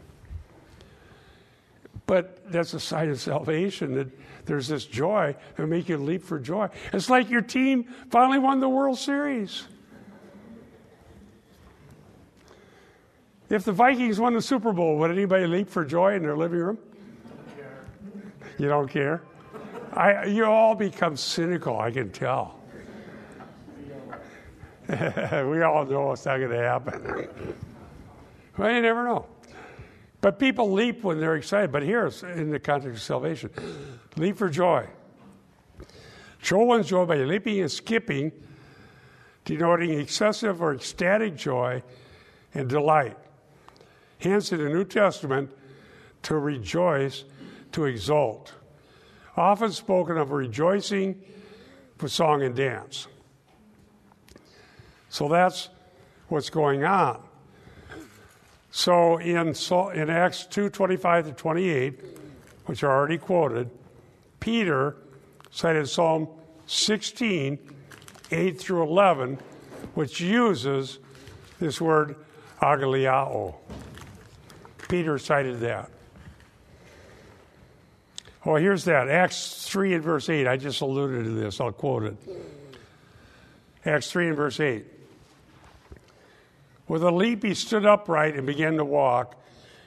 But 2.06 2.50
that's 2.50 2.72
a 2.72 2.80
sign 2.80 3.10
of 3.10 3.20
salvation 3.20 3.94
that 3.94 4.08
there's 4.46 4.68
this 4.68 4.86
joy 4.86 5.36
that 5.56 5.66
make 5.66 5.88
you 5.88 5.98
leap 5.98 6.24
for 6.24 6.38
joy. 6.38 6.68
It's 6.92 7.10
like 7.10 7.28
your 7.28 7.42
team 7.42 7.84
finally 8.10 8.38
won 8.38 8.60
the 8.60 8.68
World 8.68 8.98
Series. 8.98 9.64
If 13.50 13.64
the 13.64 13.72
Vikings 13.72 14.20
won 14.20 14.34
the 14.34 14.42
Super 14.42 14.72
Bowl, 14.72 14.96
would 14.98 15.10
anybody 15.10 15.46
leap 15.46 15.68
for 15.68 15.84
joy 15.84 16.14
in 16.14 16.22
their 16.22 16.36
living 16.36 16.58
room? 16.58 16.78
You 18.58 18.68
don't 18.68 18.88
care? 18.88 19.22
I, 19.92 20.24
you 20.24 20.44
all 20.44 20.74
become 20.74 21.16
cynical, 21.16 21.78
I 21.78 21.90
can 21.90 22.10
tell. 22.10 22.57
we 25.50 25.62
all 25.62 25.84
know 25.84 26.12
it's 26.12 26.24
not 26.24 26.38
going 26.38 26.50
to 26.50 26.56
happen. 26.56 27.28
well, 28.56 28.72
you 28.72 28.80
never 28.80 29.04
know. 29.04 29.26
But 30.22 30.38
people 30.38 30.72
leap 30.72 31.04
when 31.04 31.20
they're 31.20 31.36
excited. 31.36 31.70
But 31.70 31.82
here, 31.82 32.10
in 32.34 32.50
the 32.50 32.58
context 32.58 32.96
of 32.96 33.02
salvation, 33.02 33.50
leap 34.16 34.38
for 34.38 34.48
joy. 34.48 34.86
Show 36.40 36.60
one's 36.60 36.88
joy 36.88 37.04
by 37.04 37.18
leaping 37.18 37.60
and 37.60 37.70
skipping, 37.70 38.32
denoting 39.44 39.92
excessive 39.92 40.62
or 40.62 40.74
ecstatic 40.74 41.36
joy 41.36 41.82
and 42.54 42.68
delight. 42.68 43.18
Hence, 44.18 44.52
in 44.52 44.58
the 44.58 44.70
New 44.70 44.84
Testament, 44.84 45.50
to 46.22 46.38
rejoice, 46.38 47.24
to 47.72 47.84
exult. 47.84 48.54
Often 49.36 49.72
spoken 49.72 50.16
of 50.16 50.32
rejoicing 50.32 51.22
with 52.00 52.10
song 52.10 52.42
and 52.42 52.56
dance. 52.56 53.06
So 55.08 55.28
that's 55.28 55.68
what's 56.28 56.50
going 56.50 56.84
on. 56.84 57.22
So 58.70 59.16
in, 59.18 59.54
in 59.94 60.10
Acts 60.10 60.46
2 60.46 60.70
25 60.70 61.26
to 61.26 61.32
28, 61.32 62.00
which 62.66 62.82
are 62.82 62.90
already 62.90 63.18
quoted, 63.18 63.70
Peter 64.40 64.96
cited 65.50 65.88
Psalm 65.88 66.28
16 66.66 67.58
8 68.30 68.60
through 68.60 68.82
11, 68.82 69.38
which 69.94 70.20
uses 70.20 70.98
this 71.58 71.80
word 71.80 72.16
agaliao. 72.60 73.54
Peter 74.88 75.18
cited 75.18 75.60
that. 75.60 75.90
Oh, 78.44 78.56
here's 78.56 78.84
that. 78.84 79.08
Acts 79.08 79.66
3 79.66 79.94
and 79.94 80.04
verse 80.04 80.28
8. 80.28 80.46
I 80.46 80.56
just 80.56 80.80
alluded 80.80 81.24
to 81.24 81.30
this. 81.30 81.60
I'll 81.60 81.72
quote 81.72 82.04
it. 82.04 82.16
Acts 83.84 84.10
3 84.10 84.28
and 84.28 84.36
verse 84.36 84.60
8. 84.60 84.86
With 86.88 87.02
a 87.02 87.10
leap, 87.10 87.44
he 87.44 87.54
stood 87.54 87.84
upright 87.84 88.34
and 88.34 88.46
began 88.46 88.76
to 88.78 88.84
walk, 88.84 89.36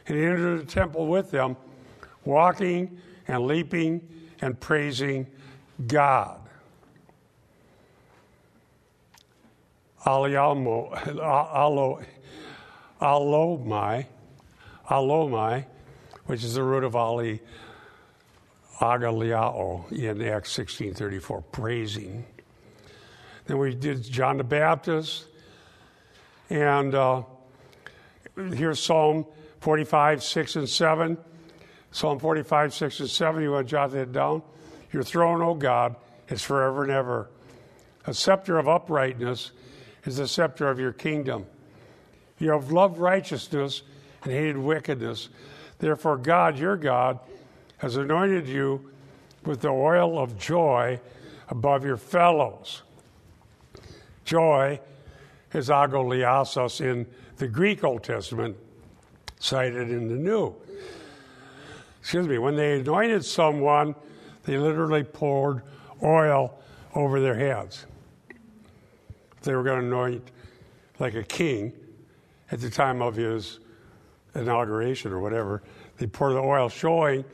and 0.07 0.17
he 0.17 0.23
entered 0.23 0.61
the 0.61 0.71
temple 0.71 1.07
with 1.07 1.31
them, 1.31 1.57
walking 2.23 2.99
and 3.27 3.47
leaping 3.47 4.07
and 4.39 4.59
praising 4.59 5.27
God. 5.87 6.39
Aliamo, 10.05 11.19
alo, 11.19 12.01
alomai, 13.01 14.05
alomai, 14.89 15.65
which 16.25 16.43
is 16.43 16.53
the 16.55 16.63
root 16.63 16.83
of 16.83 16.95
ali, 16.95 17.39
agaliao 18.79 19.91
in 19.91 20.21
Acts 20.21 20.57
16.34, 20.57 21.43
praising. 21.51 22.25
Then 23.45 23.57
we 23.57 23.75
did 23.75 24.03
John 24.03 24.37
the 24.37 24.43
Baptist, 24.43 25.25
and 26.51 26.93
uh, 26.93 27.23
here's 28.35 28.83
Psalm 28.83 29.25
45, 29.61 30.21
6 30.21 30.55
and 30.57 30.67
7. 30.69 31.17
Psalm 31.91 32.19
45, 32.19 32.73
6 32.73 32.99
and 32.99 33.09
7. 33.09 33.41
You 33.41 33.51
want 33.51 33.67
to 33.67 33.71
jot 33.71 33.91
that 33.91 34.11
down? 34.11 34.43
Your 34.91 35.03
throne, 35.03 35.41
O 35.41 35.53
God, 35.53 35.95
is 36.27 36.41
forever 36.41 36.83
and 36.83 36.91
ever. 36.91 37.29
A 38.05 38.13
scepter 38.13 38.59
of 38.59 38.67
uprightness 38.67 39.51
is 40.03 40.17
the 40.17 40.27
scepter 40.27 40.67
of 40.67 40.77
your 40.77 40.91
kingdom. 40.91 41.45
You 42.37 42.51
have 42.51 42.69
loved 42.69 42.97
righteousness 42.97 43.83
and 44.23 44.33
hated 44.33 44.57
wickedness. 44.57 45.29
Therefore, 45.79 46.17
God, 46.17 46.59
your 46.59 46.75
God, 46.75 47.19
has 47.77 47.95
anointed 47.95 48.47
you 48.47 48.91
with 49.45 49.61
the 49.61 49.69
oil 49.69 50.19
of 50.19 50.37
joy 50.37 50.99
above 51.47 51.85
your 51.85 51.97
fellows. 51.97 52.81
Joy 54.25 54.81
is 55.53 55.69
agoliasos 55.69 56.81
in 56.81 57.05
the 57.37 57.47
Greek 57.47 57.83
Old 57.83 58.03
Testament, 58.03 58.55
cited 59.39 59.89
in 59.89 60.07
the 60.07 60.15
New. 60.15 60.55
Excuse 61.99 62.27
me, 62.27 62.37
when 62.37 62.55
they 62.55 62.79
anointed 62.79 63.23
someone, 63.25 63.95
they 64.43 64.57
literally 64.57 65.03
poured 65.03 65.61
oil 66.03 66.57
over 66.95 67.19
their 67.19 67.35
heads. 67.35 67.85
They 69.43 69.55
were 69.55 69.63
going 69.63 69.81
to 69.81 69.85
anoint 69.87 70.31
like 70.99 71.15
a 71.15 71.23
king 71.23 71.73
at 72.51 72.59
the 72.59 72.69
time 72.69 73.01
of 73.01 73.15
his 73.15 73.59
inauguration 74.35 75.11
or 75.11 75.19
whatever. 75.19 75.63
They 75.97 76.07
pour 76.07 76.33
the 76.33 76.39
oil, 76.39 76.69
showing 76.69 77.25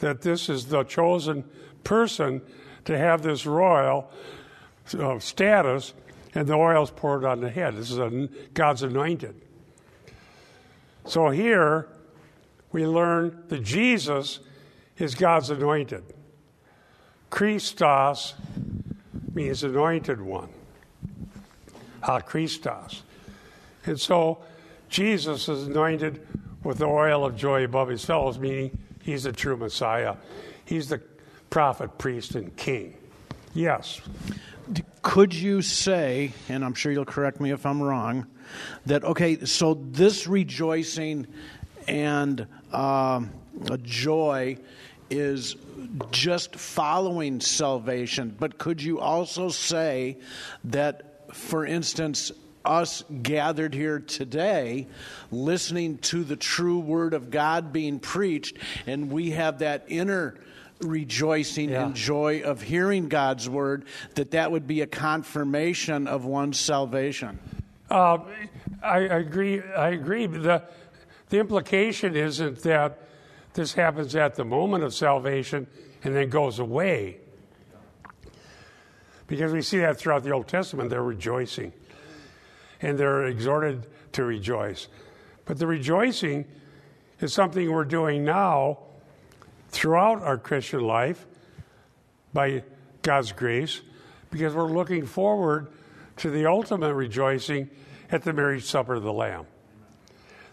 that 0.00 0.22
this 0.22 0.48
is 0.48 0.66
the 0.66 0.84
chosen 0.84 1.44
person 1.84 2.42
to 2.84 2.98
have 2.98 3.22
this 3.22 3.46
royal 3.46 4.10
uh, 4.98 5.18
status, 5.18 5.94
and 6.34 6.46
the 6.46 6.54
oil 6.54 6.82
is 6.82 6.90
poured 6.90 7.24
on 7.24 7.40
the 7.40 7.50
head. 7.50 7.76
This 7.76 7.90
is 7.90 7.98
a, 7.98 8.28
God's 8.54 8.82
anointed. 8.82 9.40
So 11.04 11.30
here 11.30 11.88
we 12.70 12.86
learn 12.86 13.44
that 13.48 13.62
Jesus 13.62 14.40
is 14.98 15.14
God's 15.14 15.50
anointed. 15.50 16.04
Christos 17.30 18.34
means 19.34 19.64
anointed 19.64 20.20
one. 20.20 20.48
Ha 22.02 22.20
Christos. 22.20 23.02
And 23.86 23.98
so 23.98 24.42
Jesus 24.88 25.48
is 25.48 25.66
anointed 25.66 26.26
with 26.62 26.78
the 26.78 26.86
oil 26.86 27.24
of 27.24 27.36
joy 27.36 27.64
above 27.64 27.88
his 27.88 28.04
fellows, 28.04 28.38
meaning 28.38 28.78
he's 29.02 29.24
the 29.24 29.32
true 29.32 29.56
Messiah. 29.56 30.16
He's 30.64 30.88
the 30.88 31.00
prophet, 31.50 31.98
priest, 31.98 32.34
and 32.34 32.54
king. 32.56 32.96
Yes. 33.54 34.00
Could 35.02 35.34
you 35.34 35.62
say, 35.62 36.32
and 36.48 36.64
I'm 36.64 36.74
sure 36.74 36.92
you'll 36.92 37.04
correct 37.04 37.40
me 37.40 37.50
if 37.50 37.66
I'm 37.66 37.82
wrong, 37.82 38.26
that, 38.86 39.02
okay, 39.04 39.44
so 39.44 39.74
this 39.74 40.28
rejoicing 40.28 41.26
and 41.88 42.46
uh, 42.72 43.22
joy 43.82 44.58
is 45.10 45.56
just 46.12 46.54
following 46.54 47.40
salvation, 47.40 48.34
but 48.38 48.58
could 48.58 48.80
you 48.80 49.00
also 49.00 49.48
say 49.48 50.18
that, 50.64 51.34
for 51.34 51.66
instance, 51.66 52.30
us 52.64 53.02
gathered 53.22 53.74
here 53.74 53.98
today 53.98 54.86
listening 55.32 55.98
to 55.98 56.22
the 56.22 56.36
true 56.36 56.78
word 56.78 57.12
of 57.12 57.30
God 57.30 57.72
being 57.72 57.98
preached, 57.98 58.56
and 58.86 59.10
we 59.10 59.30
have 59.30 59.58
that 59.58 59.84
inner 59.88 60.36
rejoicing 60.82 61.70
yeah. 61.70 61.86
and 61.86 61.94
joy 61.94 62.42
of 62.42 62.62
hearing 62.62 63.08
God's 63.08 63.48
word, 63.48 63.84
that 64.14 64.32
that 64.32 64.50
would 64.50 64.66
be 64.66 64.80
a 64.80 64.86
confirmation 64.86 66.06
of 66.06 66.24
one's 66.24 66.58
salvation. 66.58 67.38
Uh, 67.90 68.18
I, 68.82 68.96
I, 68.96 69.18
agree. 69.18 69.60
I 69.60 69.90
agree. 69.90 70.26
The, 70.26 70.64
the 71.28 71.38
implication 71.38 72.16
isn't 72.16 72.62
that 72.62 73.08
this 73.54 73.74
happens 73.74 74.16
at 74.16 74.34
the 74.34 74.44
moment 74.44 74.82
of 74.84 74.94
salvation 74.94 75.66
and 76.04 76.14
then 76.14 76.28
goes 76.28 76.58
away. 76.58 77.18
Because 79.26 79.52
we 79.52 79.62
see 79.62 79.78
that 79.78 79.98
throughout 79.98 80.24
the 80.24 80.30
Old 80.30 80.48
Testament, 80.48 80.90
they're 80.90 81.02
rejoicing 81.02 81.72
and 82.80 82.98
they're 82.98 83.26
exhorted 83.26 83.86
to 84.12 84.24
rejoice. 84.24 84.88
But 85.44 85.58
the 85.58 85.66
rejoicing 85.66 86.46
is 87.20 87.32
something 87.32 87.70
we're 87.70 87.84
doing 87.84 88.24
now 88.24 88.78
throughout 89.72 90.22
our 90.22 90.38
Christian 90.38 90.80
life 90.80 91.26
by 92.32 92.62
God's 93.02 93.32
grace 93.32 93.80
because 94.30 94.54
we're 94.54 94.70
looking 94.70 95.04
forward 95.04 95.72
to 96.18 96.30
the 96.30 96.46
ultimate 96.46 96.94
rejoicing 96.94 97.68
at 98.10 98.22
the 98.22 98.32
marriage 98.32 98.64
supper 98.64 98.94
of 98.94 99.02
the 99.02 99.12
Lamb. 99.12 99.46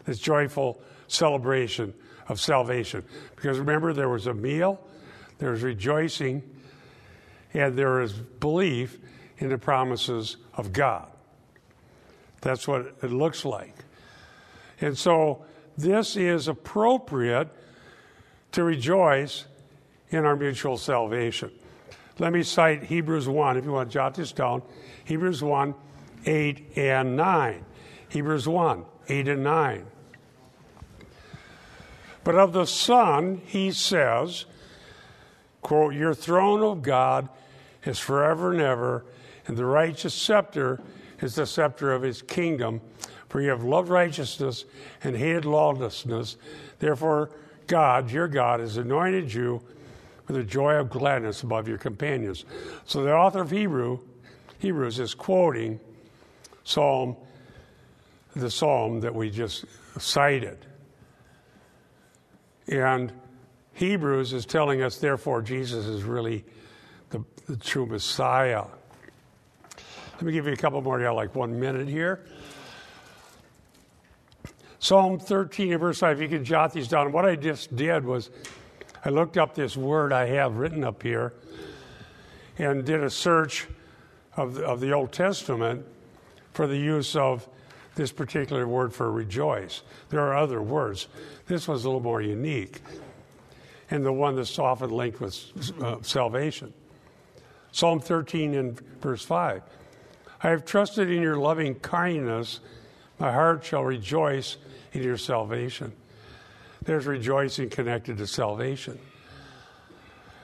This 0.06 0.20
joyful 0.20 0.82
celebration 1.08 1.94
of 2.28 2.40
salvation. 2.40 3.04
Because 3.36 3.60
remember, 3.60 3.94
there 3.94 4.10
was 4.10 4.28
a 4.28 4.34
meal, 4.34 4.80
there 5.38 5.52
was 5.52 5.62
rejoicing, 5.64 6.44
and 7.54 7.78
there 7.78 8.02
is 8.02 8.14
belief 8.14 9.00
in 9.40 9.50
the 9.50 9.58
promises 9.58 10.38
of 10.56 10.72
God. 10.72 11.08
That's 12.42 12.68
what 12.68 12.96
it 13.02 13.12
looks 13.12 13.44
like. 13.44 13.76
And 14.80 14.98
so 14.98 15.46
this 15.78 16.16
is 16.16 16.48
appropriate 16.48 17.50
to 18.52 18.64
rejoice 18.64 19.46
in 20.10 20.26
our 20.26 20.36
mutual 20.36 20.78
salvation. 20.78 21.52
Let 22.18 22.34
me 22.34 22.44
cite 22.44 22.84
Hebrews 22.84 23.28
1, 23.28 23.58
if 23.58 23.66
you 23.66 23.72
want 23.72 23.90
to 23.90 23.94
jot 23.94 24.16
this 24.16 24.32
down. 24.32 24.62
Hebrews 25.06 25.42
1, 25.42 25.74
8 26.26 26.78
and 26.78 27.16
9. 27.16 27.66
Hebrews 28.10 28.48
1, 28.48 28.86
8 29.08 29.28
and 29.28 29.44
9. 29.44 29.86
But 32.24 32.36
of 32.36 32.54
the 32.54 32.66
Son, 32.66 33.42
he 33.46 33.72
says, 33.72 34.46
quote, 35.62 35.94
Your 35.94 36.14
throne, 36.14 36.62
O 36.62 36.76
God, 36.76 37.30
is 37.86 38.00
forever 38.00 38.52
and 38.52 38.62
ever, 38.62 39.06
and 39.48 39.56
the 39.56 39.66
righteous 39.66 40.14
scepter 40.14 40.82
is 41.22 41.36
the 41.36 41.46
scepter 41.46 41.94
of 41.94 42.02
his 42.02 42.22
kingdom. 42.22 42.82
For 43.30 43.42
you 43.42 43.50
have 43.50 43.64
loved 43.64 43.90
righteousness 43.90 44.66
and 45.04 45.16
hated 45.16 45.46
lawlessness. 45.46 46.36
Therefore, 46.80 47.30
God, 47.70 48.12
your 48.12 48.28
God, 48.28 48.60
has 48.60 48.76
anointed 48.76 49.34
you 49.34 49.62
with 50.28 50.36
the 50.36 50.44
joy 50.44 50.74
of 50.74 50.90
gladness 50.90 51.44
above 51.44 51.68
your 51.68 51.78
companions. 51.78 52.44
So 52.86 53.04
the 53.04 53.14
author 53.14 53.42
of 53.42 53.52
Hebrew, 53.52 54.00
Hebrews 54.58 55.00
is 55.00 55.14
quoting 55.14 55.80
Psalm, 56.64 57.16
the 58.36 58.52
psalm 58.52 59.00
that 59.02 59.16
we 59.16 59.30
just 59.30 59.66
cited. 59.98 60.66
And 62.68 63.14
Hebrews 63.74 64.34
is 64.34 64.46
telling 64.46 64.82
us, 64.82 64.98
therefore, 64.98 65.42
Jesus 65.42 65.86
is 65.86 66.04
really 66.04 66.44
the, 67.12 67.24
the 67.48 67.56
true 67.56 67.86
Messiah. 67.86 68.66
Let 70.14 70.22
me 70.22 70.32
give 70.32 70.48
you 70.48 70.54
a 70.54 70.58
couple 70.58 70.82
more. 70.82 71.00
You 71.00 71.12
like 71.12 71.34
one 71.34 71.60
minute 71.60 71.88
here. 71.88 72.26
Psalm 74.80 75.20
13 75.20 75.78
verse 75.78 76.00
5. 76.00 76.18
if 76.18 76.22
You 76.22 76.38
can 76.38 76.46
jot 76.46 76.74
these 76.74 76.88
down. 76.88 77.12
What 77.12 77.26
I 77.26 77.36
just 77.36 77.76
did 77.76 78.06
was 78.06 78.30
I 79.06 79.10
looked 79.10 79.38
up 79.38 79.56
this 79.56 79.78
word 79.78 80.12
I 80.12 80.26
have 80.28 80.58
written 80.58 80.84
up 80.84 81.04
here 81.04 81.34
and 82.58 82.84
did 82.84 83.04
a 83.04 83.10
search 83.10 83.68
of 84.36 84.56
the, 84.56 84.66
of 84.66 84.80
the 84.80 84.92
Old 84.92 85.12
Testament 85.12 85.86
for 86.54 86.68
the 86.68 86.78
use 86.78 87.16
of 87.16 87.48
this 87.96 88.12
particular 88.12 88.68
word 88.68 88.94
for 88.94 89.12
rejoice. 89.12 89.82
There 90.10 90.22
are 90.22 90.38
other 90.38 90.62
words. 90.62 91.08
This 91.48 91.68
was 91.68 91.84
a 91.84 91.88
little 91.88 92.02
more 92.02 92.22
unique, 92.22 92.82
and 93.92 94.06
the 94.06 94.14
one 94.14 94.36
that's 94.36 94.58
often 94.60 94.90
linked 94.90 95.20
with 95.20 95.52
uh, 95.82 95.98
salvation. 96.02 96.74
Psalm 97.72 98.00
13 98.00 98.56
and 98.56 98.80
verse 99.02 99.24
5. 99.24 99.62
I 100.42 100.50
have 100.50 100.66
trusted 100.66 101.10
in 101.10 101.22
your 101.22 101.38
loving 101.38 101.76
kindness. 101.76 102.62
My 103.20 103.34
heart 103.34 103.66
shall 103.66 103.84
rejoice 103.84 104.58
in 104.94 105.04
your 105.04 105.18
salvation. 105.18 105.92
There's 106.84 107.06
rejoicing 107.06 107.70
connected 107.70 108.18
to 108.18 108.28
salvation. 108.28 108.98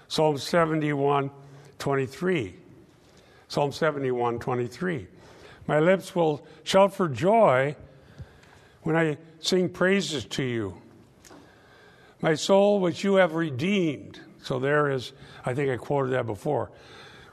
Psalm 0.10 0.38
71 0.38 1.32
23. 1.80 2.56
Psalm 3.48 3.72
71 3.72 4.40
23. 4.40 5.08
My 5.68 5.80
lips 5.80 6.14
will 6.14 6.46
shout 6.64 6.94
for 6.94 7.08
joy 7.08 7.76
when 8.84 8.96
I 8.96 9.18
sing 9.40 9.70
praises 9.70 10.26
to 10.26 10.44
you. 10.44 10.78
My 12.22 12.36
soul, 12.36 12.80
which 12.80 13.04
you 13.04 13.16
have 13.16 13.34
redeemed. 13.34 14.20
So 14.44 14.60
there 14.60 14.92
is, 14.92 15.14
I 15.46 15.54
think 15.54 15.72
I 15.72 15.78
quoted 15.78 16.12
that 16.12 16.26
before, 16.26 16.72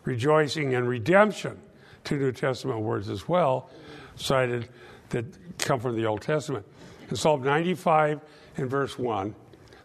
rejoicing 0.04 0.74
and 0.74 0.88
redemption, 0.88 1.60
two 2.04 2.18
New 2.18 2.32
Testament 2.32 2.80
words 2.80 3.08
as 3.08 3.28
well, 3.28 3.68
cited 4.16 4.68
that 5.12 5.58
come 5.58 5.80
from 5.80 5.96
the 5.96 6.04
Old 6.06 6.20
Testament. 6.20 6.66
In 7.08 7.16
Psalm 7.16 7.42
95 7.42 8.20
and 8.56 8.68
verse 8.68 8.98
1, 8.98 9.34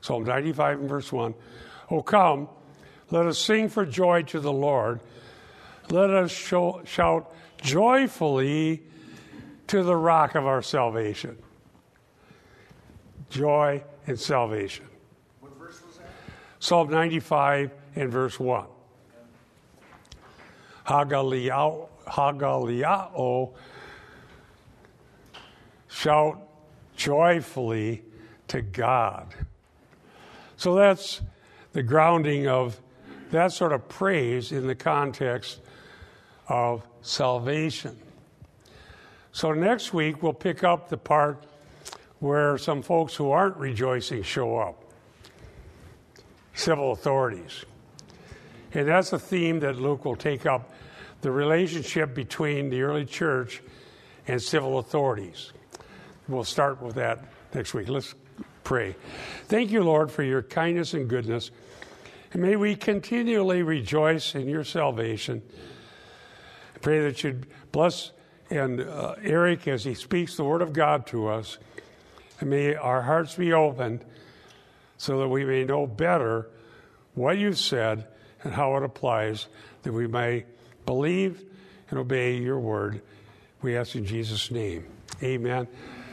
Psalm 0.02 0.24
95 0.24 0.80
and 0.80 0.90
verse 0.90 1.12
1, 1.12 1.34
Oh, 1.92 2.02
come, 2.02 2.50
let 3.12 3.26
us 3.26 3.38
sing 3.38 3.70
for 3.70 3.86
joy 3.86 4.24
to 4.24 4.40
the 4.40 4.52
Lord. 4.52 5.00
Let 5.90 6.10
us 6.10 6.32
show, 6.32 6.82
shout 6.86 7.34
joyfully 7.62 8.84
to 9.68 9.84
the 9.84 9.96
rock 9.96 10.36
of 10.36 10.46
our 10.46 10.62
salvation. 10.62 11.38
Joy 13.30 13.84
and 14.06 14.20
salvation. 14.20 14.86
What 15.40 15.58
verse 15.58 15.82
was 15.86 15.98
that? 15.98 16.08
Psalm 16.60 16.90
95 16.90 17.72
and 17.96 18.12
verse 18.12 18.40
1. 18.40 18.66
Hagaliao, 20.86 21.90
Hagaliao 22.06 23.54
shout 25.98 26.40
joyfully 26.96 28.04
to 28.48 28.62
God. 28.62 29.34
So 30.56 30.76
that's 30.76 31.22
the 31.74 31.82
grounding 31.82 32.48
of 32.48 32.80
that 33.32 33.52
sort 33.52 33.74
of 33.74 33.90
praise 33.90 34.52
in 34.52 34.68
the 34.68 34.76
context 34.76 35.60
of 36.48 36.88
salvation. 37.02 37.98
So 39.32 39.54
next 39.54 39.92
week 39.92 40.22
we'll 40.22 40.34
pick 40.34 40.64
up 40.64 40.88
the 40.90 40.98
part 40.98 41.44
where 42.20 42.60
some 42.60 42.84
folks 42.84 43.16
who 43.16 43.32
aren't 43.32 43.58
rejoicing 43.58 44.22
show 44.22 44.58
up 44.58 44.84
civil 46.54 46.92
authorities. 46.92 47.66
And 48.74 48.88
that's 48.88 49.14
a 49.14 49.20
theme 49.20 49.60
that 49.62 49.78
Luke 49.78 50.06
will 50.06 50.16
take 50.16 50.46
up 50.46 50.72
the 51.22 51.32
relationship 51.32 52.14
between 52.14 52.70
the 52.70 52.84
early 52.84 53.06
church 53.06 53.64
and 54.28 54.40
civil 54.40 54.78
authorities. 54.78 55.54
We'll 56.28 56.44
start 56.44 56.82
with 56.82 56.96
that 56.96 57.24
next 57.54 57.74
week. 57.74 57.88
Let's 57.88 58.14
pray. 58.64 58.96
Thank 59.46 59.72
you, 59.72 59.84
Lord, 59.84 60.12
for 60.12 60.24
your 60.24 60.44
kindness 60.44 60.94
and 60.94 61.08
goodness. 61.08 61.52
And 62.34 62.42
may 62.42 62.56
we 62.58 62.76
continually 62.76 63.64
rejoice 63.64 64.36
in 64.36 64.50
your 64.50 64.66
salvation. 64.66 65.42
I 66.76 66.80
pray 66.80 67.00
that 67.02 67.24
you'd 67.24 67.48
bless 67.72 68.12
and 68.50 68.82
uh, 68.82 69.16
Eric 69.22 69.68
as 69.68 69.84
he 69.84 69.94
speaks 69.94 70.36
the 70.36 70.44
word 70.44 70.62
of 70.62 70.74
God 70.74 71.08
to 71.08 71.28
us. 71.28 71.58
And 72.40 72.50
may 72.50 72.76
our 72.76 73.02
hearts 73.02 73.36
be 73.36 73.54
opened 73.54 74.06
so 74.98 75.20
that 75.20 75.28
we 75.28 75.46
may 75.46 75.64
know 75.64 75.88
better 75.88 76.50
what 77.14 77.38
you've 77.38 77.58
said 77.58 78.08
and 78.44 78.54
how 78.54 78.76
it 78.78 78.84
applies, 78.84 79.48
that 79.84 79.94
we 79.94 80.08
may 80.08 80.46
believe 80.86 81.44
and 81.90 82.00
obey 82.00 82.38
your 82.38 82.60
word. 82.60 83.02
We 83.62 83.76
ask 83.78 83.96
in 83.96 84.06
Jesus' 84.06 84.52
name. 84.52 84.86
Amen. 85.24 85.68